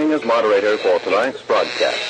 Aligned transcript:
Acting 0.00 0.14
as 0.14 0.24
moderator 0.24 0.78
for 0.78 0.98
tonight's 1.00 1.42
broadcast. 1.42 2.00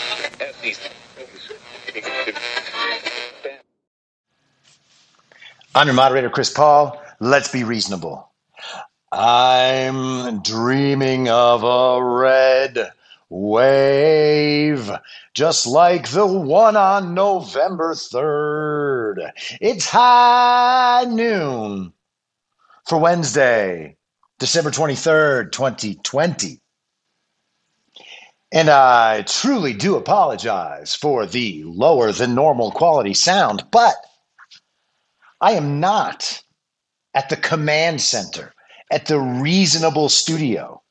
I'm 5.74 5.88
your 5.88 5.94
moderator, 5.94 6.30
Chris 6.30 6.52
Paul. 6.52 7.02
Let's 7.18 7.50
be 7.50 7.64
reasonable. 7.64 8.30
I'm 9.10 10.40
dreaming 10.42 11.28
of 11.30 11.64
a 11.64 12.00
red 12.00 12.92
wave, 13.28 14.88
just 15.34 15.66
like 15.66 16.10
the 16.10 16.28
one 16.28 16.76
on 16.76 17.14
November 17.14 17.94
3rd. 17.94 19.32
It's 19.60 19.88
high 19.88 21.06
noon 21.08 21.92
for 22.86 23.00
Wednesday, 23.00 23.96
December 24.38 24.70
23rd, 24.70 25.50
2020. 25.50 26.60
And 28.52 28.68
I 28.68 29.22
truly 29.22 29.74
do 29.74 29.96
apologize 29.96 30.94
for 30.94 31.24
the 31.24 31.62
lower 31.64 32.10
than 32.12 32.34
normal 32.34 32.72
quality 32.72 33.14
sound, 33.14 33.64
but 33.70 33.94
I 35.40 35.52
am 35.52 35.78
not 35.80 36.42
at 37.14 37.28
the 37.28 37.36
command 37.36 38.00
center, 38.00 38.52
at 38.90 39.06
the 39.06 39.20
reasonable 39.20 40.08
studio. 40.08 40.82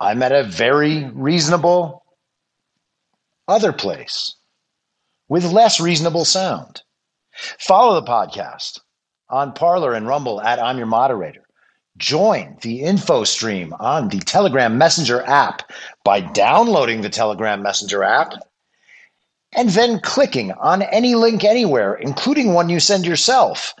I'm 0.00 0.22
at 0.22 0.32
a 0.32 0.44
very 0.44 1.04
reasonable 1.10 2.04
other 3.46 3.72
place 3.72 4.34
with 5.28 5.44
less 5.44 5.80
reasonable 5.80 6.24
sound. 6.24 6.82
Follow 7.32 8.00
the 8.00 8.06
podcast 8.06 8.80
on 9.30 9.52
Parler 9.52 9.94
and 9.94 10.06
Rumble 10.06 10.40
at 10.40 10.62
I'm 10.62 10.78
Your 10.78 10.86
Moderator. 10.86 11.47
Join 11.98 12.56
the 12.62 12.82
info 12.82 13.24
stream 13.24 13.74
on 13.78 14.08
the 14.08 14.20
Telegram 14.20 14.78
Messenger 14.78 15.22
app 15.22 15.70
by 16.04 16.20
downloading 16.20 17.02
the 17.02 17.10
Telegram 17.10 17.62
Messenger 17.62 18.04
app 18.04 18.34
and 19.52 19.68
then 19.70 20.00
clicking 20.00 20.52
on 20.52 20.82
any 20.82 21.14
link 21.14 21.44
anywhere, 21.44 21.94
including 21.94 22.52
one 22.52 22.68
you 22.68 22.80
send 22.80 23.04
yourself, 23.04 23.74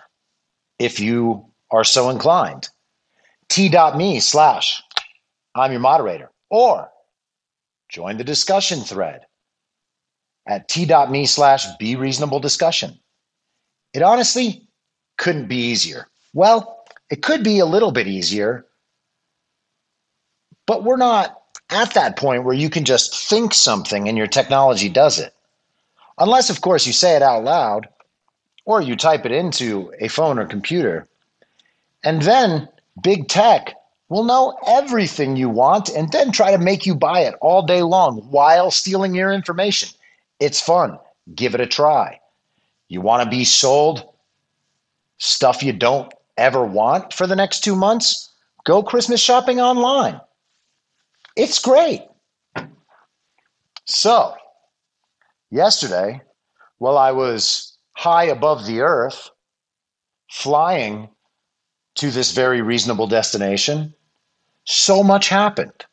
if 0.78 0.98
you 1.00 1.46
are 1.70 1.84
so 1.84 2.10
inclined. 2.10 2.68
T.me 3.48 4.20
slash 4.20 4.82
I'm 5.54 5.72
your 5.72 5.80
moderator, 5.80 6.30
or 6.50 6.90
join 7.88 8.16
the 8.16 8.24
discussion 8.24 8.80
thread 8.80 9.22
at 10.46 10.68
t.me 10.68 11.26
slash 11.26 11.66
be 11.78 11.96
reasonable 11.96 12.40
discussion. 12.40 12.98
It 13.92 14.02
honestly 14.02 14.68
couldn't 15.16 15.48
be 15.48 15.56
easier. 15.56 16.06
Well, 16.32 16.77
it 17.10 17.22
could 17.22 17.42
be 17.42 17.58
a 17.58 17.66
little 17.66 17.92
bit 17.92 18.06
easier, 18.06 18.66
but 20.66 20.84
we're 20.84 20.96
not 20.96 21.40
at 21.70 21.94
that 21.94 22.16
point 22.16 22.44
where 22.44 22.54
you 22.54 22.70
can 22.70 22.84
just 22.84 23.28
think 23.28 23.54
something 23.54 24.08
and 24.08 24.16
your 24.16 24.26
technology 24.26 24.88
does 24.88 25.18
it. 25.18 25.34
Unless, 26.18 26.50
of 26.50 26.60
course, 26.60 26.86
you 26.86 26.92
say 26.92 27.16
it 27.16 27.22
out 27.22 27.44
loud 27.44 27.88
or 28.64 28.80
you 28.82 28.96
type 28.96 29.24
it 29.24 29.32
into 29.32 29.92
a 30.00 30.08
phone 30.08 30.38
or 30.38 30.46
computer. 30.46 31.06
And 32.04 32.22
then 32.22 32.68
big 33.02 33.28
tech 33.28 33.74
will 34.08 34.24
know 34.24 34.58
everything 34.66 35.36
you 35.36 35.48
want 35.48 35.88
and 35.88 36.10
then 36.12 36.32
try 36.32 36.50
to 36.50 36.58
make 36.58 36.86
you 36.86 36.94
buy 36.94 37.20
it 37.20 37.34
all 37.40 37.62
day 37.62 37.82
long 37.82 38.20
while 38.30 38.70
stealing 38.70 39.14
your 39.14 39.32
information. 39.32 39.88
It's 40.40 40.60
fun. 40.60 40.98
Give 41.34 41.54
it 41.54 41.60
a 41.60 41.66
try. 41.66 42.20
You 42.88 43.00
want 43.00 43.22
to 43.22 43.30
be 43.30 43.44
sold 43.44 44.08
stuff 45.18 45.62
you 45.62 45.72
don't 45.72 46.12
ever 46.38 46.64
want 46.64 47.12
for 47.12 47.26
the 47.26 47.36
next 47.36 47.60
two 47.60 47.76
months? 47.76 48.30
Go 48.64 48.82
Christmas 48.82 49.20
shopping 49.20 49.60
online. 49.60 50.20
It's 51.36 51.58
great. 51.58 52.02
So, 53.84 54.34
yesterday, 55.50 56.22
while 56.78 56.98
I 56.98 57.12
was 57.12 57.76
high 57.92 58.24
above 58.24 58.66
the 58.66 58.80
earth, 58.80 59.30
flying 60.30 61.08
to 61.96 62.10
this 62.10 62.32
very 62.32 62.60
reasonable 62.60 63.06
destination, 63.06 63.94
so 64.64 65.02
much 65.02 65.28
happened. 65.28 65.84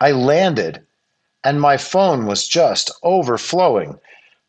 I 0.00 0.12
landed, 0.12 0.86
and 1.42 1.60
my 1.60 1.76
phone 1.76 2.26
was 2.26 2.46
just 2.46 2.90
overflowing 3.02 3.98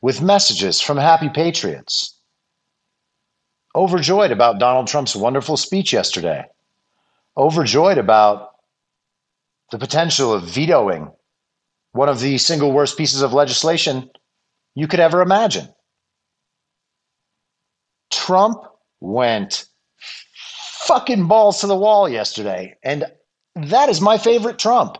with 0.02 0.22
messages 0.22 0.80
from 0.80 0.98
happy 0.98 1.30
patriots. 1.30 2.17
Overjoyed 3.76 4.32
about 4.32 4.60
Donald 4.60 4.88
Trump's 4.88 5.16
wonderful 5.16 5.58
speech 5.58 5.94
yesterday. 5.94 6.46
Overjoyed 7.38 7.98
about 7.98 8.52
the 9.72 9.78
potential 9.78 10.34
of 10.34 10.44
vetoing 10.44 11.12
one 11.92 12.10
of 12.10 12.20
the 12.20 12.38
single 12.38 12.72
worst 12.72 12.98
pieces 12.98 13.22
of 13.22 13.34
legislation 13.34 14.10
you 14.76 14.88
could 14.88 15.00
ever 15.00 15.22
imagine. 15.22 15.68
Trump 18.12 18.64
went 19.00 19.66
fucking 20.88 21.28
balls 21.28 21.62
to 21.62 21.68
the 21.68 21.76
wall 21.76 22.08
yesterday. 22.08 22.76
And 22.84 23.06
that 23.56 23.90
is 23.90 24.00
my 24.00 24.18
favorite 24.18 24.58
Trump. 24.58 24.98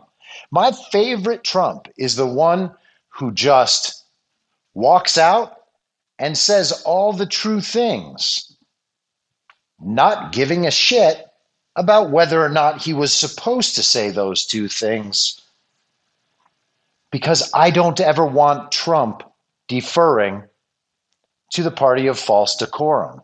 My 0.50 0.72
favorite 0.92 1.44
Trump 1.44 1.88
is 1.96 2.16
the 2.16 2.26
one 2.26 2.72
who 3.08 3.32
just 3.32 4.04
walks 4.74 5.16
out 5.16 5.54
and 6.18 6.36
says 6.36 6.82
all 6.84 7.12
the 7.12 7.26
true 7.26 7.60
things, 7.60 8.47
not 9.80 10.32
giving 10.32 10.66
a 10.66 10.70
shit 10.70 11.24
about 11.76 12.10
whether 12.10 12.42
or 12.44 12.48
not 12.48 12.82
he 12.82 12.92
was 12.92 13.12
supposed 13.12 13.76
to 13.76 13.82
say 13.82 14.10
those 14.10 14.46
two 14.46 14.68
things. 14.68 15.40
Because 17.10 17.50
I 17.54 17.70
don't 17.70 18.00
ever 18.00 18.26
want 18.26 18.72
Trump 18.72 19.22
deferring 19.68 20.42
to 21.52 21.62
the 21.62 21.70
party 21.70 22.08
of 22.08 22.18
false 22.18 22.56
decorum. 22.56 23.22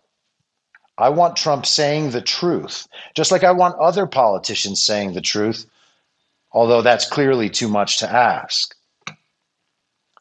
I 0.97 1.09
want 1.09 1.37
Trump 1.37 1.67
saying 1.67 2.11
the 2.11 2.23
truth, 2.23 2.87
just 3.15 3.33
like 3.33 3.43
I 3.43 3.51
want 3.51 3.79
other 3.79 4.07
politicians 4.07 4.83
saying 4.83 5.13
the 5.13 5.21
truth, 5.21 5.67
although 6.53 6.83
that's 6.83 7.09
clearly 7.09 7.51
too 7.51 7.69
much 7.69 7.99
to 7.99 8.11
ask. 8.11 8.75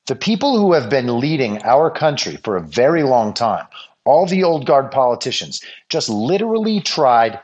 The 0.07 0.15
people 0.15 0.57
who 0.57 0.73
have 0.73 0.89
been 0.89 1.19
leading 1.19 1.63
our 1.63 1.91
country 1.91 2.37
for 2.37 2.57
a 2.57 2.61
very 2.61 3.03
long 3.03 3.33
time, 3.33 3.67
all 4.05 4.25
the 4.25 4.43
old 4.43 4.65
guard 4.65 4.91
politicians, 4.91 5.61
just 5.89 6.09
literally 6.09 6.79
tried 6.79 7.39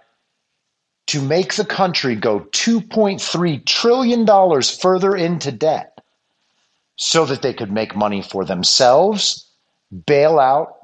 to 1.07 1.21
make 1.21 1.55
the 1.55 1.65
country 1.65 2.15
go 2.15 2.41
$2.3 2.51 3.65
trillion 3.65 4.61
further 4.61 5.15
into 5.15 5.51
debt 5.51 5.97
so 6.97 7.25
that 7.25 7.41
they 7.41 7.53
could 7.53 7.71
make 7.71 7.95
money 7.95 8.21
for 8.21 8.45
themselves, 8.45 9.49
bail 10.05 10.37
out 10.37 10.75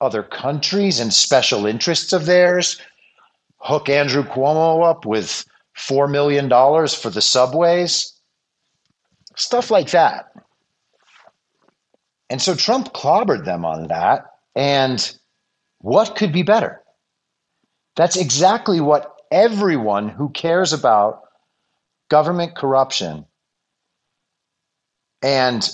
other 0.00 0.22
countries 0.22 1.00
and 1.00 1.12
special 1.12 1.66
interests 1.66 2.12
of 2.12 2.26
theirs, 2.26 2.80
hook 3.58 3.88
Andrew 3.88 4.22
Cuomo 4.22 4.88
up 4.88 5.04
with 5.04 5.44
$4 5.76 6.10
million 6.10 6.48
for 6.88 7.10
the 7.10 7.20
subways, 7.20 8.12
stuff 9.36 9.70
like 9.70 9.90
that. 9.90 10.32
And 12.28 12.40
so 12.40 12.54
Trump 12.54 12.92
clobbered 12.92 13.44
them 13.44 13.64
on 13.64 13.88
that. 13.88 14.29
And 14.54 15.16
what 15.78 16.16
could 16.16 16.32
be 16.32 16.42
better? 16.42 16.82
That's 17.96 18.16
exactly 18.16 18.80
what 18.80 19.14
everyone 19.30 20.08
who 20.08 20.28
cares 20.30 20.72
about 20.72 21.22
government 22.08 22.56
corruption 22.56 23.24
and 25.22 25.70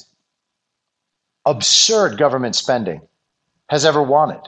absurd 1.44 2.18
government 2.18 2.56
spending 2.56 3.00
has 3.70 3.84
ever 3.84 4.02
wanted. 4.02 4.42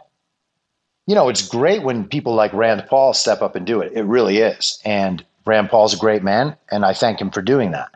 You 1.07 1.15
know, 1.15 1.29
it's 1.29 1.47
great 1.47 1.83
when 1.83 2.07
people 2.07 2.35
like 2.35 2.53
Rand 2.53 2.85
Paul 2.89 3.15
step 3.15 3.41
up 3.41 3.57
and 3.57 3.67
do 3.67 3.81
it. 3.81 3.93
It 3.95 4.03
really 4.03 4.39
is. 4.39 4.79
And 4.85 5.25
Rand 5.47 5.71
Paul's 5.71 5.95
a 5.95 5.99
great 5.99 6.23
man, 6.23 6.57
and 6.71 6.85
I 6.85 6.93
thank 6.93 7.21
him 7.21 7.31
for 7.31 7.41
doing 7.41 7.71
that. 7.71 7.91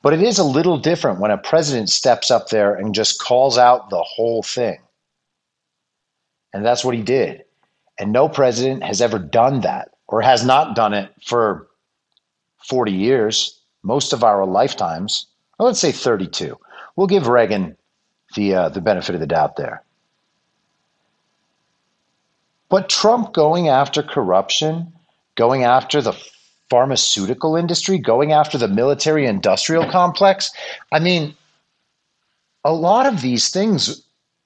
But 0.00 0.14
it 0.14 0.22
is 0.22 0.38
a 0.38 0.44
little 0.44 0.78
different 0.78 1.20
when 1.20 1.30
a 1.30 1.36
president 1.36 1.90
steps 1.90 2.30
up 2.30 2.48
there 2.48 2.74
and 2.74 2.94
just 2.94 3.20
calls 3.20 3.58
out 3.58 3.90
the 3.90 4.02
whole 4.02 4.42
thing. 4.42 4.78
And 6.52 6.64
that's 6.64 6.84
what 6.84 6.94
he 6.94 7.02
did. 7.02 7.44
And 7.98 8.12
no 8.12 8.28
president 8.28 8.82
has 8.82 9.00
ever 9.00 9.18
done 9.18 9.60
that 9.62 9.90
or 10.06 10.22
has 10.22 10.44
not 10.44 10.74
done 10.76 10.94
it 10.94 11.10
for 11.24 11.66
40 12.68 12.92
years, 12.92 13.58
most 13.82 14.12
of 14.12 14.24
our 14.24 14.46
lifetimes. 14.46 15.26
Well, 15.58 15.66
let's 15.66 15.80
say 15.80 15.92
32. 15.92 16.56
We'll 16.96 17.06
give 17.06 17.28
Reagan 17.28 17.76
the, 18.34 18.54
uh, 18.54 18.68
the 18.68 18.80
benefit 18.80 19.14
of 19.14 19.20
the 19.20 19.26
doubt 19.26 19.56
there. 19.56 19.82
But 22.68 22.88
Trump 22.88 23.32
going 23.32 23.68
after 23.68 24.02
corruption, 24.02 24.92
going 25.36 25.64
after 25.64 26.02
the 26.02 26.16
pharmaceutical 26.68 27.56
industry, 27.56 27.98
going 27.98 28.32
after 28.32 28.58
the 28.58 28.68
military 28.68 29.26
industrial 29.26 29.90
complex. 29.90 30.50
I 30.92 30.98
mean, 30.98 31.34
a 32.64 32.72
lot 32.72 33.06
of 33.06 33.22
these 33.22 33.48
things 33.48 34.02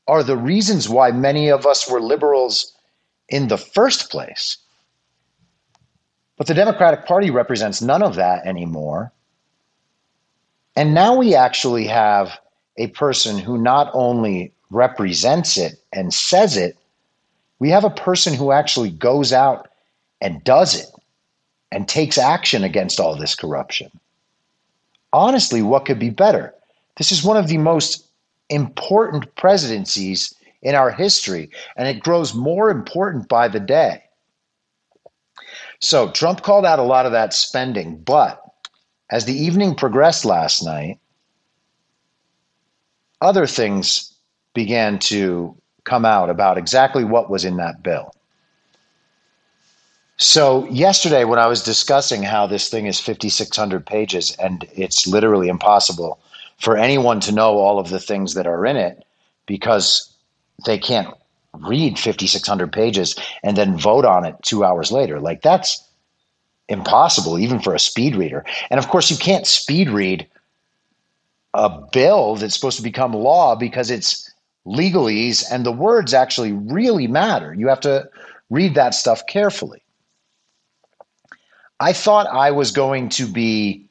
are 0.09 0.23
the 0.23 0.37
reasons 0.37 0.89
why 0.89 1.11
many 1.11 1.49
of 1.51 1.67
us 1.67 1.91
were 1.91 2.01
liberals 2.01 2.77
in 3.29 3.49
the 3.49 3.59
first 3.59 4.11
place. 4.11 4.59
But 6.37 6.47
the 6.47 6.55
Democratic 6.55 7.07
Party 7.07 7.31
represents 7.31 7.81
none 7.81 8.03
of 8.03 8.17
that 8.17 8.47
anymore. 8.47 9.13
And 10.75 10.95
now 10.95 11.17
we 11.17 11.35
actually 11.35 11.87
have 11.87 12.39
a 12.77 12.89
person 12.89 13.39
who 13.39 13.59
not 13.59 13.91
only 13.93 14.53
represents 14.71 15.57
it 15.57 15.75
and 15.93 16.13
says 16.13 16.57
it, 16.57 16.77
we 17.59 17.71
have 17.71 17.85
a 17.85 17.91
person 17.91 18.35
who 18.35 18.51
actually 18.51 18.91
goes 18.91 19.33
out 19.33 19.69
and 20.21 20.43
does 20.43 20.75
it 20.75 20.91
and 21.71 21.89
takes 21.89 22.19
action 22.19 22.65
against 22.65 22.99
all 22.99 23.17
this 23.17 23.35
corruption. 23.35 23.91
Honestly, 25.13 25.63
what 25.63 25.85
could 25.85 25.99
be 25.99 26.11
better? 26.11 26.55
This 26.97 27.13
is 27.13 27.23
one 27.23 27.37
of 27.37 27.49
the 27.49 27.59
most 27.59 28.07
important 28.53 29.35
presidencies 29.35 30.35
in 30.63 30.75
our 30.75 30.91
history, 30.91 31.51
and 31.77 31.89
it 31.89 32.03
grows 32.03 32.35
more 32.35 32.71
important 32.71 33.29
by 33.29 33.49
the 33.49 33.61
day. 33.61 34.05
So, 35.81 36.11
Trump 36.13 36.43
called 36.43 36.65
out 36.65 36.79
a 36.79 36.85
lot 36.85 37.07
of 37.07 37.13
that 37.13 37.35
spending, 37.35 37.99
but 37.99 38.41
as 39.11 39.25
the 39.25 39.37
evening 39.37 39.75
progressed 39.75 40.25
last 40.25 40.63
night, 40.63 41.01
other 43.21 43.47
things 43.47 44.15
began 44.55 44.99
to 44.99 45.57
come 45.85 46.05
out 46.05 46.31
about 46.31 46.59
exactly 46.59 47.05
what 47.05 47.31
was 47.31 47.45
in 47.45 47.57
that 47.57 47.83
bill. 47.83 48.15
So, 50.19 50.69
yesterday, 50.69 51.25
when 51.25 51.41
I 51.41 51.49
was 51.49 51.65
discussing 51.65 52.23
how 52.23 52.47
this 52.47 52.69
thing 52.69 52.87
is 52.87 53.01
5,600 53.01 53.85
pages 53.85 54.37
and 54.37 54.65
it's 54.75 55.07
literally 55.09 55.49
impossible 55.49 56.21
for 56.63 56.77
anyone 56.77 57.19
to 57.19 57.33
know 57.33 57.59
all 57.59 57.81
of 57.81 57.89
the 57.89 57.99
things 57.99 58.35
that 58.35 58.47
are 58.47 58.65
in 58.65 58.77
it 58.77 59.05
because 59.47 60.15
they 60.65 60.79
can't 60.79 61.13
read 61.59 61.99
5,600 61.99 62.73
pages 62.73 63.17
and 63.43 63.57
then 63.57 63.77
vote 63.77 64.05
on 64.05 64.25
it 64.25 64.37
two 64.43 64.65
hours 64.65 64.93
later. 64.93 65.19
Like, 65.19 65.43
that's 65.43 65.85
impossible, 66.69 67.37
even 67.37 67.59
for 67.59 67.75
a 67.75 67.81
speed 67.81 68.15
reader. 68.15 68.45
And 68.71 68.79
of 68.79 68.87
course, 68.87 69.11
you 69.11 69.17
can't 69.17 69.45
speed 69.45 69.91
read 69.91 70.25
a 71.53 71.69
bill 71.69 72.37
that's 72.37 72.55
supposed 72.55 72.77
to 72.77 72.85
become 72.85 73.13
law 73.13 73.57
because 73.57 73.91
it's 73.91 74.33
legalese 74.65 75.45
and 75.51 75.67
the 75.67 75.73
words 75.73 76.15
actually 76.15 76.53
really 76.53 77.09
matter. 77.09 77.53
You 77.53 77.67
have 77.67 77.81
to 77.81 78.09
read 78.51 78.77
that 78.77 78.95
stuff 78.95 79.27
carefully. 79.27 79.83
I 81.81 81.93
thought 81.93 82.29
I 82.29 82.53
was 82.53 82.71
going 82.71 83.09
to 83.11 83.27
be 83.27 83.89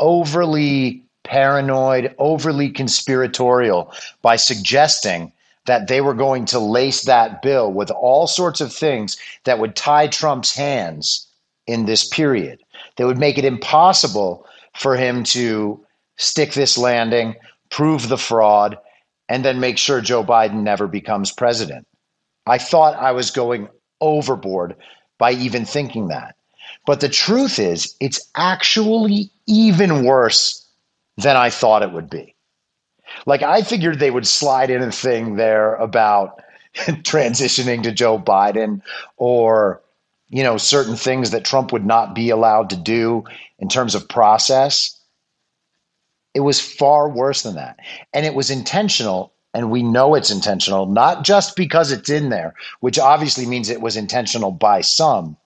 overly 0.00 1.04
paranoid, 1.28 2.14
overly 2.18 2.70
conspiratorial 2.70 3.92
by 4.22 4.36
suggesting 4.36 5.32
that 5.66 5.86
they 5.86 6.00
were 6.00 6.14
going 6.14 6.46
to 6.46 6.58
lace 6.58 7.04
that 7.04 7.42
bill 7.42 7.70
with 7.70 7.90
all 7.90 8.26
sorts 8.26 8.60
of 8.62 8.72
things 8.72 9.18
that 9.44 9.58
would 9.58 9.76
tie 9.76 10.06
Trump's 10.06 10.56
hands 10.56 11.26
in 11.66 11.84
this 11.84 12.08
period. 12.08 12.60
That 12.96 13.06
would 13.06 13.18
make 13.18 13.36
it 13.36 13.44
impossible 13.44 14.46
for 14.74 14.96
him 14.96 15.22
to 15.24 15.84
stick 16.16 16.54
this 16.54 16.78
landing, 16.78 17.34
prove 17.70 18.08
the 18.08 18.16
fraud, 18.16 18.78
and 19.28 19.44
then 19.44 19.60
make 19.60 19.76
sure 19.76 20.00
Joe 20.00 20.24
Biden 20.24 20.62
never 20.62 20.88
becomes 20.88 21.30
president. 21.30 21.86
I 22.46 22.56
thought 22.56 22.96
I 22.96 23.12
was 23.12 23.30
going 23.30 23.68
overboard 24.00 24.74
by 25.18 25.32
even 25.32 25.66
thinking 25.66 26.08
that. 26.08 26.36
But 26.86 27.00
the 27.00 27.10
truth 27.10 27.58
is, 27.58 27.94
it's 28.00 28.20
actually 28.34 29.30
even 29.46 30.04
worse 30.04 30.64
than 31.18 31.36
I 31.36 31.50
thought 31.50 31.82
it 31.82 31.92
would 31.92 32.08
be. 32.08 32.34
Like, 33.26 33.42
I 33.42 33.62
figured 33.62 33.98
they 33.98 34.10
would 34.10 34.26
slide 34.26 34.70
in 34.70 34.82
a 34.82 34.92
thing 34.92 35.36
there 35.36 35.74
about 35.74 36.42
transitioning 36.76 37.82
to 37.82 37.92
Joe 37.92 38.18
Biden 38.18 38.82
or, 39.16 39.82
you 40.28 40.42
know, 40.42 40.56
certain 40.56 40.96
things 40.96 41.32
that 41.32 41.44
Trump 41.44 41.72
would 41.72 41.84
not 41.84 42.14
be 42.14 42.30
allowed 42.30 42.70
to 42.70 42.76
do 42.76 43.24
in 43.58 43.68
terms 43.68 43.94
of 43.94 44.08
process. 44.08 44.98
It 46.34 46.40
was 46.40 46.60
far 46.60 47.08
worse 47.08 47.42
than 47.42 47.56
that. 47.56 47.78
And 48.14 48.24
it 48.24 48.34
was 48.34 48.50
intentional. 48.50 49.32
And 49.54 49.70
we 49.70 49.82
know 49.82 50.14
it's 50.14 50.30
intentional, 50.30 50.86
not 50.86 51.24
just 51.24 51.56
because 51.56 51.90
it's 51.90 52.10
in 52.10 52.28
there, 52.28 52.54
which 52.80 52.98
obviously 52.98 53.46
means 53.46 53.70
it 53.70 53.80
was 53.80 53.96
intentional 53.96 54.52
by 54.52 54.82
some, 54.82 55.36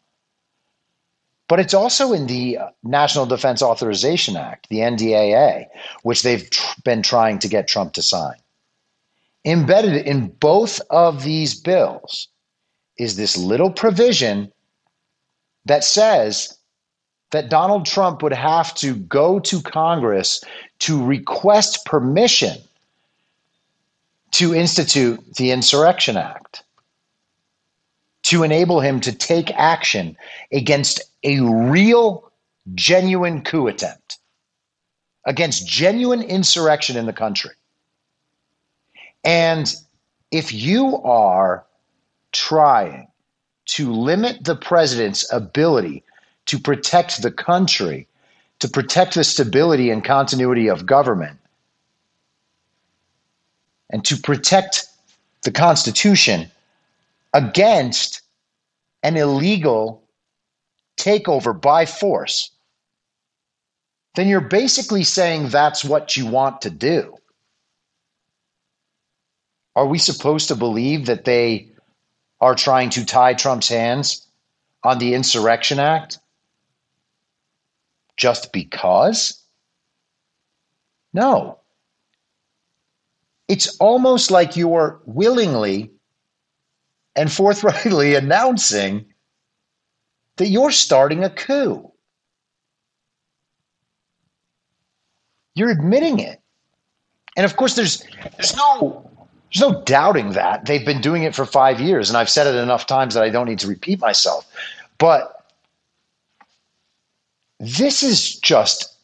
but 1.49 1.61
it's 1.61 1.75
also 1.75 2.12
in 2.12 2.26
the 2.26 2.58
National 2.82 3.26
Defense 3.26 3.62
Authorization 3.62 4.37
Act, 4.37 4.68
the 4.68 4.78
NDAA, 4.78 5.66
which 6.02 6.22
they've 6.22 6.49
tr- 6.49 6.80
been 6.84 7.02
trying 7.02 7.38
to 7.40 7.49
get 7.49 7.68
Trump 7.68 7.92
to 7.94 8.02
sign. 8.02 8.37
Embedded 9.44 10.06
in 10.06 10.28
both 10.28 10.80
of 10.90 11.25
these 11.25 11.61
bills 11.61 12.28
is 12.96 13.16
this 13.16 13.37
little 13.37 13.70
provision 13.70 14.52
that 15.64 15.84
says 15.84 16.56
that 17.32 17.49
Donald 17.49 17.87
Trump 17.87 18.22
would 18.22 18.32
have 18.32 18.75
to 18.76 18.94
go 18.94 19.40
to 19.40 19.61
Congress 19.62 20.42
to 20.80 21.04
request 21.04 21.84
permission 21.84 22.56
to 24.32 24.54
institute 24.54 25.20
the 25.37 25.50
Insurrection 25.50 26.16
Act 26.16 26.62
to 28.25 28.42
enable 28.42 28.80
him 28.80 29.00
to 29.00 29.12
take 29.12 29.50
action 29.52 30.16
against 30.52 31.02
a 31.25 31.41
real, 31.41 32.31
genuine 32.75 33.43
coup 33.43 33.67
attempt, 33.69 34.19
against 35.26 35.67
genuine 35.67 36.23
insurrection 36.23 36.97
in 36.97 37.07
the 37.07 37.12
country. 37.12 37.52
And 39.25 39.73
if 40.31 40.52
you 40.52 41.00
are 41.02 41.64
trying 42.33 43.09
to 43.67 43.93
limit 43.93 44.45
the 44.45 44.57
president's 44.57 45.31
ability 45.33 46.02
to 46.47 46.59
protect 46.59 47.23
the 47.23 47.31
country, 47.31 48.09
to 48.59 48.69
protect 48.69 49.14
the 49.14 49.25
stability 49.25 49.91
and 49.91 50.05
continuity 50.05 50.69
of 50.69 50.87
government, 50.87 51.38
and 53.91 54.05
to 54.05 54.17
protect 54.17 54.87
the 55.43 55.52
Constitution 55.52 56.50
against 57.35 58.23
an 59.02 59.17
illegal 59.17 60.01
takeover 60.96 61.58
by 61.58 61.87
force, 61.87 62.50
then 64.14 64.28
you're 64.28 64.40
basically 64.40 65.04
saying 65.04 65.49
that's 65.49 65.84
what 65.84 66.16
you 66.16 66.26
want 66.26 66.62
to 66.62 66.70
do. 66.70 67.16
Are 69.75 69.87
we 69.87 69.99
supposed 69.99 70.49
to 70.49 70.56
believe 70.56 71.06
that 71.06 71.25
they 71.25 71.72
are 72.40 72.54
trying 72.54 72.90
to 72.90 73.04
tie 73.04 73.34
Trump's 73.34 73.68
hands 73.68 74.26
on 74.82 74.99
the 74.99 75.14
Insurrection 75.14 75.78
Act 75.78 76.18
just 78.16 78.52
because? 78.52 79.42
No. 81.14 81.58
It's 83.49 83.76
almost 83.78 84.30
like 84.30 84.56
you're 84.56 85.00
willingly 85.06 85.90
and 87.16 87.30
forthrightly 87.30 88.14
announcing 88.16 89.12
that 90.37 90.49
you're 90.49 90.71
starting 90.71 91.25
a 91.25 91.31
coup. 91.31 91.91
You're 95.55 95.71
admitting 95.71 96.19
it. 96.19 96.41
And 97.37 97.45
of 97.45 97.57
course 97.57 97.75
there's 97.75 98.03
there's 98.37 98.57
no 98.57 99.11
there's 99.53 99.61
no 99.61 99.83
doubting 99.83 100.31
that. 100.31 100.65
They've 100.65 100.85
been 100.85 101.01
doing 101.01 101.25
it 101.25 101.35
for 101.35 101.45
5 101.45 101.81
years 101.81 102.09
and 102.09 102.17
I've 102.17 102.31
said 102.31 102.47
it 102.47 102.55
enough 102.55 102.87
times 102.87 103.15
that 103.15 103.23
I 103.23 103.31
don't 103.31 103.49
need 103.49 103.59
to 103.61 103.69
repeat 103.69 104.01
myself. 104.01 104.47
But 104.99 105.45
this 107.59 108.03
is 108.03 108.37
just 108.41 108.97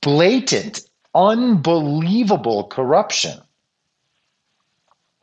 blatant, 0.00 0.82
unbelievable 1.14 2.64
corruption. 2.64 3.38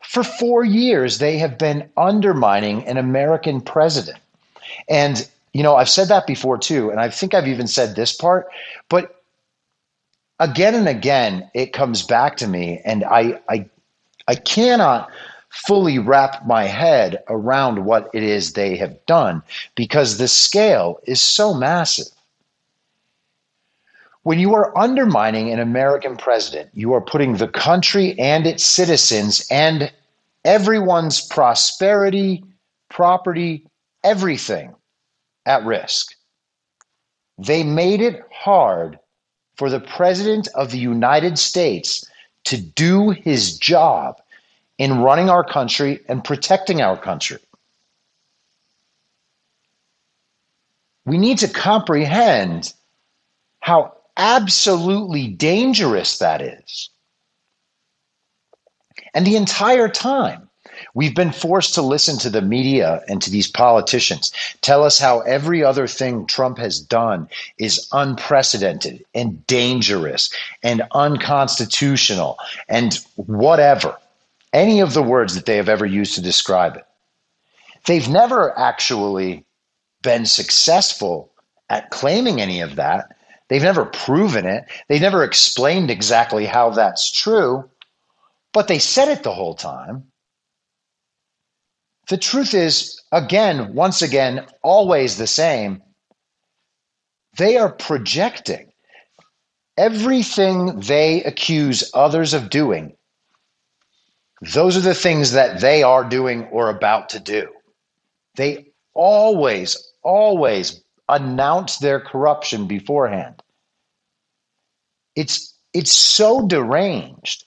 For 0.02 0.22
four 0.22 0.64
years, 0.64 1.18
they 1.18 1.38
have 1.38 1.58
been 1.58 1.88
undermining 1.96 2.84
an 2.86 2.96
American 2.96 3.60
president. 3.60 4.18
And, 4.88 5.28
you 5.54 5.62
know, 5.62 5.76
I've 5.76 5.88
said 5.88 6.08
that 6.08 6.26
before 6.26 6.58
too. 6.58 6.90
And 6.90 7.00
I 7.00 7.08
think 7.08 7.32
I've 7.32 7.48
even 7.48 7.68
said 7.68 7.94
this 7.94 8.12
part. 8.12 8.48
But 8.90 9.22
again 10.40 10.74
and 10.74 10.88
again, 10.88 11.48
it 11.54 11.72
comes 11.72 12.02
back 12.02 12.36
to 12.38 12.48
me. 12.48 12.82
And 12.84 13.04
I, 13.04 13.40
I, 13.48 13.66
I 14.26 14.34
cannot 14.34 15.08
fully 15.50 16.00
wrap 16.00 16.44
my 16.44 16.64
head 16.64 17.22
around 17.28 17.84
what 17.84 18.10
it 18.12 18.24
is 18.24 18.52
they 18.52 18.76
have 18.76 19.06
done 19.06 19.40
because 19.76 20.18
the 20.18 20.26
scale 20.26 20.98
is 21.06 21.22
so 21.22 21.54
massive. 21.54 22.08
When 24.24 24.40
you 24.40 24.54
are 24.54 24.76
undermining 24.76 25.52
an 25.52 25.60
American 25.60 26.16
president, 26.16 26.70
you 26.72 26.94
are 26.94 27.00
putting 27.00 27.36
the 27.36 27.46
country 27.46 28.18
and 28.18 28.46
its 28.46 28.64
citizens 28.64 29.46
and 29.50 29.92
everyone's 30.44 31.20
prosperity, 31.20 32.42
property, 32.88 33.64
everything 34.02 34.74
at 35.46 35.64
risk. 35.64 36.14
They 37.38 37.62
made 37.62 38.00
it 38.00 38.22
hard 38.32 38.98
for 39.56 39.70
the 39.70 39.80
President 39.80 40.48
of 40.54 40.70
the 40.70 40.78
United 40.78 41.38
States 41.38 42.04
to 42.44 42.56
do 42.56 43.10
his 43.10 43.58
job 43.58 44.20
in 44.78 45.00
running 45.00 45.30
our 45.30 45.44
country 45.44 46.00
and 46.08 46.24
protecting 46.24 46.80
our 46.80 46.96
country. 46.96 47.38
We 51.06 51.18
need 51.18 51.38
to 51.38 51.48
comprehend 51.48 52.72
how 53.60 53.94
absolutely 54.16 55.28
dangerous 55.28 56.18
that 56.18 56.40
is. 56.40 56.90
And 59.12 59.26
the 59.26 59.36
entire 59.36 59.88
time, 59.88 60.43
we've 60.94 61.14
been 61.14 61.32
forced 61.32 61.74
to 61.74 61.82
listen 61.82 62.18
to 62.18 62.30
the 62.30 62.42
media 62.42 63.02
and 63.08 63.20
to 63.22 63.30
these 63.30 63.48
politicians 63.48 64.32
tell 64.62 64.82
us 64.84 64.98
how 64.98 65.20
every 65.20 65.62
other 65.62 65.86
thing 65.86 66.26
Trump 66.26 66.58
has 66.58 66.80
done 66.80 67.28
is 67.58 67.86
unprecedented 67.92 69.04
and 69.14 69.46
dangerous 69.46 70.32
and 70.62 70.82
unconstitutional 70.92 72.38
and 72.68 72.98
whatever. 73.16 73.96
Any 74.52 74.80
of 74.80 74.94
the 74.94 75.02
words 75.02 75.34
that 75.34 75.46
they 75.46 75.56
have 75.56 75.68
ever 75.68 75.84
used 75.84 76.14
to 76.14 76.22
describe 76.22 76.76
it. 76.76 76.86
They've 77.86 78.08
never 78.08 78.56
actually 78.58 79.44
been 80.02 80.26
successful 80.26 81.30
at 81.68 81.90
claiming 81.90 82.40
any 82.40 82.60
of 82.60 82.76
that 82.76 83.14
They've 83.48 83.62
never 83.62 83.84
proven 83.84 84.46
it. 84.46 84.64
They 84.88 84.98
never 84.98 85.22
explained 85.22 85.90
exactly 85.90 86.46
how 86.46 86.70
that's 86.70 87.12
true, 87.12 87.68
but 88.52 88.68
they 88.68 88.78
said 88.78 89.08
it 89.08 89.22
the 89.22 89.34
whole 89.34 89.54
time. 89.54 90.04
The 92.08 92.16
truth 92.18 92.54
is, 92.54 93.00
again, 93.12 93.74
once 93.74 94.02
again, 94.02 94.46
always 94.62 95.16
the 95.16 95.26
same. 95.26 95.82
They 97.38 97.56
are 97.56 97.72
projecting 97.72 98.72
everything 99.76 100.80
they 100.80 101.22
accuse 101.24 101.90
others 101.94 102.34
of 102.34 102.50
doing. 102.50 102.96
Those 104.52 104.76
are 104.76 104.80
the 104.80 104.94
things 104.94 105.32
that 105.32 105.60
they 105.60 105.82
are 105.82 106.04
doing 106.04 106.44
or 106.44 106.68
about 106.68 107.08
to 107.10 107.20
do. 107.20 107.48
They 108.36 108.72
always, 108.92 109.76
always 110.02 110.82
announce 111.08 111.78
their 111.78 112.00
corruption 112.00 112.66
beforehand. 112.66 113.42
It's 115.16 115.54
it's 115.72 115.92
so 115.92 116.46
deranged. 116.46 117.44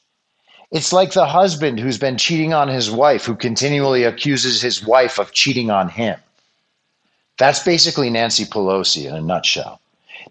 It's 0.71 0.91
like 0.91 1.13
the 1.13 1.25
husband 1.25 1.79
who's 1.79 1.97
been 1.97 2.17
cheating 2.17 2.53
on 2.53 2.67
his 2.67 2.91
wife 2.91 3.25
who 3.25 3.36
continually 3.36 4.03
accuses 4.03 4.62
his 4.62 4.86
wife 4.86 5.17
of 5.17 5.31
cheating 5.31 5.69
on 5.69 5.88
him. 5.88 6.19
That's 7.38 7.63
basically 7.63 8.09
Nancy 8.09 8.45
Pelosi 8.45 9.07
in 9.07 9.15
a 9.15 9.21
nutshell. 9.21 9.79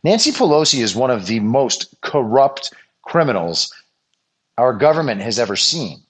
Nancy 0.03 0.33
Pelosi 0.33 0.81
is 0.81 0.95
one 0.95 1.11
of 1.11 1.27
the 1.27 1.41
most 1.41 1.95
corrupt 2.03 2.73
criminals 3.03 3.73
our 4.59 4.75
government 4.75 5.23
has 5.23 5.39
ever 5.39 5.57
seen. 5.57 6.03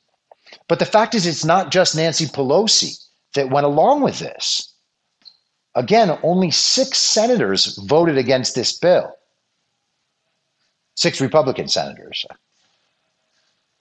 But 0.68 0.78
the 0.78 0.85
fact 0.85 1.14
is, 1.14 1.26
it's 1.26 1.45
not 1.45 1.71
just 1.71 1.95
Nancy 1.95 2.26
Pelosi 2.26 2.99
that 3.35 3.50
went 3.50 3.66
along 3.66 4.02
with 4.02 4.18
this. 4.18 4.73
Again, 5.75 6.18
only 6.23 6.50
six 6.50 6.99
senators 6.99 7.76
voted 7.76 8.18
against 8.18 8.54
this 8.54 8.76
bill. 8.76 9.12
Six 10.97 11.21
Republican 11.21 11.68
senators. 11.68 12.25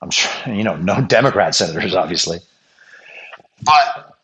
I'm 0.01 0.11
sure, 0.11 0.53
you 0.53 0.63
know, 0.63 0.75
no 0.75 1.01
Democrat 1.07 1.55
senators, 1.55 1.95
obviously. 1.95 2.39
But 3.63 4.17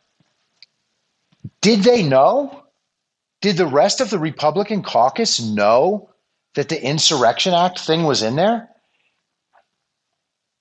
did 1.62 1.82
they 1.82 2.04
know? 2.04 2.64
Did 3.42 3.58
the 3.58 3.66
rest 3.66 4.02
of 4.02 4.10
the 4.10 4.20
Republican 4.20 4.84
caucus 4.84 5.42
know 5.42 6.10
that 6.54 6.70
the 6.70 6.84
Insurrection 6.84 7.54
Act 7.54 7.80
thing 7.80 8.04
was 8.04 8.22
in 8.22 8.36
there? 8.36 8.70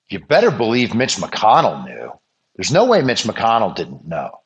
You 0.09 0.19
better 0.19 0.51
believe 0.51 0.93
Mitch 0.95 1.15
McConnell 1.17 1.85
knew. 1.85 2.11
There's 2.55 2.71
no 2.71 2.85
way 2.85 3.01
Mitch 3.01 3.23
McConnell 3.23 3.75
didn't 3.75 4.07
know. 4.07 4.39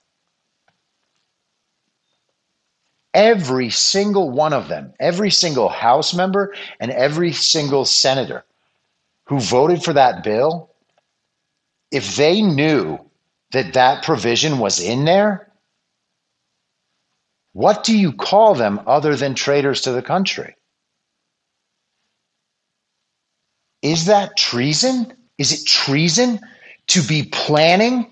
Every 3.14 3.70
single 3.70 4.30
one 4.30 4.52
of 4.52 4.68
them, 4.68 4.94
every 5.00 5.32
single 5.32 5.70
House 5.70 6.14
member, 6.14 6.54
and 6.80 6.92
every 6.92 7.32
single 7.32 7.86
senator 7.86 8.44
who 9.28 9.40
voted 9.40 9.84
for 9.84 9.94
that 9.94 10.24
bill, 10.24 10.72
if 11.92 12.16
they 12.16 12.42
knew 12.42 13.00
that 13.52 13.74
that 13.74 14.04
provision 14.04 14.60
was 14.60 14.80
in 14.80 15.06
there, 15.06 15.52
what 17.54 17.84
do 17.84 17.98
you 17.98 18.12
call 18.12 18.54
them 18.56 18.82
other 18.86 19.16
than 19.16 19.34
traitors 19.34 19.82
to 19.82 19.92
the 19.92 20.02
country? 20.02 20.56
Is 23.82 24.06
that 24.06 24.36
treason? 24.36 25.14
Is 25.38 25.54
it 25.54 25.66
treason 25.66 26.40
to 26.88 27.02
be 27.02 27.24
planning 27.24 28.12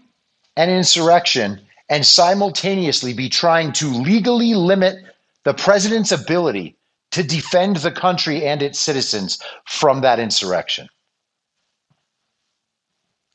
an 0.55 0.69
insurrection 0.69 1.59
and 1.89 2.05
simultaneously 2.05 3.13
be 3.13 3.29
trying 3.29 3.71
to 3.73 3.87
legally 3.87 4.53
limit 4.53 5.03
the 5.43 5.53
president's 5.53 6.11
ability 6.11 6.77
to 7.11 7.23
defend 7.23 7.77
the 7.77 7.91
country 7.91 8.45
and 8.45 8.61
its 8.61 8.79
citizens 8.79 9.39
from 9.65 10.01
that 10.01 10.19
insurrection. 10.19 10.89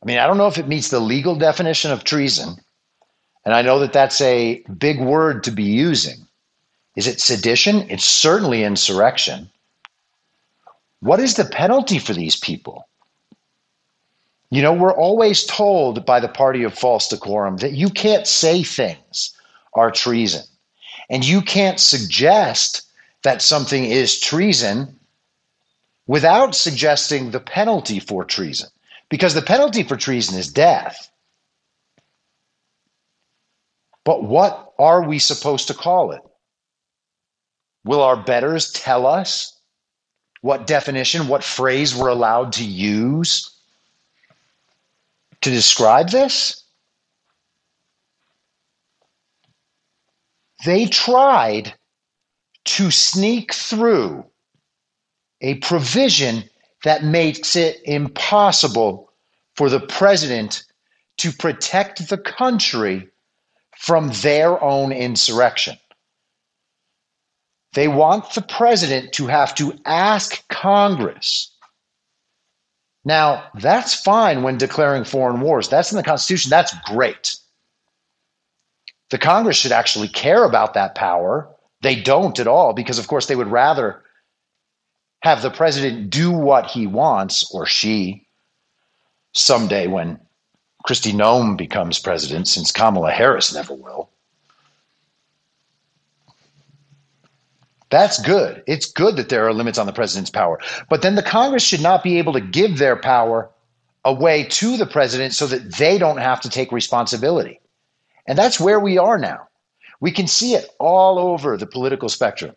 I 0.03 0.07
mean, 0.07 0.19
I 0.19 0.27
don't 0.27 0.39
know 0.39 0.47
if 0.47 0.59
it 0.59 0.69
meets 0.69 0.89
the 0.89 1.01
legal 1.01 1.35
definition 1.35 1.91
of 1.91 2.05
treason, 2.05 2.57
and 3.45 3.55
I 3.55 3.63
know 3.63 3.79
that 3.81 3.93
that's 3.93 4.21
a 4.21 4.63
big 4.79 5.01
word 5.01 5.45
to 5.45 5.51
be 5.51 5.65
using. 5.65 6.27
Is 6.97 7.07
it 7.07 7.21
sedition? 7.21 7.89
It's 7.91 8.05
certainly 8.05 8.65
insurrection. 8.65 9.51
What 11.01 11.21
is 11.21 11.35
the 11.35 11.45
penalty 11.45 11.99
for 11.99 12.13
these 12.13 12.37
people? 12.37 12.89
You 14.51 14.63
know, 14.63 14.73
we're 14.73 14.95
always 14.95 15.45
told 15.45 16.07
by 16.07 16.21
the 16.21 16.29
party 16.29 16.63
of 16.63 16.75
false 16.79 17.09
decorum 17.09 17.59
that 17.59 17.73
you 17.73 17.91
can't 17.91 18.27
say 18.27 18.63
things 18.63 19.37
are 19.75 19.91
treason. 19.91 20.43
And 21.11 21.25
you 21.25 21.43
can't 21.43 21.79
suggest 21.79 22.83
that 23.23 23.43
something 23.43 23.85
is 23.85 24.19
treason 24.19 24.99
without 26.07 26.55
suggesting 26.55 27.31
the 27.31 27.41
penalty 27.41 27.99
for 27.99 28.25
treason. 28.25 28.69
Because 29.11 29.35
the 29.35 29.43
penalty 29.43 29.83
for 29.83 29.97
treason 29.97 30.39
is 30.39 30.53
death. 30.53 31.11
But 34.05 34.23
what 34.25 34.73
are 34.79 35.03
we 35.03 35.19
supposed 35.19 35.69
to 35.69 35.75
call 35.75 36.13
it? 36.13 36.23
Will 37.85 38.03
our 38.03 38.17
betters 38.17 38.71
tell 38.73 39.07
us 39.07 39.59
what 40.41 40.67
definition, 40.67 41.29
what 41.29 41.45
phrase 41.45 41.95
we're 41.95 42.09
allowed 42.09 42.53
to 42.55 42.65
use 42.65 43.55
to 45.41 45.51
describe 45.51 46.11
this? 46.11 46.65
They 50.65 50.87
tried 50.87 51.75
to 52.65 52.91
sneak 52.91 53.55
through 53.55 54.25
a 55.41 55.55
provision 55.57 56.45
that 56.85 57.05
makes 57.05 57.57
it 57.57 57.81
impossible 57.85 59.13
for 59.57 59.69
the 59.69 59.81
president 59.81 60.65
to 61.19 61.33
protect 61.33 62.09
the 62.09 62.19
country 62.19 63.09
from 63.77 64.11
their 64.23 64.63
own 64.63 64.93
insurrection. 64.93 65.77
They 67.75 67.89
want 67.89 68.35
the 68.35 68.43
president 68.43 69.13
to 69.15 69.27
have 69.27 69.55
to 69.57 69.79
ask 69.85 70.47
Congress. 70.49 71.55
Now, 73.05 73.45
that's 73.55 73.95
fine 73.95 74.43
when 74.43 74.59
declaring 74.59 75.05
foreign 75.05 75.41
wars. 75.41 75.69
That's 75.69 75.93
in 75.93 75.97
the 75.97 76.03
Constitution. 76.03 76.51
That's 76.51 76.75
great. 76.85 77.37
The 79.11 79.19
Congress 79.19 79.57
should 79.57 79.73
actually 79.73 80.09
care 80.09 80.45
about 80.45 80.75
that 80.75 80.95
power. 80.95 81.49
They 81.81 82.01
don't 82.01 82.39
at 82.39 82.47
all 82.49 82.73
because, 82.73 82.99
of 82.99 83.09
course, 83.09 83.27
they 83.27 83.37
would 83.37 83.49
rather 83.49 84.03
have 85.29 85.43
the 85.43 85.51
president 85.51 86.09
do 86.09 86.31
what 86.31 86.71
he 86.71 86.87
wants 86.87 87.51
or 87.53 87.67
she 87.67 88.27
someday 89.33 89.87
when 89.87 90.19
Kristi 90.87 91.13
Noem 91.13 91.57
becomes 91.59 91.99
president, 91.99 92.49
since 92.49 92.73
Kamala 92.73 93.11
Harris 93.11 93.53
never 93.53 93.75
will. 93.75 94.09
That's 97.91 98.19
good. 98.23 98.63
It's 98.67 98.91
good 98.91 99.17
that 99.17 99.29
there 99.29 99.47
are 99.47 99.53
limits 99.53 99.79
on 99.79 99.87
the 99.87 99.93
president's 99.93 100.31
power. 100.31 100.61
But 100.89 101.03
then 101.03 101.15
the 101.15 101.23
Congress 101.23 101.63
should 101.63 101.83
not 101.83 102.03
be 102.03 102.19
able 102.19 102.33
to 102.33 102.41
give 102.41 102.79
their 102.79 102.97
power 102.97 103.51
away 104.07 104.45
to 104.45 104.79
the 104.79 104.87
president 104.87 105.35
so 105.35 105.47
that 105.47 105.75
they 105.75 105.99
don't 105.99 106.19
have 106.19 106.41
to 106.43 106.49
take 106.49 106.73
responsibility. 106.73 107.61
And 108.27 108.39
that's 108.39 108.59
where 108.59 108.81
we 108.81 108.97
are 108.97 109.19
now. 109.19 109.49
We 110.01 110.11
can 110.11 110.27
see 110.27 110.55
it 110.55 110.71
all 110.79 111.19
over 111.19 111.59
the 111.59 111.67
political 111.67 112.09
spectrum. 112.09 112.55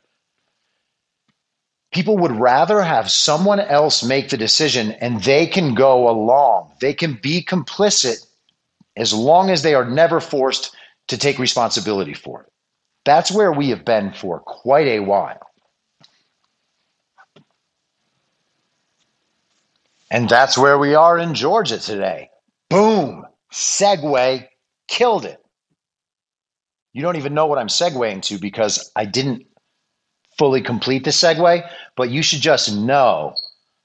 People 1.92 2.18
would 2.20 2.32
rather 2.32 2.82
have 2.82 3.12
someone 3.12 3.60
else 3.60 4.04
make 4.04 4.30
the 4.30 4.38
decision 4.38 4.92
and 4.94 5.22
they 5.24 5.48
can 5.48 5.76
go 5.76 6.10
along. 6.10 6.74
They 6.82 6.94
can 6.94 7.20
be 7.22 7.44
complicit 7.44 8.26
as 8.96 9.14
long 9.14 9.50
as 9.50 9.62
they 9.64 9.76
are 9.76 9.90
never 9.90 10.20
forced 10.20 10.76
to 11.08 11.18
take 11.18 11.40
responsibility 11.40 12.14
for 12.14 12.44
it. 12.44 12.52
That's 13.06 13.32
where 13.32 13.52
we 13.52 13.70
have 13.70 13.86
been 13.86 14.14
for 14.14 14.40
quite 14.40 14.88
a 14.88 15.00
while. 15.02 15.40
And 20.12 20.30
that's 20.30 20.58
where 20.58 20.78
we 20.78 20.96
are 20.96 21.18
in 21.18 21.34
Georgia 21.36 21.80
today. 21.80 22.30
Boom, 22.70 23.26
segue, 23.54 24.48
killed 24.88 25.26
it. 25.26 25.38
You 26.94 27.02
don't 27.02 27.18
even 27.18 27.34
know 27.34 27.48
what 27.48 27.60
I'm 27.60 27.68
segueing 27.68 28.22
to 28.24 28.38
because 28.38 28.92
I 28.96 29.06
didn't 29.06 29.48
fully 30.38 30.62
complete 30.62 31.04
the 31.04 31.12
segue, 31.12 31.68
but 31.96 32.10
you 32.10 32.24
should 32.24 32.42
just 32.42 32.76
know 32.76 33.36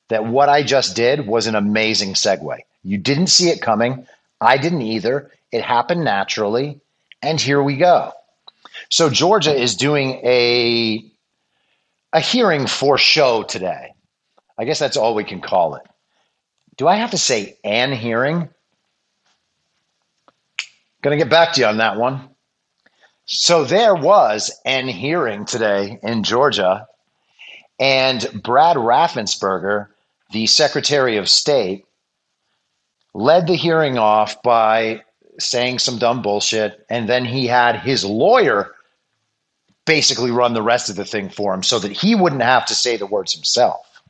that 0.08 0.26
what 0.26 0.48
I 0.48 0.62
just 0.62 0.96
did 0.96 1.26
was 1.26 1.46
an 1.46 1.54
amazing 1.54 2.14
segue. 2.14 2.58
You 2.82 2.98
didn't 2.98 3.28
see 3.28 3.48
it 3.48 3.60
coming. 3.60 4.06
I 4.40 4.58
didn't 4.58 4.82
either. 4.82 5.30
It 5.52 5.62
happened 5.62 6.04
naturally. 6.04 6.80
And 7.22 7.40
here 7.40 7.62
we 7.62 7.76
go. 7.76 8.12
So 8.90 9.10
Georgia 9.10 9.54
is 9.54 9.74
doing 9.74 10.20
a 10.24 11.04
a 12.12 12.20
hearing 12.20 12.66
for 12.66 12.96
show 12.96 13.42
today. 13.42 13.92
I 14.58 14.64
guess 14.64 14.78
that's 14.78 14.96
all 14.96 15.14
we 15.14 15.24
can 15.24 15.40
call 15.40 15.74
it. 15.74 15.82
Do 16.76 16.86
I 16.86 16.96
have 16.96 17.10
to 17.10 17.18
say 17.18 17.58
an 17.64 17.92
hearing? 17.92 18.48
Going 21.02 21.18
to 21.18 21.22
get 21.24 21.30
back 21.30 21.54
to 21.54 21.60
you 21.60 21.66
on 21.66 21.78
that 21.78 21.96
one. 21.96 22.28
So 23.26 23.64
there 23.64 23.94
was 23.94 24.52
an 24.64 24.86
hearing 24.86 25.46
today 25.46 25.98
in 26.00 26.22
Georgia, 26.22 26.86
and 27.80 28.24
Brad 28.42 28.76
Raffensperger, 28.76 29.88
the 30.30 30.46
Secretary 30.46 31.16
of 31.16 31.28
State, 31.28 31.84
led 33.14 33.48
the 33.48 33.56
hearing 33.56 33.98
off 33.98 34.40
by 34.42 35.02
saying 35.40 35.80
some 35.80 35.98
dumb 35.98 36.22
bullshit, 36.22 36.86
and 36.88 37.08
then 37.08 37.24
he 37.24 37.48
had 37.48 37.80
his 37.80 38.04
lawyer 38.04 38.72
basically 39.86 40.30
run 40.30 40.54
the 40.54 40.62
rest 40.62 40.88
of 40.88 40.94
the 40.94 41.04
thing 41.04 41.28
for 41.28 41.52
him 41.52 41.64
so 41.64 41.80
that 41.80 41.92
he 41.92 42.14
wouldn't 42.14 42.42
have 42.42 42.66
to 42.66 42.74
say 42.76 42.96
the 42.96 43.06
words 43.06 43.34
himself. 43.34 44.02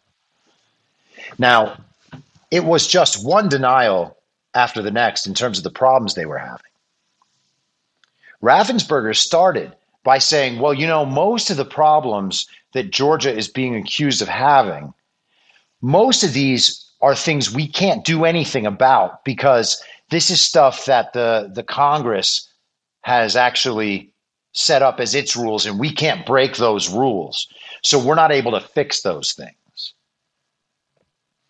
Now, 1.39 1.79
it 2.51 2.65
was 2.65 2.87
just 2.87 3.25
one 3.25 3.49
denial 3.49 4.17
after 4.55 4.83
the 4.83 4.91
next 4.91 5.27
in 5.27 5.33
terms 5.33 5.57
of 5.57 5.65
the 5.65 5.71
problems 5.71 6.15
they 6.15 6.27
were 6.27 6.39
having. 6.39 6.66
Raffensperger 8.42 9.16
started 9.16 9.75
by 10.05 10.18
saying, 10.18 10.61
well, 10.61 10.75
you 10.75 10.87
know, 10.87 11.05
most 11.05 11.51
of 11.51 11.57
the 11.57 11.64
problems 11.64 12.46
that 12.75 12.92
Georgia 12.92 13.35
is 13.35 13.49
being 13.49 13.75
accused 13.75 14.22
of 14.22 14.29
having, 14.29 14.92
most 15.81 16.22
of 16.22 16.33
these 16.33 16.85
are 17.01 17.14
things 17.14 17.53
we 17.53 17.66
can't 17.66 18.05
do 18.05 18.25
anything 18.25 18.66
about 18.66 19.25
because 19.25 19.83
this 20.11 20.31
is 20.31 20.40
stuff 20.40 20.85
that 20.87 21.12
the, 21.12 21.51
the 21.53 21.62
Congress 21.62 22.49
has 23.03 23.37
actually 23.37 24.12
set 24.53 24.83
up 24.83 25.01
as 25.01 25.14
its 25.14 25.37
rules, 25.37 25.66
and 25.66 25.79
we 25.79 25.92
can't 25.92 26.25
break 26.25 26.57
those 26.57 26.88
rules. 26.88 27.46
So 27.83 28.03
we're 28.03 28.14
not 28.14 28.33
able 28.33 28.53
to 28.53 28.61
fix 28.61 29.03
those 29.03 29.33
things. 29.33 29.94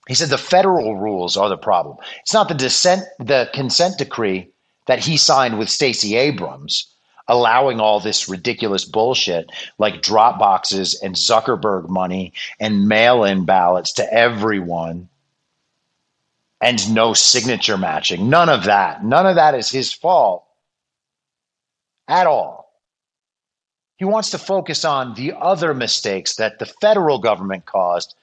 He 0.08 0.14
said 0.14 0.28
the 0.28 0.38
federal 0.38 0.96
rules 0.96 1.36
are 1.36 1.48
the 1.48 1.56
problem. 1.56 1.96
It's 2.20 2.34
not 2.34 2.48
the 2.48 2.54
dissent, 2.54 3.04
the 3.18 3.48
consent 3.52 3.98
decree 3.98 4.50
that 4.86 5.00
he 5.00 5.16
signed 5.16 5.58
with 5.58 5.68
Stacey 5.68 6.16
Abrams, 6.16 6.86
allowing 7.28 7.80
all 7.80 8.00
this 8.00 8.28
ridiculous 8.28 8.84
bullshit 8.84 9.50
like 9.78 10.02
drop 10.02 10.38
boxes 10.38 10.94
and 11.02 11.14
Zuckerberg 11.14 11.88
money 11.88 12.32
and 12.60 12.88
mail-in 12.88 13.44
ballots 13.44 13.92
to 13.94 14.12
everyone 14.12 15.08
and 16.60 16.94
no 16.94 17.12
signature 17.12 17.76
matching. 17.76 18.30
None 18.30 18.48
of 18.48 18.64
that. 18.64 19.04
None 19.04 19.26
of 19.26 19.34
that 19.34 19.54
is 19.54 19.70
his 19.70 19.92
fault 19.92 20.44
at 22.08 22.26
all. 22.26 22.66
He 23.96 24.04
wants 24.04 24.30
to 24.30 24.38
focus 24.38 24.84
on 24.84 25.14
the 25.14 25.32
other 25.32 25.74
mistakes 25.74 26.36
that 26.36 26.58
the 26.58 26.66
federal 26.66 27.18
government 27.18 27.64
caused, 27.64 28.14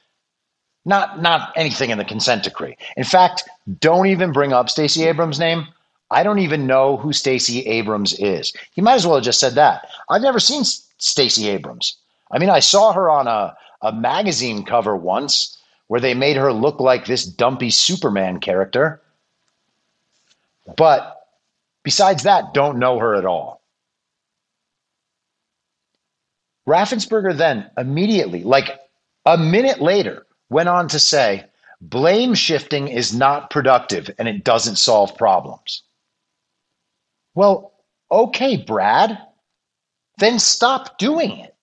not 0.85 1.21
not 1.21 1.51
anything 1.55 1.89
in 1.89 1.97
the 1.97 2.05
consent 2.05 2.43
decree. 2.43 2.77
In 2.95 3.03
fact, 3.03 3.43
don't 3.79 4.07
even 4.07 4.31
bring 4.31 4.53
up 4.53 4.69
Stacey 4.69 5.03
Abrams' 5.05 5.39
name. 5.39 5.67
I 6.13 6.23
don't 6.23 6.39
even 6.39 6.67
know 6.67 6.97
who 6.97 7.11
Stacey 7.11 7.61
Abrams 7.61 8.13
is. 8.19 8.53
He 8.73 8.81
might 8.81 8.95
as 8.95 9.05
well 9.05 9.15
have 9.15 9.23
just 9.23 9.39
said 9.39 9.55
that. 9.55 9.89
I've 10.09 10.21
never 10.21 10.39
seen 10.39 10.63
Stacey 10.63 11.49
Abrams. 11.49 11.97
I 12.31 12.39
mean, 12.39 12.49
I 12.49 12.59
saw 12.59 12.93
her 12.93 13.09
on 13.09 13.27
a, 13.27 13.55
a 13.81 13.91
magazine 13.91 14.63
cover 14.63 14.95
once 14.95 15.57
where 15.87 15.99
they 15.99 16.13
made 16.13 16.37
her 16.37 16.53
look 16.53 16.79
like 16.79 17.05
this 17.05 17.25
dumpy 17.25 17.69
Superman 17.69 18.39
character. 18.39 19.01
But 20.77 21.27
besides 21.83 22.23
that, 22.23 22.53
don't 22.53 22.79
know 22.79 22.99
her 22.99 23.15
at 23.15 23.25
all. 23.25 23.61
Raffensperger 26.67 27.35
then 27.35 27.69
immediately, 27.77 28.43
like 28.43 28.79
a 29.25 29.37
minute 29.37 29.81
later, 29.81 30.25
went 30.49 30.69
on 30.69 30.87
to 30.89 30.99
say, 30.99 31.45
blame 31.81 32.33
shifting 32.33 32.87
is 32.87 33.13
not 33.13 33.49
productive 33.49 34.09
and 34.17 34.27
it 34.27 34.43
doesn't 34.43 34.77
solve 34.77 35.17
problems. 35.17 35.83
Well, 37.35 37.73
okay, 38.11 38.57
Brad, 38.57 39.17
then 40.17 40.39
stop 40.39 40.97
doing 40.97 41.31
it. 41.39 41.55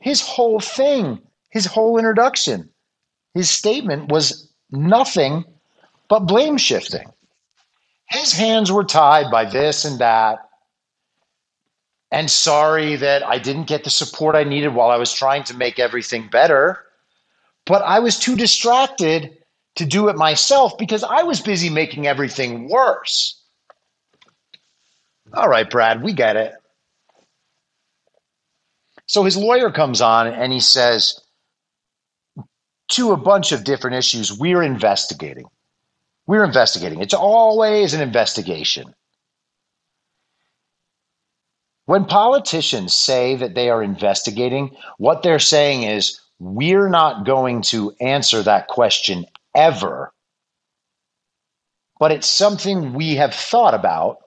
His 0.00 0.20
whole 0.20 0.60
thing, 0.60 1.20
his 1.50 1.66
whole 1.66 1.98
introduction, 1.98 2.70
his 3.34 3.50
statement 3.50 4.10
was 4.10 4.50
nothing 4.70 5.44
but 6.08 6.20
blame 6.20 6.58
shifting. 6.58 7.12
His 8.08 8.32
hands 8.32 8.70
were 8.70 8.84
tied 8.84 9.30
by 9.30 9.44
this 9.44 9.84
and 9.84 9.98
that 9.98 10.46
and 12.10 12.30
sorry 12.30 12.96
that 12.96 13.26
I 13.26 13.38
didn't 13.38 13.66
get 13.66 13.84
the 13.84 13.90
support 13.90 14.36
I 14.36 14.44
needed 14.44 14.74
while 14.74 14.90
I 14.90 14.96
was 14.96 15.12
trying 15.12 15.42
to 15.44 15.56
make 15.56 15.78
everything 15.78 16.28
better. 16.28 16.84
But 17.64 17.82
I 17.82 17.98
was 17.98 18.18
too 18.18 18.36
distracted 18.36 19.36
to 19.74 19.84
do 19.84 20.08
it 20.08 20.16
myself 20.16 20.78
because 20.78 21.02
I 21.02 21.24
was 21.24 21.40
busy 21.40 21.68
making 21.68 22.06
everything 22.06 22.68
worse. 22.68 23.35
All 25.36 25.48
right, 25.48 25.68
Brad, 25.68 26.02
we 26.02 26.14
get 26.14 26.36
it. 26.36 26.54
So 29.06 29.22
his 29.22 29.36
lawyer 29.36 29.70
comes 29.70 30.00
on 30.00 30.26
and 30.26 30.52
he 30.52 30.60
says, 30.60 31.20
to 32.88 33.12
a 33.12 33.16
bunch 33.16 33.52
of 33.52 33.64
different 33.64 33.96
issues, 33.96 34.36
we're 34.36 34.62
investigating. 34.62 35.46
We're 36.26 36.44
investigating. 36.44 37.02
It's 37.02 37.14
always 37.14 37.94
an 37.94 38.00
investigation. 38.00 38.94
When 41.84 42.06
politicians 42.06 42.94
say 42.94 43.36
that 43.36 43.54
they 43.54 43.70
are 43.70 43.82
investigating, 43.82 44.76
what 44.98 45.22
they're 45.22 45.38
saying 45.38 45.84
is, 45.84 46.20
we're 46.38 46.88
not 46.88 47.24
going 47.24 47.62
to 47.62 47.92
answer 48.00 48.42
that 48.42 48.68
question 48.68 49.26
ever. 49.54 50.12
But 51.98 52.12
it's 52.12 52.26
something 52.26 52.92
we 52.92 53.16
have 53.16 53.34
thought 53.34 53.74
about. 53.74 54.18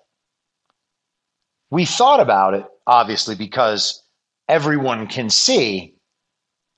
We 1.72 1.86
thought 1.86 2.20
about 2.20 2.54
it, 2.56 2.66
obviously, 2.88 3.36
because 3.36 4.04
everyone 4.48 5.08
can 5.08 5.30
see 5.30 5.96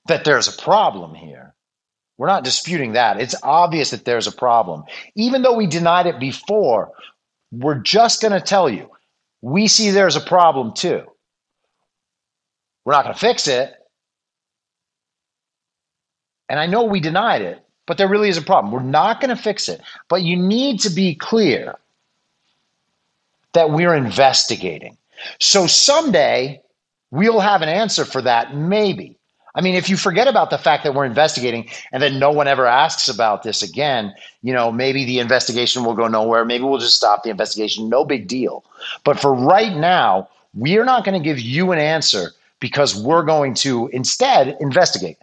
that 0.06 0.24
there's 0.24 0.48
a 0.48 0.62
problem 0.62 1.14
here. 1.14 1.54
We're 2.18 2.26
not 2.26 2.44
disputing 2.44 2.92
that. 2.92 3.20
It's 3.20 3.34
obvious 3.42 3.90
that 3.90 4.04
there's 4.04 4.26
a 4.26 4.32
problem. 4.32 4.84
Even 5.14 5.42
though 5.42 5.56
we 5.56 5.66
denied 5.66 6.06
it 6.06 6.20
before, 6.20 6.92
we're 7.50 7.78
just 7.78 8.20
going 8.20 8.32
to 8.32 8.40
tell 8.40 8.68
you 8.68 8.90
we 9.40 9.66
see 9.66 9.90
there's 9.90 10.16
a 10.16 10.20
problem 10.20 10.72
too. 10.72 11.02
We're 12.84 12.92
not 12.92 13.04
going 13.04 13.14
to 13.14 13.20
fix 13.20 13.48
it. 13.48 13.72
And 16.48 16.60
I 16.60 16.66
know 16.66 16.84
we 16.84 17.00
denied 17.00 17.42
it, 17.42 17.64
but 17.86 17.98
there 17.98 18.08
really 18.08 18.28
is 18.28 18.36
a 18.36 18.42
problem. 18.42 18.72
We're 18.72 18.82
not 18.82 19.20
going 19.20 19.34
to 19.34 19.42
fix 19.42 19.68
it. 19.68 19.80
But 20.08 20.22
you 20.22 20.36
need 20.36 20.80
to 20.80 20.90
be 20.90 21.14
clear 21.14 21.76
that 23.54 23.70
we're 23.70 23.94
investigating. 23.94 24.96
So 25.40 25.66
someday 25.66 26.60
we'll 27.10 27.40
have 27.40 27.62
an 27.62 27.68
answer 27.68 28.04
for 28.04 28.22
that, 28.22 28.56
maybe. 28.56 29.18
I 29.54 29.60
mean, 29.60 29.74
if 29.74 29.90
you 29.90 29.96
forget 29.98 30.28
about 30.28 30.48
the 30.48 30.56
fact 30.56 30.82
that 30.84 30.94
we're 30.94 31.04
investigating 31.04 31.68
and 31.92 32.02
then 32.02 32.18
no 32.18 32.30
one 32.30 32.48
ever 32.48 32.66
asks 32.66 33.08
about 33.08 33.42
this 33.42 33.62
again, 33.62 34.14
you 34.40 34.52
know, 34.52 34.72
maybe 34.72 35.04
the 35.04 35.18
investigation 35.18 35.84
will 35.84 35.94
go 35.94 36.08
nowhere. 36.08 36.44
Maybe 36.44 36.64
we'll 36.64 36.78
just 36.78 36.96
stop 36.96 37.22
the 37.22 37.30
investigation. 37.30 37.90
No 37.90 38.04
big 38.04 38.28
deal. 38.28 38.64
But 39.04 39.20
for 39.20 39.34
right 39.34 39.76
now, 39.76 40.28
we're 40.54 40.86
not 40.86 41.04
going 41.04 41.20
to 41.20 41.24
give 41.24 41.38
you 41.38 41.72
an 41.72 41.78
answer 41.78 42.32
because 42.60 42.96
we're 42.96 43.24
going 43.24 43.52
to 43.54 43.88
instead 43.88 44.56
investigate. 44.60 45.18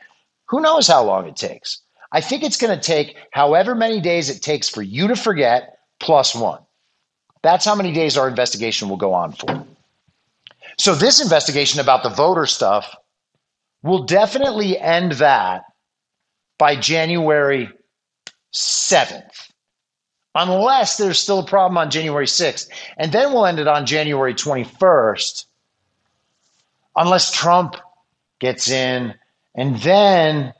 Who 0.45 0.61
knows 0.61 0.87
how 0.87 1.03
long 1.03 1.27
it 1.27 1.35
takes? 1.35 1.79
I 2.11 2.21
think 2.21 2.43
it's 2.43 2.57
going 2.57 2.77
to 2.77 2.83
take 2.83 3.15
however 3.31 3.73
many 3.73 3.99
days 3.99 4.29
it 4.29 4.41
takes 4.41 4.69
for 4.69 4.81
you 4.81 5.07
to 5.07 5.15
forget 5.15 5.79
plus 5.99 6.35
one. 6.35 6.59
That's 7.41 7.65
how 7.65 7.75
many 7.75 7.91
days 7.93 8.17
our 8.17 8.27
investigation 8.27 8.89
will 8.89 8.97
go 8.97 9.13
on 9.13 9.33
for. 9.33 9.65
So, 10.77 10.95
this 10.95 11.21
investigation 11.21 11.79
about 11.79 12.03
the 12.03 12.09
voter 12.09 12.45
stuff 12.45 12.95
will 13.83 14.03
definitely 14.03 14.77
end 14.77 15.13
that 15.13 15.63
by 16.57 16.75
January 16.75 17.69
7th, 18.53 19.51
unless 20.35 20.97
there's 20.97 21.19
still 21.19 21.39
a 21.39 21.45
problem 21.45 21.77
on 21.77 21.89
January 21.89 22.25
6th. 22.25 22.69
And 22.97 23.11
then 23.11 23.31
we'll 23.33 23.45
end 23.45 23.59
it 23.59 23.67
on 23.67 23.85
January 23.85 24.33
21st, 24.33 25.45
unless 26.95 27.31
Trump 27.31 27.75
gets 28.39 28.69
in. 28.69 29.15
And 29.55 29.77
then 29.77 30.53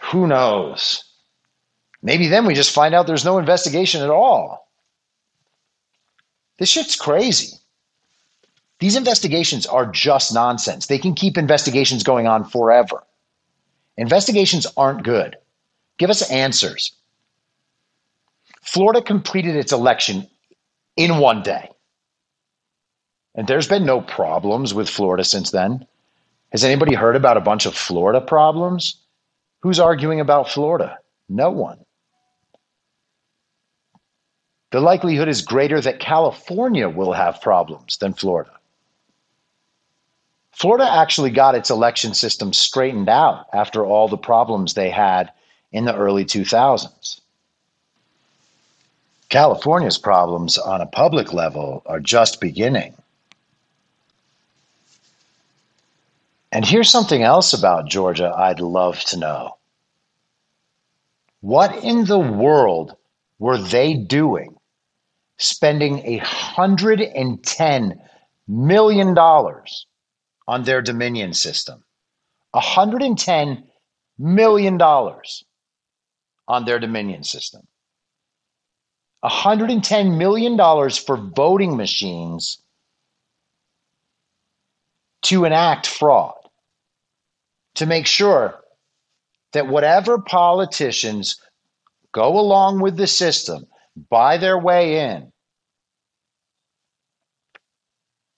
who 0.00 0.26
knows? 0.26 1.04
Maybe 2.02 2.28
then 2.28 2.46
we 2.46 2.54
just 2.54 2.74
find 2.74 2.94
out 2.94 3.06
there's 3.06 3.24
no 3.24 3.38
investigation 3.38 4.02
at 4.02 4.10
all. 4.10 4.67
This 6.58 6.68
shit's 6.68 6.96
crazy. 6.96 7.56
These 8.80 8.96
investigations 8.96 9.66
are 9.66 9.86
just 9.86 10.32
nonsense. 10.32 10.86
They 10.86 10.98
can 10.98 11.14
keep 11.14 11.36
investigations 11.36 12.02
going 12.02 12.26
on 12.26 12.44
forever. 12.44 13.02
Investigations 13.96 14.66
aren't 14.76 15.02
good. 15.02 15.36
Give 15.98 16.10
us 16.10 16.30
answers. 16.30 16.92
Florida 18.62 19.02
completed 19.02 19.56
its 19.56 19.72
election 19.72 20.28
in 20.96 21.18
one 21.18 21.42
day. 21.42 21.70
And 23.34 23.46
there's 23.46 23.68
been 23.68 23.86
no 23.86 24.00
problems 24.00 24.74
with 24.74 24.88
Florida 24.88 25.24
since 25.24 25.50
then. 25.50 25.86
Has 26.50 26.64
anybody 26.64 26.94
heard 26.94 27.16
about 27.16 27.36
a 27.36 27.42
bunch 27.42 27.66
of 27.66 27.74
Florida 27.74 28.20
problems? 28.20 28.96
Who's 29.60 29.80
arguing 29.80 30.20
about 30.20 30.48
Florida? 30.48 30.98
No 31.28 31.50
one. 31.50 31.78
The 34.70 34.80
likelihood 34.80 35.28
is 35.28 35.40
greater 35.40 35.80
that 35.80 35.98
California 35.98 36.88
will 36.88 37.12
have 37.12 37.40
problems 37.40 37.96
than 37.96 38.12
Florida. 38.12 38.50
Florida 40.52 40.90
actually 40.90 41.30
got 41.30 41.54
its 41.54 41.70
election 41.70 42.12
system 42.12 42.52
straightened 42.52 43.08
out 43.08 43.46
after 43.54 43.86
all 43.86 44.08
the 44.08 44.18
problems 44.18 44.74
they 44.74 44.90
had 44.90 45.32
in 45.72 45.84
the 45.84 45.96
early 45.96 46.24
2000s. 46.24 47.20
California's 49.30 49.98
problems 49.98 50.58
on 50.58 50.80
a 50.80 50.86
public 50.86 51.32
level 51.32 51.82
are 51.86 52.00
just 52.00 52.40
beginning. 52.40 52.94
And 56.50 56.64
here's 56.64 56.90
something 56.90 57.22
else 57.22 57.52
about 57.52 57.88
Georgia 57.88 58.32
I'd 58.34 58.60
love 58.60 59.00
to 59.04 59.18
know. 59.18 59.56
What 61.40 61.84
in 61.84 62.04
the 62.04 62.18
world 62.18 62.96
were 63.38 63.58
they 63.58 63.94
doing 63.94 64.57
spending 65.38 66.20
$110 66.20 67.98
million 68.48 69.18
on 69.18 70.62
their 70.64 70.82
Dominion 70.82 71.32
system. 71.32 71.84
$110 72.54 73.62
million 74.18 74.80
on 74.80 76.64
their 76.64 76.78
Dominion 76.78 77.22
system. 77.22 77.66
$110 79.24 80.16
million 80.16 80.56
for 80.90 81.16
voting 81.16 81.76
machines 81.76 82.62
to 85.22 85.44
enact 85.44 85.86
fraud, 85.86 86.34
to 87.74 87.86
make 87.86 88.06
sure 88.06 88.54
that 89.52 89.66
whatever 89.66 90.18
politicians 90.20 91.40
go 92.12 92.38
along 92.38 92.80
with 92.80 92.96
the 92.96 93.06
system, 93.06 93.66
buy 94.10 94.36
their 94.36 94.58
way 94.58 95.00
in, 95.12 95.32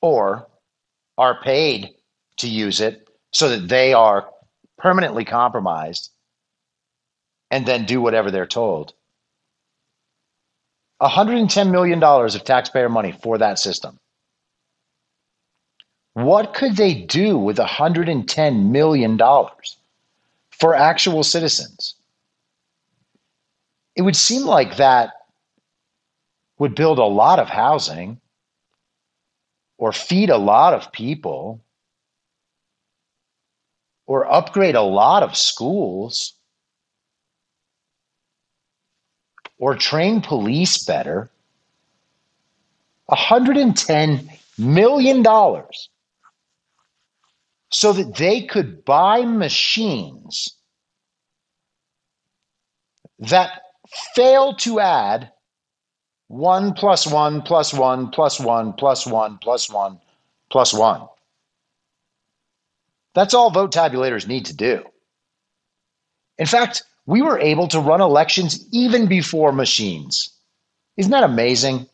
or 0.00 0.48
are 1.18 1.42
paid 1.42 1.90
to 2.38 2.48
use 2.48 2.80
it 2.80 3.08
so 3.32 3.48
that 3.50 3.68
they 3.68 3.92
are 3.92 4.30
permanently 4.78 5.24
compromised 5.24 6.10
and 7.50 7.66
then 7.66 7.84
do 7.84 8.00
whatever 8.00 8.30
they're 8.30 8.46
told. 8.46 8.94
$110 11.02 11.70
million 11.70 12.02
of 12.02 12.44
taxpayer 12.44 12.88
money 12.88 13.12
for 13.12 13.38
that 13.38 13.58
system. 13.58 13.98
What 16.14 16.54
could 16.54 16.76
they 16.76 16.94
do 16.94 17.38
with 17.38 17.56
$110 17.58 18.70
million 18.70 19.18
for 20.50 20.74
actual 20.74 21.22
citizens? 21.22 21.94
It 23.96 24.02
would 24.02 24.16
seem 24.16 24.42
like 24.42 24.76
that 24.76 25.12
would 26.60 26.74
build 26.74 26.98
a 26.98 27.04
lot 27.04 27.38
of 27.38 27.48
housing 27.48 28.20
or 29.78 29.92
feed 29.92 30.28
a 30.28 30.36
lot 30.36 30.74
of 30.74 30.92
people 30.92 31.64
or 34.06 34.30
upgrade 34.30 34.74
a 34.74 34.82
lot 34.82 35.22
of 35.22 35.34
schools 35.34 36.34
or 39.56 39.74
train 39.74 40.20
police 40.20 40.84
better. 40.84 41.30
$110 43.10 44.28
million 44.58 45.24
so 47.70 47.92
that 47.94 48.14
they 48.16 48.42
could 48.42 48.84
buy 48.84 49.22
machines 49.22 50.56
that 53.18 53.62
fail 54.14 54.54
to 54.56 54.78
add 54.78 55.32
one 56.30 56.74
plus 56.74 57.08
one 57.08 57.42
plus 57.42 57.74
one 57.74 58.08
plus 58.12 58.38
one 58.38 58.72
plus 58.74 59.04
one 59.04 59.36
plus 59.38 59.68
one 59.68 59.98
plus 60.48 60.72
one. 60.72 61.08
That's 63.16 63.34
all 63.34 63.50
vote 63.50 63.72
tabulators 63.72 64.28
need 64.28 64.46
to 64.46 64.54
do. 64.54 64.84
In 66.38 66.46
fact, 66.46 66.84
we 67.04 67.20
were 67.20 67.40
able 67.40 67.66
to 67.68 67.80
run 67.80 68.00
elections 68.00 68.64
even 68.70 69.06
before 69.08 69.50
machines. 69.50 70.32
Isn't 70.96 71.10
that 71.10 71.24
amazing? 71.24 71.88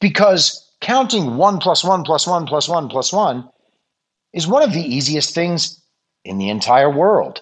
Because 0.00 0.64
counting 0.80 1.38
1 1.38 1.58
plus 1.58 1.82
1 1.82 2.04
plus 2.04 2.24
1 2.24 2.46
plus 2.46 2.68
1 2.68 2.88
plus 2.88 3.12
1 3.12 3.48
is 4.32 4.46
one 4.46 4.62
of 4.62 4.72
the 4.72 4.94
easiest 4.94 5.34
things 5.34 5.82
in 6.24 6.38
the 6.38 6.50
entire 6.50 6.90
world. 6.90 7.40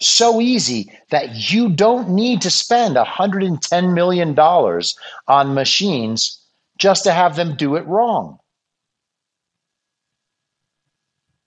So 0.00 0.40
easy 0.40 0.92
that 1.10 1.52
you 1.52 1.68
don't 1.68 2.10
need 2.10 2.42
to 2.42 2.50
spend 2.50 2.96
$110 2.96 3.94
million 3.94 4.38
on 4.38 5.54
machines 5.54 6.42
just 6.78 7.04
to 7.04 7.12
have 7.12 7.36
them 7.36 7.56
do 7.56 7.76
it 7.76 7.86
wrong. 7.86 8.40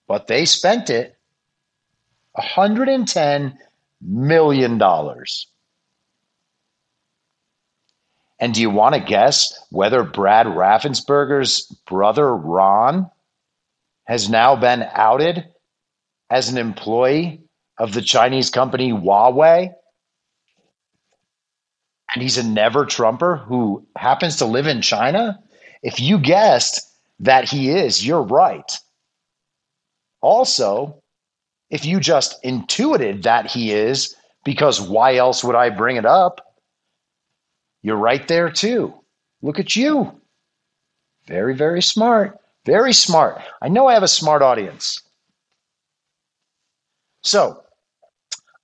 but 0.06 0.26
they 0.26 0.44
spent 0.44 0.90
it 0.90 1.16
$110 2.36 3.56
million. 4.00 4.82
And 8.40 8.52
do 8.52 8.60
you 8.60 8.70
want 8.70 8.94
to 8.94 9.00
guess 9.00 9.66
whether 9.70 10.02
Brad 10.02 10.46
Raffensperger's 10.46 11.66
brother 11.86 12.34
Ron 12.34 13.10
has 14.06 14.28
now 14.28 14.56
been 14.56 14.86
outed 14.92 15.46
as 16.28 16.48
an 16.48 16.58
employee 16.58 17.43
of 17.78 17.92
the 17.92 18.02
Chinese 18.02 18.50
company 18.50 18.92
Huawei? 18.92 19.72
And 22.14 22.22
he's 22.22 22.38
a 22.38 22.44
never 22.44 22.84
Trumper 22.84 23.36
who 23.36 23.86
happens 23.96 24.36
to 24.36 24.46
live 24.46 24.66
in 24.66 24.82
China? 24.82 25.40
If 25.82 26.00
you 26.00 26.18
guessed 26.18 26.80
that 27.20 27.48
he 27.48 27.70
is, 27.70 28.06
you're 28.06 28.22
right. 28.22 28.78
Also, 30.20 31.02
if 31.70 31.84
you 31.84 31.98
just 32.00 32.42
intuited 32.44 33.24
that 33.24 33.46
he 33.50 33.72
is, 33.72 34.14
because 34.44 34.80
why 34.80 35.16
else 35.16 35.42
would 35.42 35.56
I 35.56 35.70
bring 35.70 35.96
it 35.96 36.06
up? 36.06 36.54
You're 37.82 37.96
right 37.96 38.26
there 38.28 38.50
too. 38.50 38.94
Look 39.42 39.58
at 39.58 39.74
you. 39.74 40.20
Very, 41.26 41.54
very 41.54 41.82
smart. 41.82 42.38
Very 42.64 42.92
smart. 42.92 43.42
I 43.60 43.68
know 43.68 43.88
I 43.88 43.94
have 43.94 44.02
a 44.02 44.08
smart 44.08 44.40
audience. 44.40 45.02
So, 47.22 47.63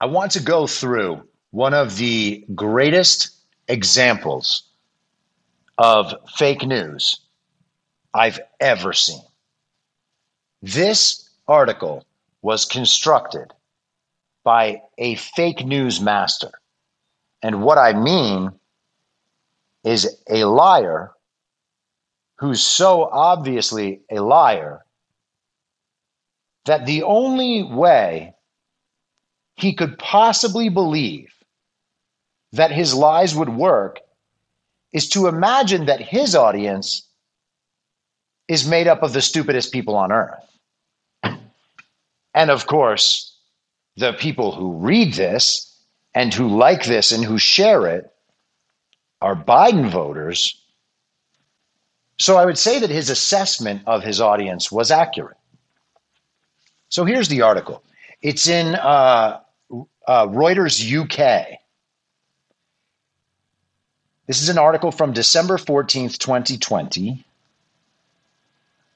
I 0.01 0.07
want 0.07 0.33
to 0.33 0.41
go 0.41 0.67
through 0.67 1.29
one 1.51 1.75
of 1.75 1.97
the 1.97 2.47
greatest 2.55 3.31
examples 3.69 4.63
of 5.77 6.15
fake 6.37 6.67
news 6.67 7.21
I've 8.15 8.41
ever 8.61 8.95
seen. 8.95 9.21
This 10.63 11.29
article 11.47 12.07
was 12.41 12.65
constructed 12.65 13.53
by 14.43 14.83
a 14.97 15.17
fake 15.17 15.67
news 15.67 16.01
master. 16.01 16.51
And 17.43 17.63
what 17.63 17.77
I 17.77 17.93
mean 17.93 18.53
is 19.85 20.23
a 20.31 20.45
liar 20.45 21.13
who's 22.39 22.63
so 22.63 23.05
obviously 23.05 24.01
a 24.11 24.21
liar 24.21 24.85
that 26.65 26.87
the 26.87 27.03
only 27.03 27.63
way 27.63 28.35
he 29.61 29.75
could 29.75 29.99
possibly 29.99 30.69
believe 30.69 31.33
that 32.53 32.73
his 32.73 32.95
lies 32.95 33.35
would 33.35 33.49
work 33.49 34.01
is 34.93 35.09
to 35.11 35.29
imagine 35.29 35.87
that 35.87 36.01
his 36.01 36.35
audience 36.35 37.07
is 38.49 38.67
made 38.69 38.89
up 38.89 39.03
of 39.03 39.13
the 39.13 39.23
stupidest 39.23 39.73
people 39.73 39.95
on 39.95 40.11
earth. 40.11 40.45
And 42.35 42.51
of 42.51 42.67
course, 42.67 43.37
the 43.97 44.13
people 44.13 44.53
who 44.53 44.73
read 44.73 45.15
this 45.15 45.67
and 46.15 46.35
who 46.35 46.49
like 46.49 46.85
this 46.85 47.13
and 47.13 47.25
who 47.25 47.39
share 47.39 47.87
it 47.87 48.13
are 49.21 49.37
Biden 49.37 49.91
voters. 49.91 50.61
So 52.19 52.37
I 52.37 52.45
would 52.45 52.59
say 52.59 52.81
that 52.81 52.91
his 52.91 53.11
assessment 53.11 53.83
of 53.87 54.03
his 54.03 54.21
audience 54.21 54.73
was 54.73 54.91
accurate. 54.91 55.37
So 56.89 57.05
here's 57.05 57.29
the 57.29 57.43
article. 57.43 57.85
It's 58.23 58.49
in 58.49 58.75
uh, 58.75 59.41
uh, 60.07 60.27
Reuters 60.27 60.81
UK. 60.81 61.59
This 64.27 64.43
is 64.43 64.49
an 64.49 64.59
article 64.59 64.93
from 64.93 65.13
December 65.13 65.57
14th, 65.57 66.19
2020, 66.19 67.25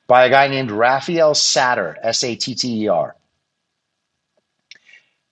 by 0.06 0.26
a 0.26 0.30
guy 0.30 0.48
named 0.48 0.70
Raphael 0.70 1.34
Satter, 1.34 1.96
S 2.02 2.22
A 2.22 2.36
T 2.36 2.54
T 2.54 2.84
E 2.84 2.88
R. 2.88 3.16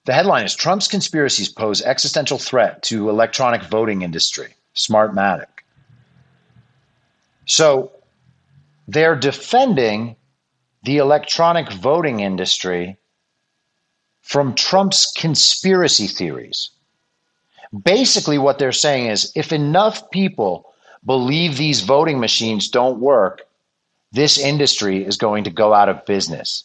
The 0.04 0.12
headline 0.12 0.44
is 0.44 0.56
Trump's 0.56 0.88
conspiracies 0.88 1.48
pose 1.48 1.80
existential 1.82 2.38
threat 2.38 2.82
to 2.84 3.08
electronic 3.08 3.62
voting 3.62 4.02
industry. 4.02 4.54
Smartmatic. 4.74 5.46
So 7.46 7.92
they're 8.88 9.14
defending 9.14 10.16
the 10.82 10.98
electronic 10.98 11.70
voting 11.70 12.20
industry 12.20 12.96
from 14.22 14.54
Trump's 14.54 15.12
conspiracy 15.16 16.06
theories. 16.06 16.70
Basically, 17.84 18.38
what 18.38 18.58
they're 18.58 18.72
saying 18.72 19.06
is 19.06 19.32
if 19.34 19.52
enough 19.52 20.10
people 20.10 20.72
believe 21.04 21.56
these 21.56 21.80
voting 21.80 22.20
machines 22.20 22.68
don't 22.68 23.00
work, 23.00 23.42
this 24.12 24.38
industry 24.38 25.04
is 25.04 25.16
going 25.16 25.44
to 25.44 25.50
go 25.50 25.74
out 25.74 25.88
of 25.88 26.04
business. 26.06 26.64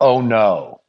Oh 0.00 0.20
no. 0.20 0.80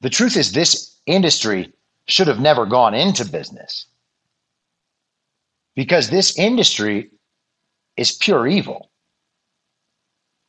The 0.00 0.10
truth 0.10 0.36
is, 0.36 0.52
this 0.52 0.96
industry 1.06 1.72
should 2.06 2.26
have 2.28 2.40
never 2.40 2.64
gone 2.64 2.94
into 2.94 3.24
business 3.24 3.86
because 5.74 6.10
this 6.10 6.38
industry 6.38 7.10
is 7.96 8.12
pure 8.12 8.46
evil. 8.46 8.89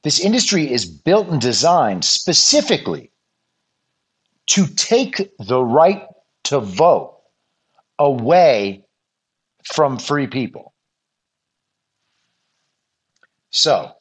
This 0.04 0.20
industry 0.20 0.72
is 0.72 0.86
built 0.86 1.28
and 1.28 1.40
designed 1.40 2.04
specifically 2.04 3.12
to 4.48 4.66
take 4.68 5.32
the 5.40 5.64
right 5.64 6.08
to 6.46 6.60
vote 6.60 7.18
away 8.00 8.84
from 9.64 10.00
free 10.00 10.28
people. 10.28 10.74
So, 13.52 13.92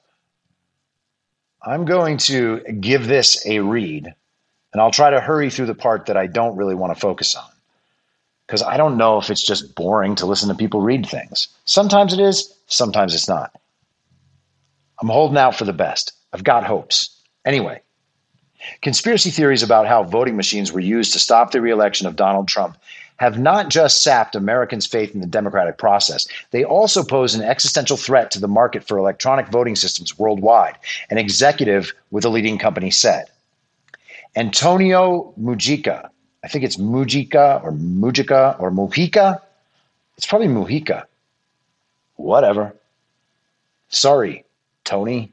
I'm 1.63 1.85
going 1.85 2.17
to 2.19 2.61
give 2.81 3.07
this 3.07 3.45
a 3.47 3.61
read 3.61 4.15
and 4.73 4.81
I'll 4.81 4.91
try 4.91 5.11
to 5.11 5.21
hurry 5.21 5.51
through 5.51 5.67
the 5.67 5.75
part 5.75 6.07
that 6.07 6.17
I 6.17 6.27
don't 6.27 6.57
really 6.57 6.75
want 6.75 6.95
to 6.95 7.01
focus 7.01 7.35
on. 7.35 7.51
Because 8.47 8.63
I 8.63 8.77
don't 8.77 8.97
know 8.97 9.19
if 9.19 9.31
it's 9.31 9.45
just 9.45 9.75
boring 9.75 10.15
to 10.17 10.27
listen 10.27 10.49
to 10.49 10.55
people 10.55 10.81
read 10.81 11.07
things. 11.07 11.49
Sometimes 11.65 12.13
it 12.13 12.21
is, 12.21 12.55
sometimes 12.67 13.15
it's 13.15 13.29
not. 13.29 13.60
I'm 15.01 15.09
holding 15.09 15.39
out 15.39 15.57
for 15.57 15.65
the 15.65 15.73
best. 15.73 16.13
I've 16.33 16.45
got 16.45 16.65
hopes. 16.65 17.11
Anyway, 17.45 17.81
conspiracy 18.83 19.31
theories 19.31 19.63
about 19.63 19.87
how 19.87 20.03
voting 20.03 20.37
machines 20.37 20.73
were 20.73 20.81
used 20.81 21.13
to 21.15 21.19
stop 21.19 21.51
the 21.51 21.61
reelection 21.61 22.07
of 22.07 22.17
Donald 22.17 22.49
Trump 22.49 22.77
have 23.17 23.39
not 23.39 23.69
just 23.69 24.03
sapped 24.03 24.35
Americans' 24.35 24.87
faith 24.87 25.15
in 25.15 25.21
the 25.21 25.27
democratic 25.27 25.77
process, 25.77 26.27
they 26.53 26.65
also 26.65 27.05
pose 27.05 27.35
an 27.35 27.43
existential 27.43 27.99
threat 27.99 28.31
to 28.31 28.41
the 28.41 28.49
market 28.49 28.83
for 28.83 28.97
electronic 28.97 29.49
voting 29.49 29.77
systems 29.77 30.19
worldwide, 30.19 30.77
an 31.11 31.19
executive 31.19 31.93
with 32.11 32.25
a 32.25 32.31
leading 32.31 32.57
company 32.57 32.91
said. 32.91 33.27
Antonio 34.37 35.35
Mugica. 35.39 36.09
I 36.43 36.49
think 36.49 36.65
it's 36.65 36.79
Mugica 36.79 37.63
or 37.63 37.73
Mugica 37.73 38.59
or 38.59 38.71
Mugica. 38.71 39.43
It's 40.17 40.27
probably 40.27 40.49
Mugica. 40.49 41.05
Whatever. 42.17 42.75
Sorry, 43.91 44.45
Tony. 44.85 45.33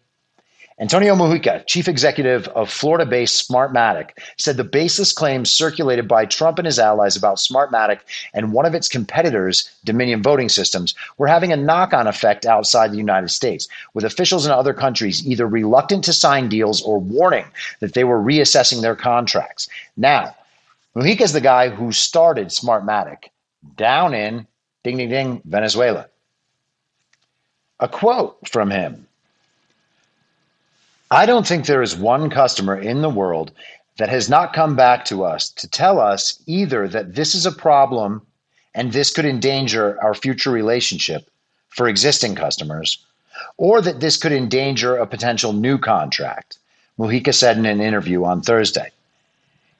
Antonio 0.79 1.15
Mugica, 1.15 1.65
chief 1.65 1.88
executive 1.88 2.47
of 2.49 2.69
Florida 2.69 3.03
based 3.03 3.49
Smartmatic, 3.49 4.12
said 4.38 4.57
the 4.57 4.63
baseless 4.63 5.12
claims 5.12 5.49
circulated 5.49 6.07
by 6.07 6.23
Trump 6.23 6.60
and 6.60 6.67
his 6.67 6.77
allies 6.77 7.15
about 7.15 7.38
Smartmatic 7.38 8.01
and 8.36 8.53
one 8.53 8.67
of 8.67 8.75
its 8.75 8.88
competitors, 8.88 9.71
Dominion 9.86 10.21
Voting 10.21 10.49
Systems, 10.49 10.93
were 11.17 11.25
having 11.25 11.51
a 11.51 11.57
knock 11.57 11.93
on 11.93 12.05
effect 12.05 12.45
outside 12.45 12.91
the 12.91 12.97
United 12.97 13.29
States, 13.29 13.67
with 13.95 14.05
officials 14.05 14.45
in 14.45 14.51
other 14.51 14.73
countries 14.73 15.25
either 15.25 15.47
reluctant 15.47 16.03
to 16.03 16.13
sign 16.13 16.47
deals 16.47 16.83
or 16.83 16.99
warning 16.99 17.45
that 17.79 17.95
they 17.95 18.03
were 18.03 18.21
reassessing 18.21 18.81
their 18.81 18.95
contracts. 18.95 19.67
Now, 19.95 20.36
Mugica 20.95 21.21
is 21.21 21.33
the 21.33 21.41
guy 21.41 21.69
who 21.69 21.91
started 21.91 22.49
Smartmatic 22.49 23.29
down 23.77 24.13
in 24.13 24.45
ding 24.83 24.97
ding 24.97 25.10
ding, 25.10 25.41
Venezuela. 25.43 26.05
A 27.79 27.88
quote 27.88 28.38
from 28.47 28.69
him 28.69 29.07
I 31.10 31.26
don't 31.26 31.48
think 31.48 31.65
there 31.65 31.82
is 31.82 31.96
one 31.96 32.30
customer 32.30 32.78
in 32.78 33.02
the 33.02 33.10
world 33.10 33.52
that 33.98 34.10
has 34.10 34.30
not 34.30 34.54
come 34.54 34.76
back 34.76 35.06
to 35.06 35.24
us 35.24 35.50
to 35.52 35.67
tell 35.67 36.00
us 36.00 36.41
either 36.46 36.88
that 36.89 37.15
this 37.15 37.34
is 37.34 37.46
a 37.46 37.52
problem 37.52 38.26
and 38.76 38.91
this 38.91 39.13
could 39.13 39.26
endanger 39.26 39.98
our 40.04 40.13
future 40.13 40.52
relationship 40.52 41.30
for 41.70 41.88
existing 41.88 42.36
customers, 42.36 43.06
or 43.58 43.82
that 43.82 44.02
this 44.02 44.17
could 44.17 44.34
endanger 44.34 44.98
a 44.98 45.08
potential 45.08 45.54
new 45.54 45.78
contract, 45.78 46.60
Mugica 47.00 47.34
said 47.34 47.58
in 47.58 47.65
an 47.65 47.80
interview 47.80 48.26
on 48.26 48.41
Thursday. 48.41 48.91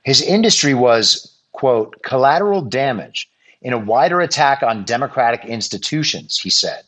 His 0.04 0.22
industry 0.22 0.74
was, 0.74 1.36
quote, 1.52 2.02
collateral 2.04 2.62
damage 2.62 3.30
in 3.62 3.74
a 3.74 3.78
wider 3.78 4.22
attack 4.22 4.63
on 4.63 4.86
democratic 4.86 5.44
institutions, 5.44 6.40
he 6.40 6.50
said. 6.50 6.84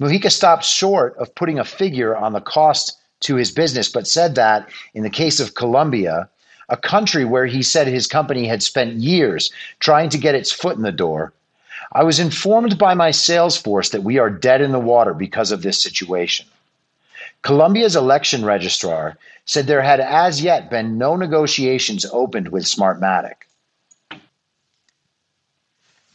Mugica 0.00 0.30
stopped 0.30 0.64
short 0.64 1.16
of 1.18 1.34
putting 1.34 1.58
a 1.58 1.64
figure 1.64 2.16
on 2.16 2.32
the 2.32 2.40
cost 2.40 2.96
to 3.20 3.36
his 3.36 3.50
business, 3.50 3.88
but 3.88 4.06
said 4.06 4.34
that 4.34 4.68
in 4.94 5.02
the 5.02 5.10
case 5.10 5.40
of 5.40 5.54
Colombia, 5.54 6.28
a 6.68 6.76
country 6.76 7.24
where 7.24 7.46
he 7.46 7.62
said 7.62 7.86
his 7.86 8.06
company 8.06 8.46
had 8.46 8.62
spent 8.62 8.94
years 8.94 9.50
trying 9.80 10.08
to 10.10 10.18
get 10.18 10.34
its 10.34 10.52
foot 10.52 10.76
in 10.76 10.82
the 10.82 10.92
door, 10.92 11.32
I 11.92 12.04
was 12.04 12.20
informed 12.20 12.78
by 12.78 12.94
my 12.94 13.10
sales 13.10 13.56
force 13.56 13.88
that 13.90 14.02
we 14.02 14.18
are 14.18 14.28
dead 14.28 14.60
in 14.60 14.72
the 14.72 14.78
water 14.78 15.14
because 15.14 15.50
of 15.50 15.62
this 15.62 15.82
situation. 15.82 16.46
Colombia's 17.42 17.96
election 17.96 18.44
registrar 18.44 19.16
said 19.46 19.66
there 19.66 19.82
had 19.82 20.00
as 20.00 20.42
yet 20.42 20.70
been 20.70 20.98
no 20.98 21.16
negotiations 21.16 22.04
opened 22.12 22.48
with 22.48 22.64
Smartmatic. 22.64 23.47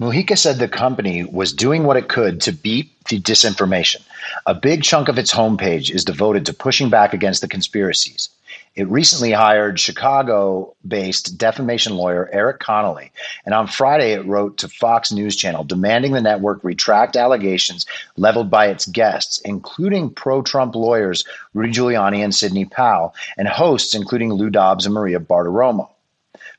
Mugica 0.03 0.37
said 0.37 0.59
the 0.59 0.67
company 0.67 1.23
was 1.23 1.53
doing 1.53 1.85
what 1.85 1.95
it 1.95 2.09
could 2.09 2.41
to 2.41 2.51
beat 2.51 2.91
the 3.05 3.21
disinformation. 3.21 4.01
A 4.45 4.53
big 4.53 4.83
chunk 4.83 5.07
of 5.07 5.17
its 5.17 5.33
homepage 5.33 5.89
is 5.89 6.03
devoted 6.03 6.45
to 6.45 6.53
pushing 6.53 6.89
back 6.89 7.13
against 7.13 7.39
the 7.39 7.47
conspiracies. 7.47 8.27
It 8.75 8.89
recently 8.89 9.31
hired 9.31 9.79
Chicago 9.79 10.75
based 10.85 11.37
defamation 11.37 11.95
lawyer 11.95 12.29
Eric 12.33 12.59
Connolly, 12.59 13.13
and 13.45 13.55
on 13.55 13.67
Friday 13.67 14.11
it 14.11 14.25
wrote 14.25 14.57
to 14.57 14.67
Fox 14.67 15.09
News 15.13 15.37
Channel 15.37 15.63
demanding 15.63 16.11
the 16.11 16.19
network 16.19 16.61
retract 16.65 17.15
allegations 17.15 17.85
leveled 18.17 18.49
by 18.49 18.67
its 18.67 18.85
guests, 18.85 19.39
including 19.45 20.09
pro 20.09 20.41
Trump 20.41 20.75
lawyers 20.75 21.23
Rudy 21.53 21.71
Giuliani 21.71 22.21
and 22.21 22.35
Sidney 22.35 22.65
Powell, 22.65 23.15
and 23.37 23.47
hosts 23.47 23.95
including 23.95 24.33
Lou 24.33 24.49
Dobbs 24.49 24.85
and 24.85 24.93
Maria 24.93 25.21
Bartiromo. 25.21 25.92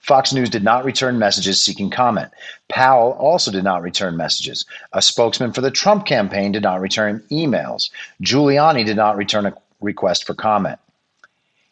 Fox 0.04 0.34
News 0.34 0.50
did 0.50 0.62
not 0.62 0.84
return 0.84 1.18
messages 1.18 1.62
seeking 1.62 1.88
comment. 1.88 2.30
Powell 2.68 3.12
also 3.12 3.50
did 3.50 3.64
not 3.64 3.80
return 3.80 4.18
messages. 4.18 4.66
A 4.92 5.00
spokesman 5.00 5.54
for 5.54 5.62
the 5.62 5.70
Trump 5.70 6.04
campaign 6.04 6.52
did 6.52 6.62
not 6.62 6.82
return 6.82 7.24
emails. 7.30 7.88
Giuliani 8.22 8.84
did 8.84 8.98
not 8.98 9.16
return 9.16 9.46
a 9.46 9.54
request 9.80 10.26
for 10.26 10.34
comment. 10.34 10.78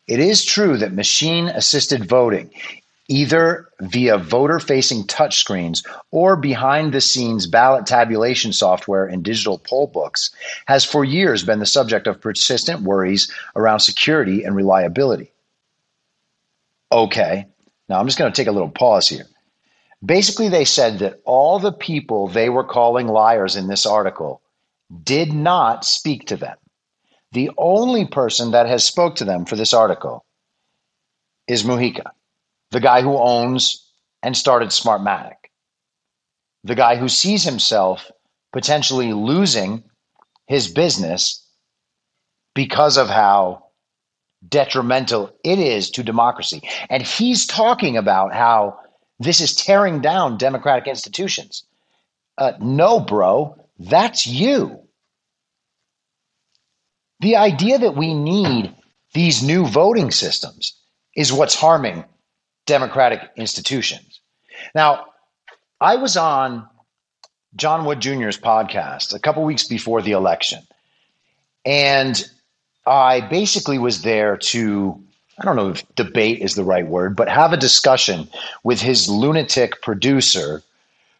It 0.07 0.19
is 0.19 0.47
true 0.47 0.79
that 0.79 0.95
machine 0.95 1.49
assisted 1.49 2.09
voting, 2.09 2.51
either 3.07 3.69
via 3.81 4.17
voter 4.17 4.61
facing 4.61 5.05
touchscreens 5.05 5.87
or 6.11 6.35
behind 6.35 6.95
the 6.95 7.03
scenes 7.03 7.47
ballot 7.47 7.85
tabulation 7.85 8.55
software 8.55 9.05
and 9.05 9.23
digital 9.23 9.59
poll 9.59 9.89
books, 9.89 10.31
has 10.65 10.87
for 10.87 11.05
years 11.05 11.45
been 11.45 11.59
the 11.59 11.67
subject 11.67 12.07
of 12.07 12.23
persistent 12.23 12.81
worries 12.81 13.31
around 13.55 13.81
security 13.81 14.43
and 14.43 14.57
reliability. 14.57 15.31
Okay, 16.91 17.47
now 17.93 18.01
I'm 18.01 18.07
just 18.07 18.19
going 18.19 18.33
to 18.33 18.35
take 18.35 18.49
a 18.49 18.53
little 18.53 18.71
pause 18.71 19.07
here. 19.07 19.27
Basically, 20.03 20.49
they 20.49 20.65
said 20.65 21.01
that 21.01 21.21
all 21.27 21.59
the 21.59 21.73
people 21.73 22.27
they 22.27 22.49
were 22.49 22.65
calling 22.65 23.07
liars 23.07 23.55
in 23.55 23.69
this 23.69 23.85
article 23.85 24.41
did 25.05 25.35
not 25.35 25.85
speak 25.85 26.27
to 26.29 26.37
them. 26.39 26.57
The 27.33 27.51
only 27.59 28.07
person 28.07 28.53
that 28.53 28.67
has 28.67 28.83
spoke 28.83 29.17
to 29.17 29.27
them 29.27 29.45
for 29.45 29.57
this 29.57 29.75
article 29.75 30.25
is 31.47 31.65
Mugica, 31.65 32.13
the 32.71 32.81
guy 32.81 33.03
who 33.03 33.19
owns 33.19 33.87
and 34.23 34.35
started 34.35 34.71
Smartmatic, 34.71 35.51
the 36.65 36.75
guy 36.75 36.97
who 36.97 37.11
sees 37.11 37.45
himself 37.45 38.11
potentially 38.55 39.13
losing 39.13 39.85
his 40.47 40.67
business 40.67 41.47
because 42.55 42.97
of 42.97 43.11
how 43.11 43.62
detrimental 44.49 45.35
it 45.45 45.59
is 45.59 45.91
to 45.91 46.03
democracy. 46.03 46.63
And 46.91 47.03
he's 47.03 47.47
talking 47.47 47.97
about 47.97 48.35
how 48.35 48.79
this 49.19 49.41
is 49.41 49.55
tearing 49.55 50.01
down 50.01 50.37
democratic 50.37 50.87
institutions. 50.87 51.65
Uh, 52.39 52.53
no, 52.61 52.99
bro, 53.01 53.57
that's 53.79 54.27
you. 54.27 54.81
The 57.21 57.37
idea 57.37 57.79
that 57.79 57.97
we 57.97 58.15
need 58.15 58.75
these 59.15 59.43
new 59.43 59.65
voting 59.65 60.11
systems 60.11 60.77
is 61.15 61.33
what's 61.33 61.55
harming 61.55 62.05
democratic 62.67 63.21
institutions. 63.37 64.21
Now, 64.75 65.07
I 65.81 65.97
was 65.97 66.17
on 66.17 66.69
John 67.55 67.85
Wood 67.85 68.01
Jr.'s 68.01 68.39
podcast 68.39 69.15
a 69.15 69.19
couple 69.19 69.45
weeks 69.45 69.65
before 69.69 70.01
the 70.01 70.13
election, 70.13 70.63
and 71.65 72.25
I 72.87 73.21
basically 73.21 73.79
was 73.79 74.03
there 74.03 74.37
to, 74.37 75.01
I 75.39 75.45
don't 75.45 75.57
know 75.57 75.71
if 75.71 75.95
debate 75.95 76.41
is 76.41 76.55
the 76.55 76.65
right 76.65 76.87
word, 76.87 77.17
but 77.17 77.29
have 77.29 77.53
a 77.53 77.57
discussion 77.57 78.29
with 78.65 78.81
his 78.81 79.09
lunatic 79.09 79.83
producer, 79.83 80.63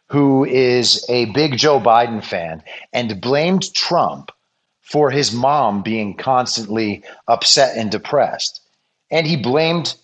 who 0.07 0.45
is 0.45 1.03
a 1.09 1.25
big 1.25 1.57
Joe 1.57 1.79
Biden 1.79 2.23
fan 2.23 2.61
and 2.91 3.19
blamed 3.19 3.73
Trump 3.73 4.31
for 4.81 5.09
his 5.09 5.31
mom 5.31 5.81
being 5.81 6.15
constantly 6.15 7.03
upset 7.27 7.75
and 7.77 7.89
depressed. 7.89 8.61
And 9.09 9.25
he 9.25 9.37
blamed 9.37 9.95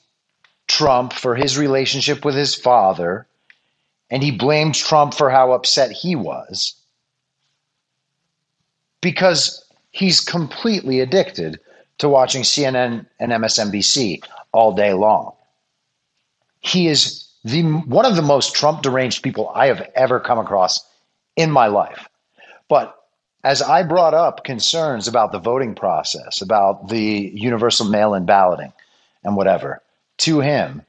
Trump 0.67 1.13
for 1.13 1.35
his 1.35 1.57
relationship 1.57 2.25
with 2.25 2.35
his 2.35 2.55
father. 2.55 3.27
And 4.09 4.23
he 4.23 4.31
blamed 4.31 4.73
Trump 4.73 5.13
for 5.13 5.29
how 5.29 5.51
upset 5.51 5.91
he 5.91 6.15
was. 6.15 6.73
Because 9.01 9.63
he's 9.91 10.19
completely 10.19 10.99
addicted 10.99 11.59
to 11.97 12.09
watching 12.09 12.43
CNN 12.43 13.05
and 13.19 13.31
MSNBC 13.31 14.23
all 14.51 14.73
day 14.73 14.93
long. 14.93 15.33
He 16.61 16.87
is 16.87 17.27
the 17.43 17.63
one 17.63 18.05
of 18.05 18.15
the 18.15 18.21
most 18.21 18.53
Trump 18.53 18.81
deranged 18.81 19.23
people 19.23 19.51
I 19.55 19.67
have 19.67 19.89
ever 19.95 20.19
come 20.19 20.39
across 20.39 20.79
in 21.35 21.51
my 21.51 21.67
life. 21.67 22.07
But 22.67 22.95
as 23.43 23.61
I 23.61 23.83
brought 23.83 24.13
up 24.13 24.43
concerns 24.43 25.07
about 25.07 25.31
the 25.31 25.39
voting 25.39 25.73
process, 25.73 26.41
about 26.41 26.89
the 26.89 27.31
universal 27.33 27.87
mail 27.87 28.13
in 28.13 28.25
balloting 28.25 28.73
and 29.23 29.35
whatever 29.35 29.81
to 30.19 30.41
him, 30.41 30.81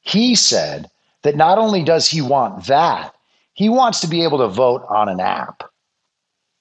he 0.00 0.34
said 0.34 0.90
that 1.22 1.36
not 1.36 1.58
only 1.58 1.82
does 1.82 2.08
he 2.08 2.22
want 2.22 2.66
that, 2.66 3.14
he 3.52 3.68
wants 3.68 4.00
to 4.00 4.08
be 4.08 4.24
able 4.24 4.38
to 4.38 4.48
vote 4.48 4.84
on 4.88 5.08
an 5.08 5.20
app. 5.20 5.62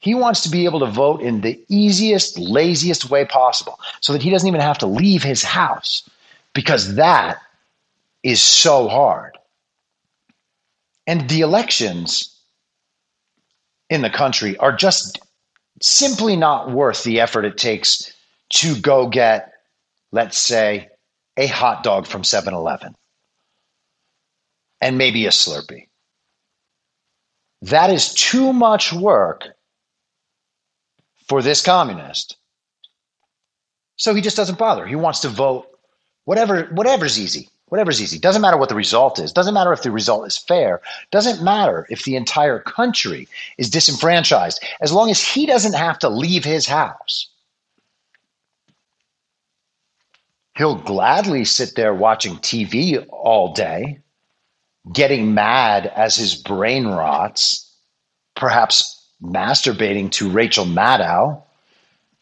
He 0.04 0.16
wants 0.16 0.42
to 0.42 0.50
be 0.50 0.66
able 0.66 0.82
to 0.82 0.86
vote 0.86 1.22
in 1.22 1.39
the 1.39 1.63
easiest, 1.70 2.38
laziest 2.38 3.10
way 3.10 3.24
possible 3.24 3.80
so 4.02 4.12
that 4.12 4.22
he 4.22 4.30
doesn't 4.30 4.50
even 4.50 4.60
have 4.60 4.80
to 4.80 4.86
leave 4.86 5.24
his 5.24 5.44
house 5.44 6.08
because 6.54 6.96
that 6.96 7.38
is 8.22 8.42
so 8.42 8.89
hard. 8.89 9.38
And 11.08 11.30
the 11.30 11.39
elections 11.39 12.38
in 13.89 14.02
the 14.02 14.10
country 14.10 14.58
are 14.58 14.76
just 14.76 15.20
simply 15.82 16.36
not 16.36 16.70
worth 16.70 17.06
the 17.06 17.22
effort 17.22 17.46
it 17.46 17.58
takes 17.58 18.13
to 18.56 18.78
go 18.82 19.08
get, 19.08 19.54
let's 20.12 20.38
say, 20.38 20.89
a 21.38 21.48
hot 21.48 21.82
dog 21.82 22.08
from 22.08 22.26
7 22.26 22.54
Eleven 22.54 22.94
and 24.82 24.98
maybe 24.98 25.28
a 25.28 25.30
Slurpee. 25.30 25.88
That 27.62 27.89
is 27.89 28.13
too 28.13 28.52
much 28.52 28.92
work 28.92 29.48
for 31.28 31.42
this 31.42 31.62
communist. 31.62 32.38
So 33.96 34.14
he 34.14 34.22
just 34.22 34.38
doesn't 34.38 34.58
bother. 34.58 34.86
He 34.86 34.96
wants 34.96 35.20
to 35.22 35.30
vote 35.30 35.68
whatever 36.26 36.66
whatever's 36.74 37.20
easy. 37.20 37.50
Whatever's 37.68 38.02
easy. 38.02 38.20
Doesn't 38.20 38.44
matter 38.44 38.58
what 38.58 38.70
the 38.70 38.76
result 38.76 39.18
is. 39.18 39.32
Doesn't 39.34 39.56
matter 39.56 39.74
if 39.74 39.82
the 39.82 39.90
result 39.90 40.28
is 40.28 40.38
fair. 40.38 40.80
Doesn't 41.10 41.44
matter 41.44 41.88
if 41.90 42.04
the 42.04 42.16
entire 42.16 42.60
country 42.60 43.28
is 43.58 43.72
disenfranchised. 43.72 44.64
As 44.80 44.92
long 44.92 45.10
as 45.10 45.28
he 45.28 45.48
doesn't 45.48 45.74
have 45.74 45.98
to 46.00 46.10
leave 46.10 46.44
his 46.44 46.68
house. 46.68 47.30
He'll 50.56 50.76
gladly 50.76 51.46
sit 51.46 51.76
there 51.76 51.96
watching 51.96 52.36
TV 52.36 53.04
all 53.10 53.54
day, 53.54 53.98
getting 54.94 55.34
mad 55.34 55.88
as 55.96 56.16
his 56.16 56.36
brain 56.36 56.86
rots, 56.86 57.76
perhaps 58.36 58.93
masturbating 59.24 60.12
to 60.12 60.30
Rachel 60.30 60.66
Maddow 60.66 61.42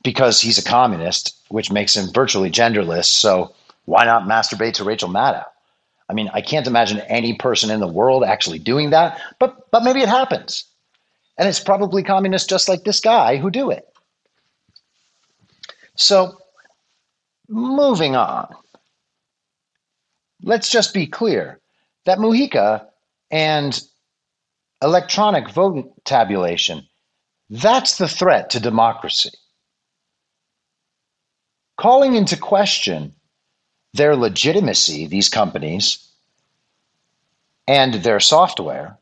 because 0.03 0.39
he's 0.39 0.57
a 0.57 0.63
communist, 0.63 1.35
which 1.49 1.71
makes 1.71 1.95
him 1.95 2.11
virtually 2.13 2.51
genderless. 2.51 3.05
So 3.05 3.53
why 3.85 4.05
not 4.05 4.23
masturbate 4.23 4.73
to 4.75 4.83
Rachel 4.83 5.09
Maddow? 5.09 5.45
I 6.09 6.13
mean, 6.13 6.29
I 6.33 6.41
can't 6.41 6.67
imagine 6.67 6.99
any 7.01 7.35
person 7.35 7.71
in 7.71 7.79
the 7.79 7.87
world 7.87 8.23
actually 8.23 8.59
doing 8.59 8.89
that, 8.89 9.19
but 9.39 9.71
but 9.71 9.83
maybe 9.83 10.01
it 10.01 10.09
happens. 10.09 10.65
And 11.37 11.47
it's 11.47 11.59
probably 11.59 12.03
communists 12.03 12.47
just 12.47 12.67
like 12.69 12.83
this 12.83 12.99
guy 12.99 13.37
who 13.37 13.49
do 13.49 13.71
it. 13.71 13.87
So, 15.95 16.37
moving 17.47 18.15
on. 18.15 18.53
Let's 20.43 20.69
just 20.69 20.93
be 20.93 21.07
clear 21.07 21.59
that 22.05 22.17
Mugica 22.17 22.85
and 23.29 23.79
electronic 24.81 25.49
vote 25.49 25.93
tabulation, 26.03 26.87
that's 27.51 27.97
the 27.97 28.07
threat 28.07 28.49
to 28.51 28.61
democracy. 28.61 29.31
Calling 31.77 32.15
into 32.15 32.37
question 32.37 33.13
their 33.93 34.15
legitimacy, 34.15 35.05
these 35.05 35.27
companies, 35.27 36.07
and 37.67 37.95
their 37.95 38.21
software, 38.21 38.97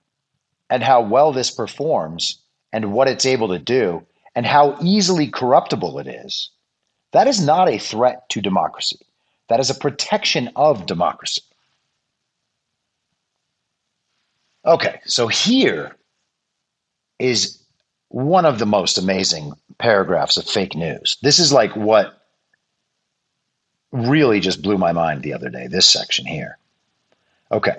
and 0.69 0.81
how 0.81 1.01
well 1.01 1.31
this 1.31 1.51
performs, 1.51 2.41
and 2.73 2.91
what 2.91 3.07
it's 3.07 3.25
able 3.25 3.49
to 3.49 3.59
do, 3.59 4.03
and 4.33 4.47
how 4.47 4.75
easily 4.81 5.27
corruptible 5.27 5.99
it 5.99 6.07
is, 6.07 6.49
that 7.11 7.27
is 7.27 7.39
not 7.39 7.69
a 7.69 7.77
threat 7.77 8.27
to 8.29 8.41
democracy. 8.41 8.99
That 9.49 9.59
is 9.59 9.69
a 9.69 9.75
protection 9.75 10.49
of 10.55 10.87
democracy. 10.87 11.41
Okay, 14.65 15.01
so 15.05 15.27
here 15.27 15.95
is 17.19 17.58
one 18.09 18.45
of 18.45 18.59
the 18.59 18.65
most 18.65 18.97
amazing 18.97 19.53
paragraphs 19.77 20.37
of 20.37 20.45
fake 20.45 20.75
news. 20.75 21.17
This 21.21 21.39
is 21.39 21.53
like 21.53 21.75
what 21.75 22.15
really 23.91 24.39
just 24.39 24.61
blew 24.61 24.77
my 24.77 24.91
mind 24.91 25.23
the 25.23 25.33
other 25.33 25.49
day, 25.49 25.67
this 25.67 25.87
section 25.87 26.25
here. 26.25 26.57
Okay. 27.51 27.77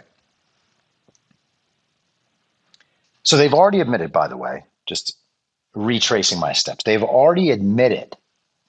So 3.23 3.37
they've 3.37 3.55
already 3.55 3.81
admitted, 3.81 4.13
by 4.13 4.29
the 4.29 4.37
way, 4.37 4.65
just 4.87 5.17
retracing 5.75 6.41
my 6.41 6.53
steps, 6.53 6.85
they've 6.85 7.03
already 7.03 7.51
admitted 7.51 8.17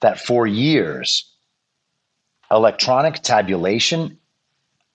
that 0.00 0.20
for 0.20 0.46
years, 0.46 1.28
electronic 2.50 3.14
tabulation, 3.22 4.18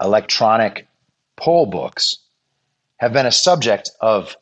electronic 0.01 0.87
poll 1.35 1.65
books 1.65 2.17
have 2.97 3.13
been 3.13 3.25
a 3.25 3.31
subject 3.31 3.89
of 3.99 4.35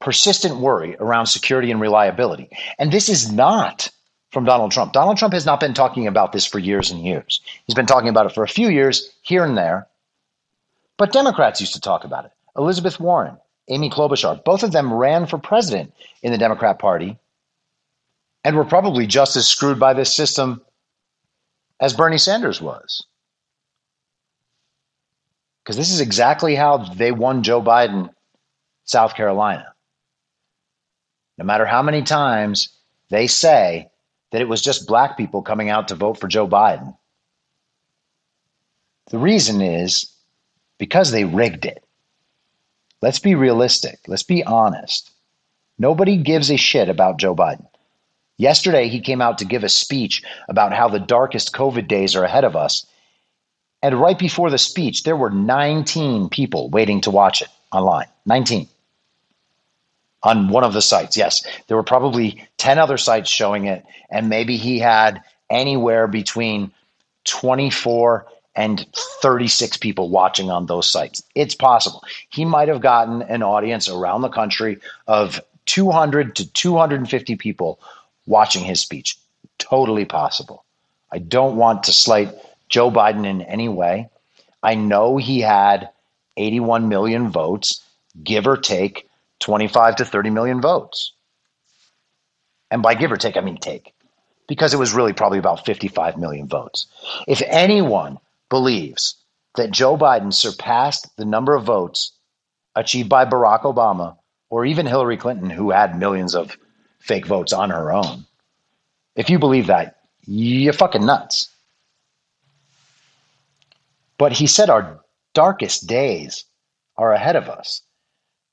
persistent 0.00 0.56
worry 0.56 0.96
around 0.96 1.26
security 1.26 1.70
and 1.70 1.80
reliability. 1.80 2.50
And 2.78 2.92
this 2.92 3.08
is 3.08 3.32
not 3.32 3.90
from 4.30 4.44
Donald 4.44 4.72
Trump. 4.72 4.92
Donald 4.92 5.16
Trump 5.16 5.32
has 5.32 5.46
not 5.46 5.60
been 5.60 5.74
talking 5.74 6.06
about 6.06 6.32
this 6.32 6.44
for 6.46 6.58
years 6.58 6.90
and 6.90 7.02
years. 7.02 7.40
He's 7.66 7.74
been 7.74 7.86
talking 7.86 8.08
about 8.08 8.26
it 8.26 8.34
for 8.34 8.44
a 8.44 8.48
few 8.48 8.68
years 8.68 9.10
here 9.22 9.44
and 9.44 9.56
there. 9.56 9.86
But 10.98 11.12
Democrats 11.12 11.60
used 11.60 11.74
to 11.74 11.80
talk 11.80 12.04
about 12.04 12.24
it. 12.24 12.32
Elizabeth 12.56 13.00
Warren, 13.00 13.36
Amy 13.68 13.90
Klobuchar, 13.90 14.44
both 14.44 14.62
of 14.62 14.72
them 14.72 14.92
ran 14.92 15.26
for 15.26 15.38
president 15.38 15.92
in 16.22 16.32
the 16.32 16.38
Democrat 16.38 16.78
Party 16.78 17.18
and 18.44 18.56
were 18.56 18.64
probably 18.64 19.06
just 19.06 19.36
as 19.36 19.46
screwed 19.48 19.78
by 19.78 19.92
this 19.92 20.14
system 20.14 20.62
as 21.80 21.94
Bernie 21.94 22.18
Sanders 22.18 22.60
was. 22.60 23.04
Because 25.62 25.76
this 25.76 25.90
is 25.90 26.00
exactly 26.00 26.54
how 26.54 26.78
they 26.78 27.10
won 27.10 27.42
Joe 27.42 27.60
Biden, 27.60 28.10
South 28.84 29.14
Carolina. 29.14 29.72
No 31.38 31.44
matter 31.44 31.66
how 31.66 31.82
many 31.82 32.02
times 32.02 32.68
they 33.10 33.26
say 33.26 33.88
that 34.30 34.40
it 34.40 34.48
was 34.48 34.62
just 34.62 34.86
black 34.86 35.16
people 35.16 35.42
coming 35.42 35.70
out 35.70 35.88
to 35.88 35.94
vote 35.94 36.18
for 36.18 36.28
Joe 36.28 36.48
Biden, 36.48 36.96
the 39.10 39.18
reason 39.18 39.60
is 39.60 40.12
because 40.78 41.10
they 41.10 41.24
rigged 41.24 41.64
it. 41.64 41.84
Let's 43.02 43.18
be 43.18 43.34
realistic. 43.34 44.00
Let's 44.08 44.22
be 44.22 44.42
honest. 44.42 45.10
Nobody 45.78 46.16
gives 46.16 46.50
a 46.50 46.56
shit 46.56 46.88
about 46.88 47.18
Joe 47.18 47.36
Biden. 47.36 47.66
Yesterday, 48.38 48.88
he 48.88 49.00
came 49.00 49.22
out 49.22 49.38
to 49.38 49.44
give 49.44 49.64
a 49.64 49.68
speech 49.68 50.22
about 50.48 50.72
how 50.72 50.88
the 50.88 50.98
darkest 50.98 51.54
COVID 51.54 51.88
days 51.88 52.16
are 52.16 52.24
ahead 52.24 52.44
of 52.44 52.56
us. 52.56 52.86
And 53.82 54.00
right 54.00 54.18
before 54.18 54.50
the 54.50 54.58
speech, 54.58 55.04
there 55.04 55.16
were 55.16 55.30
19 55.30 56.28
people 56.28 56.68
waiting 56.70 57.00
to 57.02 57.10
watch 57.10 57.42
it 57.42 57.48
online. 57.72 58.06
19 58.26 58.68
on 60.26 60.48
one 60.48 60.64
of 60.64 60.72
the 60.72 60.82
sites. 60.82 61.16
Yes, 61.16 61.46
there 61.68 61.76
were 61.76 61.84
probably 61.84 62.44
10 62.58 62.78
other 62.78 62.98
sites 62.98 63.30
showing 63.30 63.66
it, 63.66 63.84
and 64.10 64.28
maybe 64.28 64.56
he 64.56 64.80
had 64.80 65.22
anywhere 65.48 66.08
between 66.08 66.72
24 67.24 68.26
and 68.56 68.84
36 69.22 69.76
people 69.76 70.08
watching 70.08 70.50
on 70.50 70.66
those 70.66 70.90
sites. 70.90 71.22
It's 71.36 71.54
possible. 71.54 72.02
He 72.28 72.44
might 72.44 72.66
have 72.66 72.80
gotten 72.80 73.22
an 73.22 73.44
audience 73.44 73.88
around 73.88 74.22
the 74.22 74.28
country 74.28 74.78
of 75.06 75.40
200 75.66 76.34
to 76.36 76.52
250 76.52 77.36
people 77.36 77.78
watching 78.26 78.64
his 78.64 78.80
speech. 78.80 79.16
Totally 79.58 80.06
possible. 80.06 80.64
I 81.12 81.18
don't 81.18 81.56
want 81.56 81.84
to 81.84 81.92
slight 81.92 82.34
Joe 82.68 82.90
Biden 82.90 83.26
in 83.26 83.42
any 83.42 83.68
way. 83.68 84.08
I 84.60 84.74
know 84.74 85.18
he 85.18 85.40
had 85.40 85.88
81 86.36 86.88
million 86.88 87.30
votes, 87.30 87.80
give 88.24 88.48
or 88.48 88.56
take 88.56 89.05
25 89.40 89.96
to 89.96 90.04
30 90.04 90.30
million 90.30 90.60
votes. 90.60 91.12
And 92.70 92.82
by 92.82 92.94
give 92.94 93.12
or 93.12 93.16
take, 93.16 93.36
I 93.36 93.40
mean 93.40 93.58
take, 93.58 93.94
because 94.48 94.74
it 94.74 94.78
was 94.78 94.92
really 94.92 95.12
probably 95.12 95.38
about 95.38 95.64
55 95.64 96.16
million 96.16 96.48
votes. 96.48 96.86
If 97.28 97.42
anyone 97.46 98.18
believes 98.48 99.16
that 99.56 99.70
Joe 99.70 99.96
Biden 99.96 100.32
surpassed 100.32 101.16
the 101.16 101.24
number 101.24 101.54
of 101.54 101.64
votes 101.64 102.12
achieved 102.74 103.08
by 103.08 103.24
Barack 103.24 103.62
Obama 103.62 104.16
or 104.50 104.64
even 104.64 104.86
Hillary 104.86 105.16
Clinton, 105.16 105.50
who 105.50 105.70
had 105.70 105.98
millions 105.98 106.34
of 106.34 106.56
fake 106.98 107.26
votes 107.26 107.52
on 107.52 107.70
her 107.70 107.92
own, 107.92 108.26
if 109.14 109.30
you 109.30 109.38
believe 109.38 109.68
that, 109.68 109.96
you're 110.26 110.72
fucking 110.72 111.06
nuts. 111.06 111.48
But 114.18 114.32
he 114.32 114.46
said 114.46 114.70
our 114.70 115.00
darkest 115.34 115.86
days 115.86 116.44
are 116.96 117.12
ahead 117.12 117.36
of 117.36 117.48
us. 117.48 117.82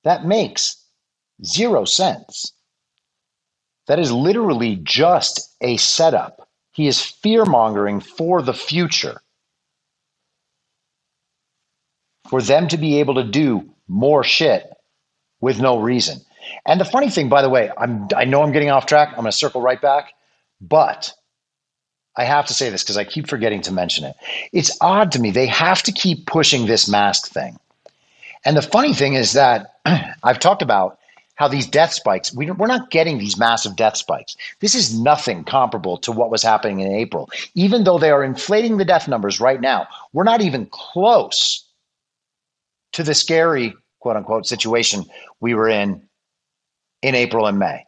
That 0.04 0.26
makes 0.26 0.78
zero 1.45 1.86
sense. 1.86 2.54
That 3.88 3.99
is 3.99 4.12
literally 4.12 4.78
just 4.78 5.56
a 5.62 5.78
setup. 5.78 6.47
He 6.74 6.88
is 6.88 7.01
fear 7.01 7.45
mongering 7.45 7.99
for 8.01 8.41
the 8.41 8.54
future. 8.54 9.22
For 12.30 12.41
them 12.41 12.70
to 12.70 12.78
be 12.78 12.99
able 12.99 13.16
to 13.16 13.24
do 13.24 13.70
more 13.88 14.24
shit 14.24 14.70
with 15.41 15.62
no 15.62 15.80
reason. 15.80 16.20
And 16.66 16.80
the 16.80 16.86
funny 16.86 17.10
thing, 17.10 17.30
by 17.30 17.41
the 17.41 17.49
way, 17.49 17.72
I'm, 17.78 18.08
I 18.16 18.26
know 18.26 18.43
I'm 18.43 18.51
getting 18.54 18.72
off 18.72 18.86
track. 18.86 19.10
I'm 19.10 19.16
going 19.16 19.26
to 19.28 19.32
circle 19.34 19.62
right 19.62 19.82
back, 19.82 20.14
but 20.62 21.14
I 22.18 22.26
have 22.26 22.47
to 22.47 22.56
say 22.56 22.70
this 22.70 22.84
because 22.84 22.97
I 22.97 23.06
keep 23.06 23.28
forgetting 23.28 23.62
to 23.64 23.74
mention 23.74 24.06
it. 24.06 24.16
It's 24.54 24.78
odd 24.82 25.14
to 25.14 25.20
me. 25.20 25.32
They 25.32 25.47
have 25.47 25.84
to 25.84 25.91
keep 25.91 26.28
pushing 26.28 26.66
this 26.66 26.89
mask 26.89 27.28
thing. 27.30 27.58
And 28.45 28.57
the 28.57 28.61
funny 28.61 28.93
thing 28.93 29.13
is 29.13 29.33
that 29.33 29.75
I've 30.23 30.39
talked 30.39 30.61
about 30.61 30.99
how 31.35 31.47
these 31.47 31.65
death 31.65 31.93
spikes, 31.93 32.33
we, 32.33 32.51
we're 32.51 32.67
not 32.67 32.91
getting 32.91 33.17
these 33.17 33.37
massive 33.37 33.75
death 33.75 33.97
spikes. 33.97 34.35
This 34.59 34.75
is 34.75 34.99
nothing 34.99 35.43
comparable 35.43 35.97
to 35.99 36.11
what 36.11 36.29
was 36.29 36.43
happening 36.43 36.81
in 36.81 36.91
April. 36.91 37.29
Even 37.55 37.83
though 37.83 37.97
they 37.97 38.11
are 38.11 38.23
inflating 38.23 38.77
the 38.77 38.85
death 38.85 39.07
numbers 39.07 39.39
right 39.39 39.59
now, 39.59 39.87
we're 40.11 40.23
not 40.23 40.41
even 40.41 40.67
close 40.67 41.67
to 42.91 43.03
the 43.03 43.15
scary, 43.15 43.73
quote 43.99 44.15
unquote, 44.15 44.45
situation 44.45 45.05
we 45.39 45.55
were 45.55 45.69
in 45.69 46.01
in 47.01 47.15
April 47.15 47.47
and 47.47 47.59
May. 47.59 47.83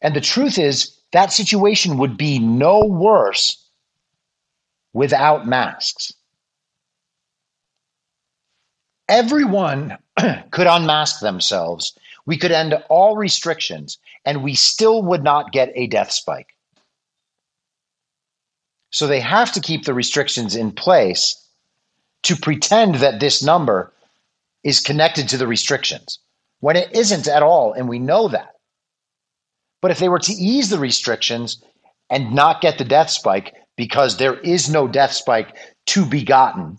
And 0.00 0.16
the 0.16 0.20
truth 0.20 0.58
is, 0.58 0.98
that 1.12 1.32
situation 1.32 1.98
would 1.98 2.16
be 2.16 2.38
no 2.38 2.84
worse 2.84 3.64
without 4.92 5.46
masks 5.46 6.12
everyone 9.08 9.98
could 10.50 10.66
unmask 10.66 11.20
themselves, 11.20 11.96
we 12.26 12.36
could 12.36 12.52
end 12.52 12.74
all 12.88 13.16
restrictions, 13.16 13.98
and 14.24 14.42
we 14.42 14.54
still 14.54 15.02
would 15.02 15.22
not 15.22 15.52
get 15.52 15.72
a 15.74 15.86
death 15.86 16.10
spike. 16.10 16.54
So 18.90 19.06
they 19.06 19.20
have 19.20 19.52
to 19.52 19.60
keep 19.60 19.84
the 19.84 19.94
restrictions 19.94 20.54
in 20.54 20.72
place 20.72 21.36
to 22.22 22.36
pretend 22.36 22.96
that 22.96 23.20
this 23.20 23.42
number 23.42 23.92
is 24.62 24.80
connected 24.80 25.28
to 25.28 25.36
the 25.36 25.46
restrictions 25.46 26.18
when 26.60 26.76
it 26.76 26.94
isn't 26.94 27.28
at 27.28 27.42
all, 27.42 27.72
and 27.72 27.88
we 27.88 27.98
know 27.98 28.28
that. 28.28 28.54
But 29.82 29.90
if 29.90 29.98
they 29.98 30.08
were 30.08 30.20
to 30.20 30.32
ease 30.32 30.70
the 30.70 30.78
restrictions 30.78 31.62
and 32.08 32.34
not 32.34 32.62
get 32.62 32.78
the 32.78 32.84
death 32.84 33.10
spike 33.10 33.54
because 33.76 34.16
there 34.16 34.38
is 34.40 34.70
no 34.70 34.88
death 34.88 35.12
spike 35.12 35.56
to 35.86 36.06
be 36.06 36.22
gotten, 36.24 36.78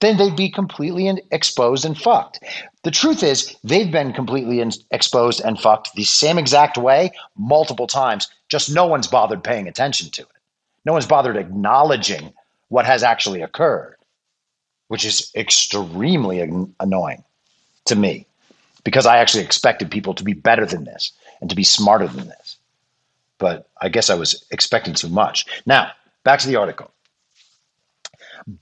then 0.00 0.16
they'd 0.16 0.36
be 0.36 0.50
completely 0.50 1.08
exposed 1.30 1.84
and 1.84 1.98
fucked. 1.98 2.40
The 2.84 2.90
truth 2.90 3.22
is, 3.22 3.56
they've 3.64 3.90
been 3.90 4.12
completely 4.12 4.64
exposed 4.90 5.40
and 5.40 5.60
fucked 5.60 5.94
the 5.94 6.04
same 6.04 6.38
exact 6.38 6.78
way 6.78 7.10
multiple 7.36 7.86
times. 7.86 8.28
Just 8.48 8.72
no 8.72 8.86
one's 8.86 9.08
bothered 9.08 9.42
paying 9.42 9.66
attention 9.66 10.10
to 10.10 10.22
it. 10.22 10.28
No 10.84 10.92
one's 10.92 11.06
bothered 11.06 11.36
acknowledging 11.36 12.32
what 12.68 12.86
has 12.86 13.02
actually 13.02 13.42
occurred, 13.42 13.96
which 14.86 15.04
is 15.04 15.30
extremely 15.34 16.40
annoying 16.80 17.24
to 17.86 17.96
me 17.96 18.26
because 18.84 19.06
I 19.06 19.18
actually 19.18 19.44
expected 19.44 19.90
people 19.90 20.14
to 20.14 20.24
be 20.24 20.32
better 20.32 20.64
than 20.64 20.84
this 20.84 21.12
and 21.40 21.50
to 21.50 21.56
be 21.56 21.64
smarter 21.64 22.06
than 22.06 22.28
this. 22.28 22.56
But 23.38 23.68
I 23.80 23.88
guess 23.88 24.10
I 24.10 24.14
was 24.14 24.44
expecting 24.50 24.94
too 24.94 25.08
much. 25.08 25.46
Now, 25.66 25.90
back 26.24 26.40
to 26.40 26.48
the 26.48 26.56
article. 26.56 26.90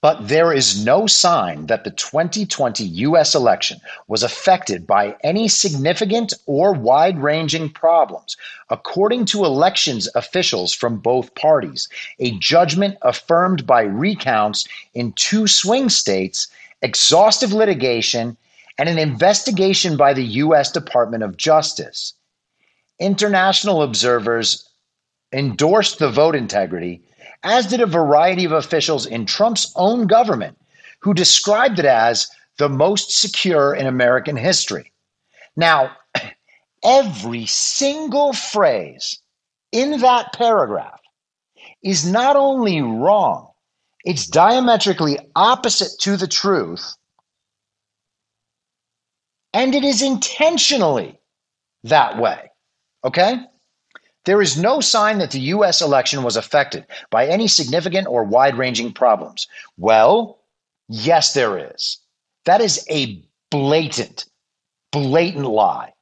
But 0.01 0.27
there 0.27 0.53
is 0.53 0.85
no 0.85 1.07
sign 1.07 1.67
that 1.67 1.85
the 1.85 1.93
2020 1.93 2.83
US 2.83 3.37
election 3.37 3.81
was 4.09 4.25
affected 4.25 4.85
by 4.85 5.15
any 5.23 5.47
significant 5.47 6.35
or 6.47 6.73
wide 6.73 7.23
ranging 7.23 7.71
problems. 7.71 8.37
According 8.69 9.27
to 9.27 9.45
elections 9.45 10.09
officials 10.17 10.75
from 10.75 10.99
both 10.99 11.37
parties, 11.37 11.89
a 12.19 12.33
judgment 12.33 12.99
affirmed 13.03 13.65
by 13.65 13.83
recounts 13.83 14.67
in 14.93 15.13
two 15.13 15.47
swing 15.47 15.89
states, 15.89 16.49
exhaustive 16.83 17.53
litigation, 17.53 18.37
and 18.79 18.89
an 18.89 18.99
investigation 18.99 19.97
by 19.97 20.13
the 20.13 20.25
US 20.43 20.73
Department 20.73 21.23
of 21.23 21.37
Justice. 21.37 22.13
International 22.99 23.83
observers 23.83 24.69
endorsed 25.33 26.01
the 26.01 26.11
vote 26.11 26.35
integrity 26.35 27.03
as 27.47 27.67
did 27.67 27.81
a 27.81 27.87
variety 27.87 28.45
of 28.45 28.53
officials 28.53 29.07
in 29.07 29.27
Trump's 29.27 29.73
own 29.77 30.07
government 30.07 30.59
who 31.01 31.15
described 31.15 31.79
it 31.79 31.87
as 31.87 32.29
the 32.59 32.69
most 32.69 33.13
secure 33.13 33.75
in 33.75 33.87
American 33.87 34.37
history. 34.37 34.93
Now, 35.57 35.97
every 36.85 37.47
single 37.47 38.33
phrase 38.33 39.19
in 39.73 40.01
that 40.01 40.33
paragraph 40.35 41.01
is 41.83 42.11
not 42.11 42.37
only 42.37 42.83
wrong, 42.83 43.51
it's 44.05 44.27
diametrically 44.27 45.19
opposite 45.37 45.99
to 46.01 46.17
the 46.17 46.29
truth 46.29 46.95
And 49.57 49.75
it 49.75 49.85
is 49.85 50.03
intentionally 50.03 51.19
that 51.85 52.19
way. 52.19 52.51
Okay? 53.05 53.41
There 54.27 54.43
is 54.43 54.59
no 54.59 54.81
sign 54.81 55.19
that 55.19 55.31
the 55.31 55.41
US 55.41 55.81
election 55.81 56.25
was 56.25 56.37
affected 56.37 56.85
by 57.11 57.27
any 57.27 57.47
significant 57.47 58.09
or 58.09 58.25
wide 58.25 58.59
ranging 58.59 58.93
problems. 58.93 59.47
Well, 59.79 60.41
yes, 60.89 61.33
there 61.33 61.73
is. 61.73 62.01
That 62.45 62.61
is 62.61 62.85
a 62.91 63.25
blatant, 63.51 64.27
blatant 64.91 65.47
lie. 65.47 65.93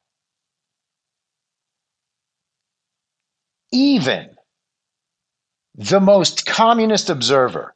Even 3.70 4.30
the 5.74 6.00
most 6.00 6.46
communist 6.46 7.10
observer, 7.10 7.74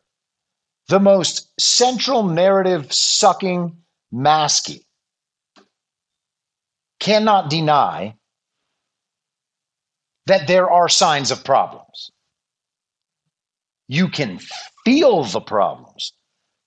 the 0.89 1.01
most 1.01 1.49
central 1.61 2.23
narrative 2.23 2.91
sucking 2.93 3.77
Maskey, 4.15 4.85
cannot 7.01 7.51
deny 7.51 8.15
that 10.29 10.47
there 10.47 10.71
are 10.71 10.89
signs 10.91 11.31
of 11.31 11.43
problems. 11.43 12.11
You 13.89 14.09
can 14.09 14.39
feel 14.85 15.25
the 15.25 15.41
problems. 15.41 16.13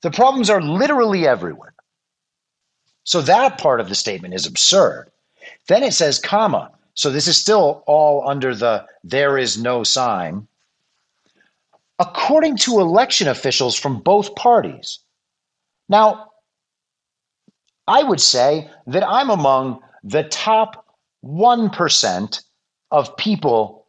The 0.02 0.10
problems 0.10 0.50
are 0.50 0.62
literally 0.62 1.28
everywhere. 1.28 1.76
So 3.04 3.22
that 3.22 3.60
part 3.60 3.80
of 3.80 3.88
the 3.88 3.96
statement 3.96 4.34
is 4.34 4.48
absurd. 4.48 5.12
Then 5.68 5.84
it 5.84 5.94
says, 5.94 6.18
comma. 6.18 6.72
So 6.96 7.12
this 7.12 7.28
is 7.28 7.38
still 7.38 7.84
all 7.86 8.28
under 8.28 8.56
the 8.56 8.86
there 9.04 9.38
is 9.38 9.62
no 9.62 9.84
sign. 9.84 10.48
According 12.00 12.58
to 12.58 12.80
election 12.80 13.28
officials 13.28 13.76
from 13.76 14.02
both 14.02 14.34
parties. 14.34 15.00
Now, 15.88 16.32
I 17.88 18.02
would 18.02 18.22
say 18.22 18.72
that 18.88 19.08
I'm 19.08 19.30
among 19.30 19.82
the 20.04 20.24
top 20.24 20.84
1% 21.24 22.42
of 22.92 23.16
people 23.18 23.88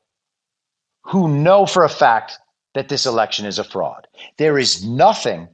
who 1.05 1.29
know 1.29 1.67
for 1.67 1.85
a 1.85 1.89
fact 1.89 2.39
that 2.75 2.89
this 2.89 3.07
election 3.07 3.45
is 3.45 3.59
a 3.59 3.65
fraud. 3.65 4.07
There 4.39 4.59
is 4.59 4.87
nothing, 4.87 5.49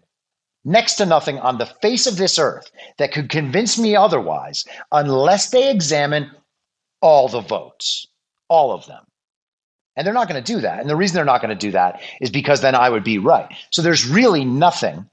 next 0.65 0.97
to 0.97 1.07
nothing 1.07 1.39
on 1.39 1.59
the 1.59 1.67
face 1.67 2.07
of 2.07 2.17
this 2.17 2.39
earth 2.39 2.71
that 2.99 3.13
could 3.13 3.29
convince 3.29 3.79
me 3.79 3.97
otherwise 3.97 4.65
unless 4.93 5.51
they 5.51 5.71
examine 5.71 6.31
all 7.01 7.29
the 7.29 7.41
votes, 7.41 8.07
all 8.49 8.73
of 8.73 8.87
them. 8.87 9.05
And 9.97 10.07
they're 10.07 10.15
not 10.15 10.29
going 10.29 10.43
to 10.43 10.53
do 10.53 10.61
that. 10.61 10.79
And 10.79 10.89
the 10.89 10.95
reason 10.95 11.17
they're 11.17 11.25
not 11.25 11.41
going 11.41 11.57
to 11.57 11.67
do 11.67 11.73
that 11.73 12.01
is 12.21 12.31
because 12.31 12.61
then 12.61 12.77
I 12.77 12.89
would 12.89 13.03
be 13.03 13.19
right. 13.19 13.53
So 13.71 13.83
there's 13.83 14.07
really 14.07 14.45
nothing 14.45 15.09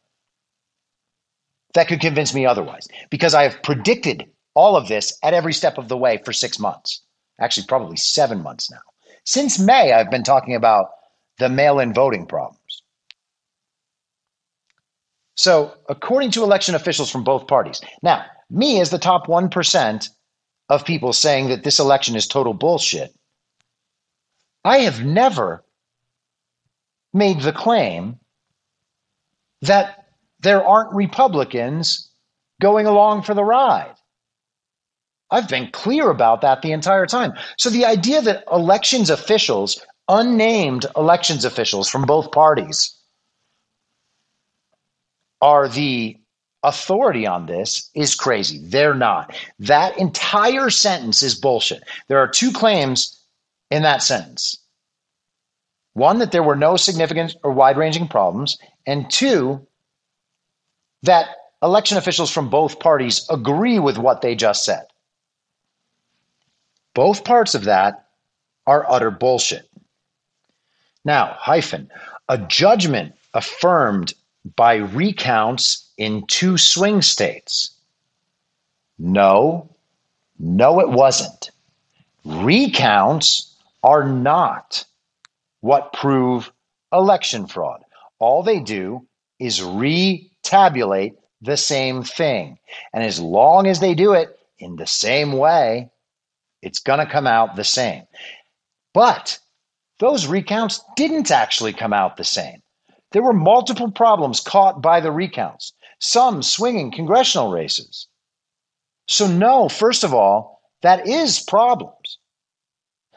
that 1.73 1.87
could 1.87 2.01
convince 2.01 2.33
me 2.33 2.45
otherwise 2.45 2.87
because 3.09 3.33
I 3.33 3.43
have 3.43 3.63
predicted 3.63 4.29
all 4.53 4.77
of 4.77 4.87
this 4.87 5.17
at 5.23 5.33
every 5.33 5.53
step 5.53 5.77
of 5.77 5.87
the 5.87 5.97
way 5.97 6.21
for 6.23 6.33
six 6.33 6.59
months 6.59 7.01
actually 7.39 7.67
probably 7.67 7.97
seven 7.97 8.41
months 8.41 8.71
now. 8.71 8.79
Since 9.25 9.59
May, 9.59 9.91
I've 9.91 10.11
been 10.11 10.23
talking 10.23 10.55
about 10.55 10.89
the 11.37 11.49
mail 11.49 11.79
in 11.79 11.93
voting 11.93 12.25
problems. 12.25 12.83
So, 15.35 15.73
according 15.89 16.31
to 16.31 16.43
election 16.43 16.75
officials 16.75 17.11
from 17.11 17.23
both 17.23 17.47
parties, 17.47 17.81
now, 18.01 18.25
me 18.49 18.79
as 18.79 18.89
the 18.89 18.97
top 18.97 19.27
1% 19.27 20.09
of 20.69 20.85
people 20.85 21.11
saying 21.11 21.49
that 21.49 21.63
this 21.63 21.79
election 21.79 22.15
is 22.15 22.27
total 22.27 22.53
bullshit, 22.53 23.13
I 24.63 24.79
have 24.79 25.03
never 25.03 25.63
made 27.13 27.41
the 27.41 27.51
claim 27.53 28.19
that 29.61 30.05
there 30.39 30.63
aren't 30.63 30.93
Republicans 30.93 32.11
going 32.61 32.85
along 32.87 33.23
for 33.23 33.33
the 33.33 33.43
ride. 33.43 33.95
I've 35.31 35.49
been 35.49 35.69
clear 35.71 36.09
about 36.09 36.41
that 36.41 36.61
the 36.61 36.71
entire 36.71 37.05
time. 37.05 37.33
So 37.57 37.69
the 37.69 37.85
idea 37.85 38.21
that 38.21 38.43
elections 38.51 39.09
officials, 39.09 39.83
unnamed 40.07 40.85
elections 40.95 41.45
officials 41.45 41.89
from 41.89 42.05
both 42.05 42.31
parties, 42.31 42.95
are 45.41 45.67
the 45.67 46.17
authority 46.63 47.27
on 47.27 47.45
this 47.45 47.89
is 47.93 48.15
crazy. 48.15 48.59
They're 48.63 48.95
not. 48.95 49.35
That 49.59 49.97
entire 49.97 50.69
sentence 50.69 51.21
is 51.21 51.35
bullshit. 51.35 51.83
There 52.07 52.19
are 52.19 52.27
two 52.27 52.51
claims 52.51 53.19
in 53.71 53.83
that 53.83 54.01
sentence 54.01 54.57
one, 55.95 56.19
that 56.19 56.33
there 56.33 56.43
were 56.43 56.57
no 56.57 56.75
significant 56.75 57.37
or 57.41 57.51
wide 57.51 57.77
ranging 57.77 58.09
problems, 58.09 58.57
and 58.85 59.09
two, 59.09 59.65
that 61.03 61.29
election 61.63 61.97
officials 61.97 62.29
from 62.29 62.49
both 62.49 62.81
parties 62.81 63.25
agree 63.29 63.79
with 63.79 63.97
what 63.97 64.21
they 64.21 64.35
just 64.35 64.65
said. 64.65 64.83
Both 66.95 67.25
parts 67.25 67.53
of 67.53 67.65
that 67.65 68.07
are 68.65 68.89
utter 68.89 69.11
bullshit. 69.11 69.69
Now, 71.03 71.35
hyphen, 71.37 71.91
a 72.27 72.39
judgment 72.39 73.13
affirmed 73.35 74.13
by 74.55 74.75
recounts 74.75 75.91
in 75.97 76.25
two 76.25 76.57
swing 76.57 77.01
states. 77.03 77.75
No, 78.97 79.69
no, 80.39 80.79
it 80.79 80.89
wasn't. 80.89 81.51
Recounts 82.23 83.55
are 83.83 84.07
not 84.07 84.85
what 85.61 85.93
prove 85.93 86.51
election 86.91 87.45
fraud. 87.45 87.83
All 88.19 88.41
they 88.41 88.59
do 88.59 89.05
is 89.37 89.59
retabulate 89.59 91.17
the 91.41 91.57
same 91.57 92.03
thing. 92.03 92.57
And 92.93 93.03
as 93.03 93.19
long 93.19 93.67
as 93.67 93.79
they 93.79 93.93
do 93.93 94.13
it 94.13 94.39
in 94.57 94.77
the 94.77 94.87
same 94.87 95.33
way, 95.33 95.91
it's 96.65 96.79
going 96.79 96.99
to 96.99 97.05
come 97.05 97.27
out 97.27 97.55
the 97.55 97.63
same. 97.63 98.03
But 98.93 99.39
those 99.99 100.25
recounts 100.25 100.83
didn't 100.95 101.29
actually 101.29 101.73
come 101.73 101.93
out 101.93 102.17
the 102.17 102.23
same. 102.23 102.63
There 103.11 103.21
were 103.21 103.33
multiple 103.33 103.91
problems 103.91 104.39
caught 104.39 104.81
by 104.81 104.99
the 104.99 105.11
recounts, 105.11 105.73
some 105.99 106.41
swinging 106.41 106.91
congressional 106.91 107.51
races. 107.51 108.07
So, 109.07 109.27
no, 109.27 109.69
first 109.69 110.03
of 110.03 110.13
all, 110.13 110.59
that 110.81 111.07
is 111.07 111.39
problems. 111.39 112.17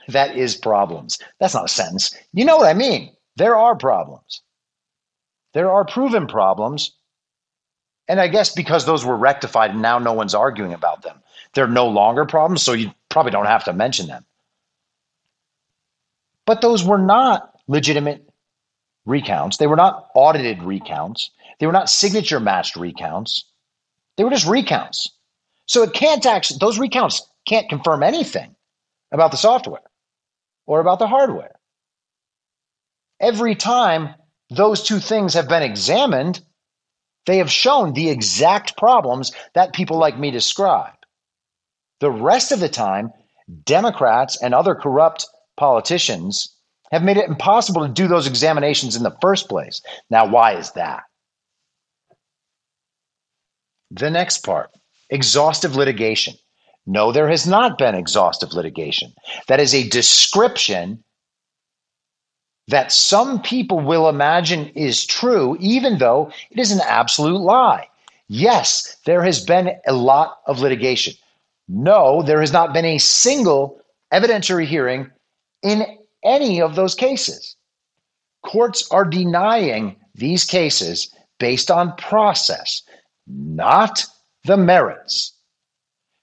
That 0.08 0.36
is 0.36 0.54
problems. 0.54 1.18
That's 1.40 1.54
not 1.54 1.64
a 1.64 1.68
sentence. 1.68 2.14
You 2.32 2.44
know 2.44 2.58
what 2.58 2.68
I 2.68 2.74
mean. 2.74 3.16
There 3.36 3.56
are 3.56 3.74
problems. 3.74 4.42
There 5.54 5.70
are 5.70 5.84
proven 5.86 6.26
problems. 6.26 6.94
And 8.08 8.20
I 8.20 8.28
guess 8.28 8.54
because 8.54 8.84
those 8.84 9.04
were 9.04 9.16
rectified 9.16 9.70
and 9.70 9.82
now 9.82 9.98
no 9.98 10.12
one's 10.12 10.34
arguing 10.34 10.74
about 10.74 11.02
them, 11.02 11.22
they're 11.54 11.66
no 11.66 11.88
longer 11.88 12.26
problems. 12.26 12.62
So 12.62 12.72
you 12.72 12.90
probably 13.08 13.32
don't 13.32 13.46
have 13.46 13.64
to 13.64 13.72
mention 13.72 14.06
them. 14.06 14.24
But 16.46 16.60
those 16.60 16.84
were 16.84 16.98
not 16.98 17.54
legitimate 17.66 18.28
recounts. 19.04 19.56
They 19.56 19.66
were 19.66 19.76
not 19.76 20.08
audited 20.14 20.62
recounts. 20.62 21.30
They 21.58 21.66
were 21.66 21.72
not 21.72 21.90
signature 21.90 22.40
matched 22.40 22.76
recounts. 22.76 23.44
They 24.16 24.24
were 24.24 24.30
just 24.30 24.46
recounts. 24.46 25.10
So 25.66 25.82
it 25.82 25.92
can't 25.92 26.24
actually, 26.24 26.58
those 26.58 26.78
recounts 26.78 27.22
can't 27.46 27.68
confirm 27.68 28.02
anything 28.02 28.54
about 29.12 29.30
the 29.30 29.36
software 29.36 29.82
or 30.66 30.80
about 30.80 30.98
the 30.98 31.06
hardware. 31.06 31.56
Every 33.20 33.54
time 33.54 34.14
those 34.50 34.82
two 34.82 35.00
things 35.00 35.34
have 35.34 35.48
been 35.48 35.62
examined, 35.62 36.40
they 37.26 37.38
have 37.38 37.50
shown 37.50 37.92
the 37.92 38.08
exact 38.08 38.76
problems 38.76 39.32
that 39.54 39.74
people 39.74 39.98
like 39.98 40.18
me 40.18 40.30
describe. 40.30 40.94
The 42.00 42.10
rest 42.10 42.52
of 42.52 42.60
the 42.60 42.68
time, 42.68 43.12
Democrats 43.64 44.40
and 44.42 44.54
other 44.54 44.74
corrupt 44.74 45.26
politicians 45.56 46.54
have 46.92 47.02
made 47.02 47.16
it 47.16 47.28
impossible 47.28 47.86
to 47.86 47.92
do 47.92 48.08
those 48.08 48.26
examinations 48.26 48.96
in 48.96 49.02
the 49.02 49.16
first 49.20 49.48
place. 49.48 49.80
Now, 50.10 50.26
why 50.26 50.54
is 50.54 50.72
that? 50.72 51.02
The 53.90 54.10
next 54.10 54.44
part 54.44 54.70
exhaustive 55.10 55.74
litigation. 55.74 56.34
No, 56.86 57.12
there 57.12 57.28
has 57.28 57.46
not 57.46 57.78
been 57.78 57.94
exhaustive 57.94 58.52
litigation. 58.52 59.12
That 59.46 59.60
is 59.60 59.74
a 59.74 59.88
description 59.88 61.02
that 62.68 62.92
some 62.92 63.40
people 63.40 63.80
will 63.80 64.08
imagine 64.08 64.68
is 64.68 65.06
true, 65.06 65.56
even 65.60 65.98
though 65.98 66.30
it 66.50 66.58
is 66.58 66.70
an 66.70 66.80
absolute 66.82 67.40
lie. 67.40 67.88
Yes, 68.28 68.96
there 69.06 69.22
has 69.22 69.42
been 69.42 69.72
a 69.86 69.94
lot 69.94 70.38
of 70.46 70.60
litigation. 70.60 71.14
No, 71.68 72.22
there 72.22 72.40
has 72.40 72.52
not 72.52 72.72
been 72.72 72.86
a 72.86 72.98
single 72.98 73.80
evidentiary 74.12 74.64
hearing 74.64 75.10
in 75.62 75.84
any 76.24 76.62
of 76.62 76.74
those 76.74 76.94
cases. 76.94 77.56
Courts 78.42 78.88
are 78.90 79.04
denying 79.04 79.96
these 80.14 80.44
cases 80.44 81.14
based 81.38 81.70
on 81.70 81.94
process, 81.96 82.82
not 83.26 84.04
the 84.44 84.56
merits. 84.56 85.34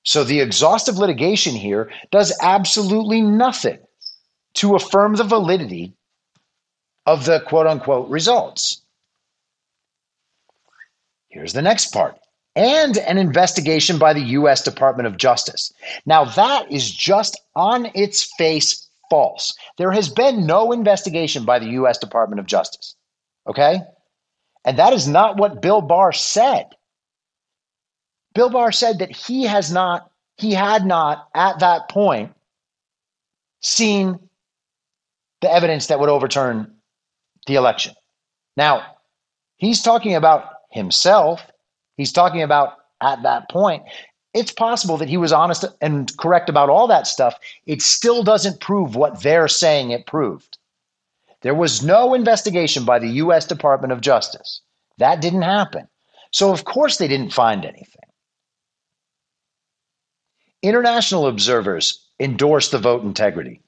So 0.03 0.23
the 0.23 0.39
exhaustive 0.39 0.97
litigation 0.97 1.55
here 1.55 1.91
does 2.11 2.37
absolutely 2.41 3.21
nothing 3.21 3.79
to 4.55 4.75
affirm 4.75 5.15
the 5.15 5.23
validity 5.23 5.93
of 7.05 7.25
the 7.25 7.41
quote 7.41 7.67
unquote 7.67 8.09
results. 8.09 8.81
Here's 11.29 11.53
the 11.53 11.61
next 11.61 11.91
part 11.91 12.17
and 12.55 12.97
an 12.97 13.17
investigation 13.17 13.97
by 13.97 14.13
the 14.13 14.21
U.S. 14.21 14.61
Department 14.61 15.07
of 15.07 15.17
Justice. 15.17 15.73
Now, 16.05 16.25
that 16.25 16.71
is 16.71 16.89
just 16.89 17.39
on 17.55 17.89
its 17.93 18.23
face 18.37 18.87
false. 19.09 19.53
There 19.77 19.91
has 19.91 20.09
been 20.09 20.45
no 20.45 20.71
investigation 20.71 21.45
by 21.45 21.59
the 21.59 21.69
U.S. 21.71 21.97
Department 21.97 22.39
of 22.39 22.45
Justice. 22.45 22.95
Okay? 23.47 23.79
And 24.63 24.79
that 24.79 24.93
is 24.93 25.07
not 25.07 25.37
what 25.37 25.61
Bill 25.61 25.81
Barr 25.81 26.11
said. 26.11 26.67
Bill 28.33 28.49
Barr 28.49 28.71
said 28.71 28.99
that 28.99 29.15
he 29.15 29.43
has 29.43 29.71
not, 29.71 30.09
he 30.37 30.53
had 30.53 30.85
not 30.85 31.27
at 31.33 31.59
that 31.59 31.89
point 31.89 32.33
seen 33.61 34.19
the 35.41 35.51
evidence 35.51 35.87
that 35.87 35.99
would 35.99 36.09
overturn 36.09 36.73
the 37.47 37.55
election. 37.55 37.93
Now, 38.57 38.83
he's 39.57 39.81
talking 39.81 40.15
about 40.15 40.45
himself. 40.71 41.41
He's 41.97 42.11
talking 42.11 42.41
about 42.41 42.73
at 43.01 43.23
that 43.23 43.49
point. 43.49 43.83
It's 44.33 44.51
possible 44.51 44.97
that 44.97 45.09
he 45.09 45.17
was 45.17 45.31
honest 45.31 45.63
and 45.81 46.15
correct 46.17 46.49
about 46.49 46.69
all 46.69 46.87
that 46.87 47.07
stuff. 47.07 47.39
It 47.65 47.81
still 47.81 48.21
doesn't 48.21 48.59
prove 48.59 48.95
what 48.95 49.23
they're 49.23 49.47
saying 49.47 49.91
it 49.91 50.05
proved. 50.05 50.57
There 51.41 51.55
was 51.55 51.83
no 51.83 52.13
investigation 52.13 52.85
by 52.85 52.99
the 52.99 53.07
U.S. 53.23 53.45
Department 53.45 53.93
of 53.93 54.01
Justice. 54.01 54.61
That 54.97 55.21
didn't 55.21 55.43
happen. 55.43 55.87
So, 56.31 56.51
of 56.51 56.65
course, 56.65 56.97
they 56.97 57.07
didn't 57.07 57.33
find 57.33 57.63
anything. 57.63 58.01
International 60.61 61.27
observers 61.27 62.05
endorsed 62.19 62.71
the 62.71 62.79
vote 62.79 63.03
integrity. 63.03 63.61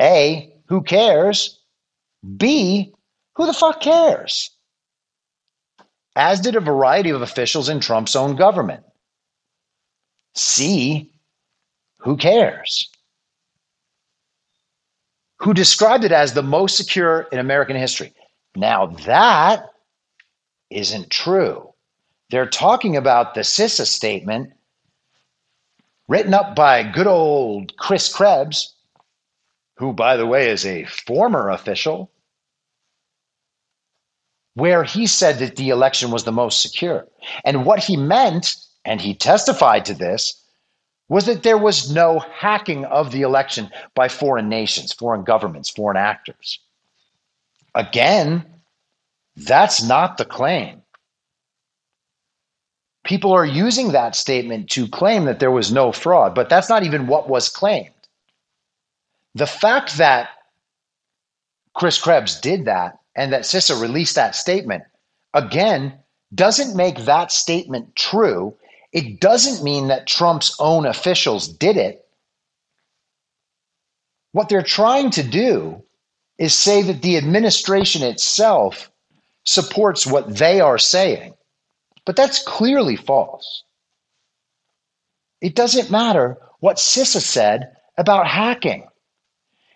A, 0.00 0.54
who 0.68 0.82
cares? 0.82 1.58
B, 2.36 2.94
who 3.34 3.46
the 3.46 3.52
fuck 3.52 3.80
cares? 3.80 4.53
As 6.16 6.40
did 6.40 6.56
a 6.56 6.60
variety 6.60 7.10
of 7.10 7.22
officials 7.22 7.68
in 7.68 7.80
Trump's 7.80 8.14
own 8.14 8.36
government. 8.36 8.84
C, 10.34 11.12
who 11.98 12.16
cares? 12.16 12.88
Who 15.38 15.54
described 15.54 16.04
it 16.04 16.12
as 16.12 16.32
the 16.32 16.42
most 16.42 16.76
secure 16.76 17.22
in 17.32 17.38
American 17.38 17.76
history. 17.76 18.12
Now, 18.56 18.86
that 19.06 19.66
isn't 20.70 21.10
true. 21.10 21.72
They're 22.30 22.46
talking 22.46 22.96
about 22.96 23.34
the 23.34 23.42
CISA 23.42 23.86
statement 23.86 24.52
written 26.08 26.34
up 26.34 26.54
by 26.54 26.82
good 26.82 27.06
old 27.06 27.76
Chris 27.76 28.12
Krebs, 28.12 28.74
who, 29.76 29.92
by 29.92 30.16
the 30.16 30.26
way, 30.26 30.50
is 30.50 30.64
a 30.64 30.84
former 30.84 31.50
official, 31.50 32.10
where 34.54 34.84
he 34.84 35.06
said 35.06 35.38
that 35.38 35.56
the 35.56 35.70
election 35.70 36.10
was 36.10 36.24
the 36.24 36.32
most 36.32 36.62
secure. 36.62 37.06
And 37.44 37.66
what 37.66 37.80
he 37.80 37.96
meant, 37.96 38.56
and 38.84 39.00
he 39.00 39.14
testified 39.14 39.84
to 39.86 39.94
this, 39.94 40.40
was 41.08 41.26
that 41.26 41.42
there 41.42 41.58
was 41.58 41.92
no 41.92 42.20
hacking 42.20 42.84
of 42.86 43.12
the 43.12 43.22
election 43.22 43.70
by 43.94 44.08
foreign 44.08 44.48
nations, 44.48 44.92
foreign 44.92 45.24
governments, 45.24 45.70
foreign 45.70 45.96
actors. 45.96 46.60
Again, 47.74 48.44
that's 49.36 49.82
not 49.82 50.16
the 50.16 50.24
claim. 50.24 50.82
People 53.04 53.32
are 53.32 53.44
using 53.44 53.92
that 53.92 54.16
statement 54.16 54.70
to 54.70 54.88
claim 54.88 55.24
that 55.24 55.40
there 55.40 55.50
was 55.50 55.70
no 55.70 55.92
fraud, 55.92 56.34
but 56.34 56.48
that's 56.48 56.70
not 56.70 56.84
even 56.84 57.06
what 57.06 57.28
was 57.28 57.50
claimed. 57.50 57.90
The 59.34 59.46
fact 59.46 59.98
that 59.98 60.30
Chris 61.74 62.00
Krebs 62.00 62.40
did 62.40 62.64
that 62.64 62.98
and 63.16 63.32
that 63.32 63.42
CISA 63.42 63.80
released 63.80 64.16
that 64.16 64.34
statement, 64.34 64.84
again, 65.32 65.98
doesn't 66.34 66.76
make 66.76 66.98
that 67.04 67.30
statement 67.30 67.94
true. 67.94 68.56
It 68.92 69.20
doesn't 69.20 69.64
mean 69.64 69.88
that 69.88 70.06
Trump's 70.06 70.56
own 70.58 70.86
officials 70.86 71.48
did 71.48 71.76
it. 71.76 72.04
What 74.32 74.48
they're 74.48 74.62
trying 74.62 75.10
to 75.10 75.22
do 75.22 75.82
is 76.38 76.52
say 76.54 76.82
that 76.82 77.02
the 77.02 77.16
administration 77.16 78.02
itself 78.02 78.90
supports 79.44 80.06
what 80.06 80.36
they 80.36 80.60
are 80.60 80.78
saying. 80.78 81.34
But 82.04 82.16
that's 82.16 82.42
clearly 82.42 82.96
false. 82.96 83.62
It 85.40 85.54
doesn't 85.54 85.90
matter 85.90 86.38
what 86.60 86.76
CISA 86.76 87.20
said 87.20 87.76
about 87.96 88.26
hacking. 88.26 88.88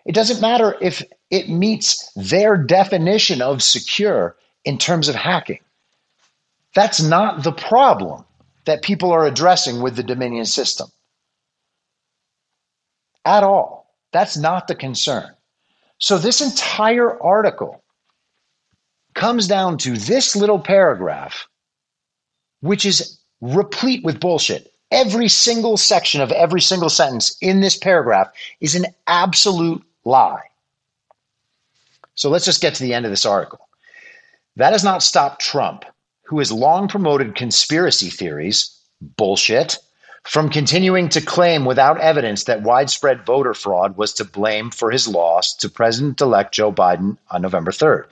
It 0.05 0.15
doesn't 0.15 0.41
matter 0.41 0.75
if 0.81 1.03
it 1.29 1.49
meets 1.49 2.11
their 2.15 2.57
definition 2.57 3.41
of 3.41 3.61
secure 3.61 4.35
in 4.65 4.77
terms 4.77 5.09
of 5.09 5.15
hacking. 5.15 5.59
That's 6.75 7.01
not 7.01 7.43
the 7.43 7.51
problem 7.51 8.25
that 8.65 8.83
people 8.83 9.11
are 9.11 9.25
addressing 9.25 9.81
with 9.81 9.95
the 9.95 10.03
Dominion 10.03 10.45
system 10.45 10.89
at 13.25 13.43
all. 13.43 13.93
That's 14.11 14.37
not 14.37 14.67
the 14.67 14.75
concern. 14.75 15.29
So, 15.99 16.17
this 16.17 16.41
entire 16.41 17.21
article 17.21 17.83
comes 19.13 19.47
down 19.47 19.77
to 19.79 19.97
this 19.97 20.35
little 20.35 20.59
paragraph, 20.59 21.47
which 22.61 22.85
is 22.85 23.19
replete 23.41 24.03
with 24.03 24.19
bullshit. 24.19 24.71
Every 24.91 25.27
single 25.27 25.77
section 25.77 26.21
of 26.21 26.31
every 26.31 26.61
single 26.61 26.89
sentence 26.89 27.37
in 27.41 27.59
this 27.59 27.77
paragraph 27.77 28.29
is 28.59 28.75
an 28.75 28.87
absolute 29.05 29.83
lie. 30.05 30.41
So 32.19 32.29
let's 32.29 32.43
just 32.43 32.59
get 32.61 32.75
to 32.75 32.83
the 32.83 32.93
end 32.93 33.05
of 33.05 33.11
this 33.11 33.25
article. 33.25 33.69
That 34.57 34.73
has 34.73 34.83
not 34.83 35.03
stopped 35.03 35.39
Trump, 35.39 35.85
who 36.25 36.39
has 36.39 36.51
long 36.51 36.89
promoted 36.89 37.33
conspiracy 37.33 38.09
theories, 38.09 38.77
bullshit, 38.99 39.77
from 40.25 40.49
continuing 40.49 41.07
to 41.09 41.21
claim 41.21 41.63
without 41.63 42.01
evidence 42.01 42.43
that 42.43 42.61
widespread 42.61 43.25
voter 43.25 43.53
fraud 43.53 43.95
was 43.95 44.11
to 44.15 44.25
blame 44.25 44.69
for 44.69 44.91
his 44.91 45.07
loss 45.07 45.55
to 45.55 45.69
President 45.69 46.19
elect 46.19 46.53
Joe 46.53 46.73
Biden 46.73 47.17
on 47.31 47.41
November 47.41 47.71
3rd. 47.71 48.03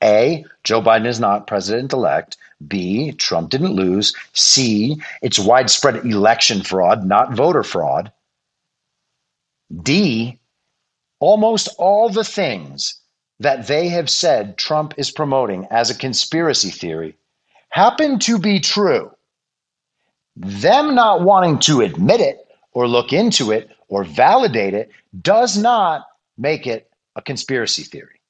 A, 0.00 0.44
Joe 0.62 0.80
Biden 0.80 1.06
is 1.06 1.18
not 1.18 1.48
president 1.48 1.92
elect. 1.92 2.36
B, 2.68 3.10
Trump 3.10 3.50
didn't 3.50 3.74
lose. 3.74 4.14
C, 4.32 5.02
it's 5.22 5.40
widespread 5.40 6.06
election 6.06 6.62
fraud, 6.62 7.04
not 7.04 7.34
voter 7.34 7.64
fraud. 7.64 8.12
D, 9.82 10.38
almost 11.18 11.68
all 11.78 12.08
the 12.08 12.22
things 12.22 13.00
that 13.40 13.66
they 13.66 13.88
have 13.88 14.08
said 14.08 14.56
Trump 14.56 14.94
is 14.96 15.10
promoting 15.10 15.66
as 15.70 15.90
a 15.90 15.94
conspiracy 15.94 16.70
theory 16.70 17.16
happen 17.70 18.18
to 18.20 18.38
be 18.38 18.60
true. 18.60 19.10
Them 20.36 20.94
not 20.94 21.22
wanting 21.22 21.58
to 21.60 21.80
admit 21.82 22.20
it 22.20 22.38
or 22.72 22.88
look 22.88 23.12
into 23.12 23.52
it 23.52 23.70
or 23.88 24.04
validate 24.04 24.74
it 24.74 24.90
does 25.20 25.56
not 25.56 26.06
make 26.36 26.66
it 26.66 26.90
a 27.14 27.22
conspiracy 27.22 27.82
theory. 27.82 28.20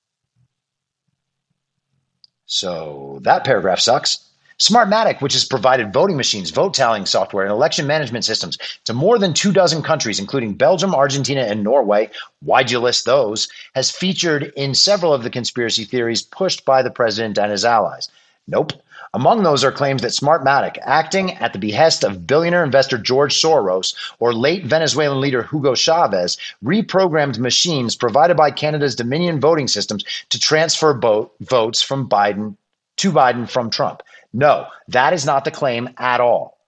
So 2.46 3.20
that 3.22 3.44
paragraph 3.44 3.80
sucks. 3.80 4.25
Smartmatic, 4.58 5.20
which 5.20 5.34
has 5.34 5.44
provided 5.44 5.92
voting 5.92 6.16
machines, 6.16 6.50
vote 6.50 6.72
tallying 6.72 7.04
software, 7.04 7.44
and 7.44 7.52
election 7.52 7.86
management 7.86 8.24
systems 8.24 8.56
to 8.84 8.94
more 8.94 9.18
than 9.18 9.34
two 9.34 9.52
dozen 9.52 9.82
countries, 9.82 10.18
including 10.18 10.54
Belgium, 10.54 10.94
Argentina, 10.94 11.42
and 11.42 11.62
Norway, 11.62 12.10
why'd 12.40 12.70
you 12.70 12.78
list 12.78 13.04
those, 13.04 13.48
has 13.74 13.90
featured 13.90 14.54
in 14.56 14.74
several 14.74 15.12
of 15.12 15.24
the 15.24 15.30
conspiracy 15.30 15.84
theories 15.84 16.22
pushed 16.22 16.64
by 16.64 16.82
the 16.82 16.90
president 16.90 17.36
and 17.36 17.52
his 17.52 17.66
allies. 17.66 18.08
Nope. 18.48 18.72
Among 19.12 19.42
those 19.42 19.62
are 19.62 19.72
claims 19.72 20.00
that 20.02 20.12
Smartmatic, 20.12 20.78
acting 20.82 21.32
at 21.34 21.52
the 21.52 21.58
behest 21.58 22.02
of 22.02 22.26
billionaire 22.26 22.64
investor 22.64 22.96
George 22.96 23.34
Soros 23.34 23.94
or 24.20 24.32
late 24.32 24.64
Venezuelan 24.64 25.20
leader 25.20 25.42
Hugo 25.42 25.74
Chavez, 25.74 26.38
reprogrammed 26.64 27.38
machines 27.38 27.94
provided 27.94 28.36
by 28.36 28.50
Canada's 28.50 28.96
Dominion 28.96 29.38
voting 29.38 29.68
systems 29.68 30.04
to 30.30 30.40
transfer 30.40 30.94
boat, 30.94 31.34
votes 31.40 31.82
from 31.82 32.08
Biden 32.08 32.56
to 32.96 33.12
Biden 33.12 33.48
from 33.48 33.68
Trump. 33.68 34.02
No, 34.36 34.66
that 34.88 35.14
is 35.14 35.24
not 35.24 35.46
the 35.46 35.50
claim 35.50 35.88
at 35.96 36.20
all. 36.20 36.58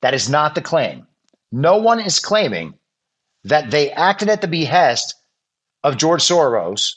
That 0.00 0.14
is 0.14 0.30
not 0.30 0.54
the 0.54 0.62
claim. 0.62 1.06
No 1.52 1.76
one 1.76 2.00
is 2.00 2.20
claiming 2.20 2.72
that 3.44 3.70
they 3.70 3.90
acted 3.90 4.30
at 4.30 4.40
the 4.40 4.48
behest 4.48 5.14
of 5.84 5.98
George 5.98 6.22
Soros 6.22 6.94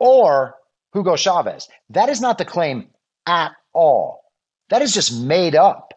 or 0.00 0.56
Hugo 0.92 1.14
Chavez. 1.14 1.68
That 1.90 2.08
is 2.08 2.20
not 2.20 2.36
the 2.36 2.44
claim 2.44 2.88
at 3.28 3.52
all. 3.72 4.24
That 4.70 4.82
is 4.82 4.92
just 4.92 5.16
made 5.16 5.54
up. 5.54 5.94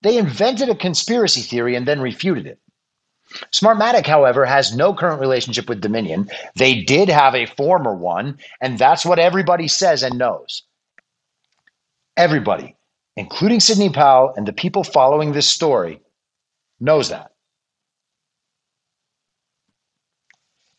They 0.00 0.16
invented 0.16 0.70
a 0.70 0.74
conspiracy 0.74 1.42
theory 1.42 1.76
and 1.76 1.86
then 1.86 2.00
refuted 2.00 2.46
it. 2.46 2.60
Smartmatic, 3.52 4.06
however, 4.06 4.46
has 4.46 4.74
no 4.74 4.94
current 4.94 5.20
relationship 5.20 5.68
with 5.68 5.82
Dominion. 5.82 6.30
They 6.56 6.80
did 6.80 7.10
have 7.10 7.34
a 7.34 7.44
former 7.44 7.94
one, 7.94 8.38
and 8.58 8.78
that's 8.78 9.04
what 9.04 9.18
everybody 9.18 9.68
says 9.68 10.02
and 10.02 10.16
knows. 10.16 10.62
Everybody 12.16 12.74
including 13.16 13.60
Sidney 13.60 13.90
Powell 13.90 14.34
and 14.36 14.46
the 14.46 14.52
people 14.52 14.84
following 14.84 15.32
this 15.32 15.48
story, 15.48 16.00
knows 16.80 17.10
that. 17.10 17.32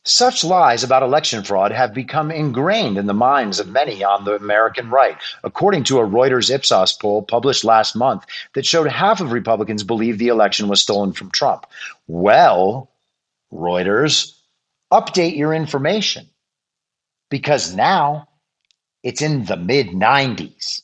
Such 0.06 0.44
lies 0.44 0.84
about 0.84 1.04
election 1.04 1.44
fraud 1.44 1.72
have 1.72 1.94
become 1.94 2.30
ingrained 2.30 2.98
in 2.98 3.06
the 3.06 3.14
minds 3.14 3.62
of 3.62 3.70
many 3.70 4.04
on 4.04 4.26
the 4.26 4.36
American 4.36 4.90
right, 4.90 5.18
according 5.46 5.86
to 5.86 6.00
a 6.00 6.06
Reuters 6.06 6.54
Ipsos 6.54 6.92
poll 6.92 7.22
published 7.22 7.64
last 7.64 7.96
month 7.96 8.26
that 8.54 8.66
showed 8.66 8.90
half 8.90 9.22
of 9.22 9.32
Republicans 9.32 9.82
believe 9.82 10.18
the 10.18 10.28
election 10.28 10.68
was 10.68 10.82
stolen 10.82 11.14
from 11.14 11.32
Trump. 11.32 11.66
Well, 12.08 12.92
Reuters, 13.54 14.38
update 14.92 15.38
your 15.38 15.54
information 15.54 16.28
because 17.30 17.74
now 17.74 18.28
it's 19.04 19.22
in 19.22 19.46
the 19.46 19.58
mid 19.58 19.88
90s 19.88 20.83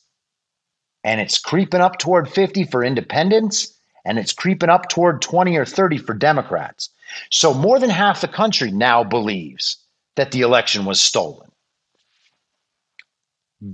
and 1.04 1.20
it's 1.20 1.38
creeping 1.38 1.80
up 1.80 1.98
toward 1.98 2.28
50 2.28 2.64
for 2.64 2.84
independents 2.84 3.78
and 4.04 4.18
it's 4.18 4.32
creeping 4.32 4.70
up 4.70 4.88
toward 4.88 5.22
20 5.22 5.56
or 5.56 5.64
30 5.64 5.98
for 5.98 6.14
Democrats. 6.14 6.90
So 7.30 7.52
more 7.52 7.78
than 7.78 7.90
half 7.90 8.20
the 8.20 8.28
country 8.28 8.70
now 8.70 9.04
believes 9.04 9.76
that 10.16 10.32
the 10.32 10.40
election 10.42 10.84
was 10.84 11.00
stolen. 11.00 11.50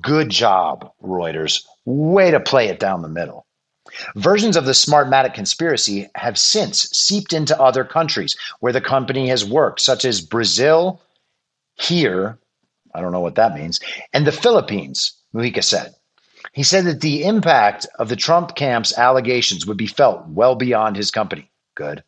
Good 0.01 0.31
job, 0.31 0.91
Reuters. 1.03 1.65
Way 1.85 2.31
to 2.33 2.41
play 2.41 2.69
it 2.69 2.81
down 2.81 3.03
the 3.03 3.09
middle. 3.09 3.47
Versions 4.17 4.57
of 4.57 4.65
the 4.65 4.73
Smartmatic 4.73 5.33
conspiracy 5.33 6.09
have 6.17 6.37
since 6.37 6.91
seeped 6.91 7.33
into 7.33 7.61
other 7.61 7.85
countries 7.85 8.37
where 8.61 8.73
the 8.73 8.81
company 8.81 9.29
has 9.29 9.45
worked, 9.45 9.81
such 9.81 10.05
as 10.05 10.21
Brazil, 10.21 11.01
here, 11.75 12.39
I 12.95 13.01
don't 13.01 13.13
know 13.13 13.21
what 13.21 13.37
that 13.37 13.55
means, 13.55 13.81
and 14.13 14.27
the 14.27 14.33
Philippines, 14.33 15.13
Mugica 15.35 15.63
said. 15.63 15.95
He 16.57 16.63
said 16.63 16.87
that 16.87 17.03
the 17.03 17.23
impact 17.23 17.87
of 17.99 18.09
the 18.09 18.17
Trump 18.17 18.57
camp's 18.57 18.97
allegations 18.97 19.67
would 19.67 19.77
be 19.77 19.87
felt 19.87 20.27
well 20.27 20.55
beyond 20.55 20.97
his 20.97 21.11
company. 21.11 21.51
Good. 21.75 22.03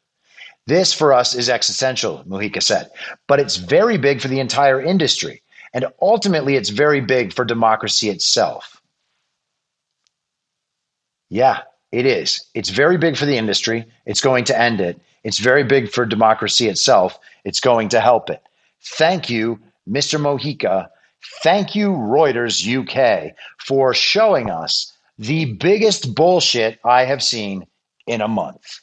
This 0.66 0.94
for 0.94 1.12
us 1.12 1.34
is 1.34 1.50
existential, 1.50 2.24
Mugica 2.26 2.62
said, 2.62 2.90
but 3.26 3.40
it's 3.40 3.56
very 3.56 3.98
big 3.98 4.22
for 4.22 4.28
the 4.28 4.40
entire 4.40 4.80
industry. 4.80 5.42
And 5.74 5.84
ultimately, 6.00 6.56
it's 6.56 6.70
very 6.70 7.02
big 7.02 7.34
for 7.34 7.44
democracy 7.44 8.08
itself. 8.08 8.80
Yeah, 11.28 11.60
it 11.92 12.06
is. 12.06 12.42
It's 12.54 12.70
very 12.70 12.96
big 12.96 13.18
for 13.18 13.26
the 13.26 13.36
industry. 13.36 13.84
It's 14.06 14.22
going 14.22 14.44
to 14.44 14.58
end 14.58 14.80
it. 14.80 14.98
It's 15.24 15.40
very 15.40 15.62
big 15.62 15.90
for 15.90 16.06
democracy 16.06 16.70
itself. 16.70 17.18
It's 17.44 17.60
going 17.60 17.90
to 17.90 18.00
help 18.00 18.30
it. 18.30 18.42
Thank 18.82 19.28
you, 19.28 19.60
Mr. 19.86 20.18
Mugica. 20.18 20.88
Thank 21.42 21.74
you, 21.74 21.90
Reuters 21.90 22.64
UK, 22.66 23.34
for 23.58 23.94
showing 23.94 24.50
us 24.50 24.92
the 25.18 25.54
biggest 25.54 26.14
bullshit 26.14 26.78
I 26.84 27.04
have 27.04 27.22
seen 27.22 27.66
in 28.06 28.20
a 28.20 28.28
month. 28.28 28.80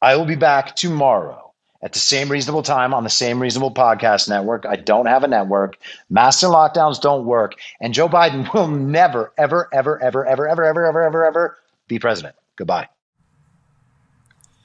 I 0.00 0.16
will 0.16 0.24
be 0.24 0.36
back 0.36 0.76
tomorrow 0.76 1.52
at 1.82 1.92
the 1.92 1.98
same 1.98 2.30
reasonable 2.30 2.62
time 2.62 2.94
on 2.94 3.04
the 3.04 3.10
same 3.10 3.40
reasonable 3.40 3.72
podcast 3.72 4.28
network. 4.28 4.66
I 4.66 4.76
don't 4.76 5.06
have 5.06 5.24
a 5.24 5.28
network. 5.28 5.78
Masks 6.10 6.42
and 6.42 6.52
lockdowns 6.52 7.00
don't 7.00 7.26
work. 7.26 7.54
And 7.80 7.94
Joe 7.94 8.08
Biden 8.08 8.52
will 8.54 8.68
never, 8.68 9.32
ever, 9.36 9.68
ever, 9.72 9.98
ever, 10.00 10.26
ever, 10.26 10.48
ever, 10.48 10.64
ever, 10.64 10.86
ever, 10.86 11.02
ever, 11.02 11.24
ever 11.24 11.58
be 11.88 11.98
president. 11.98 12.36
Goodbye. 12.56 12.88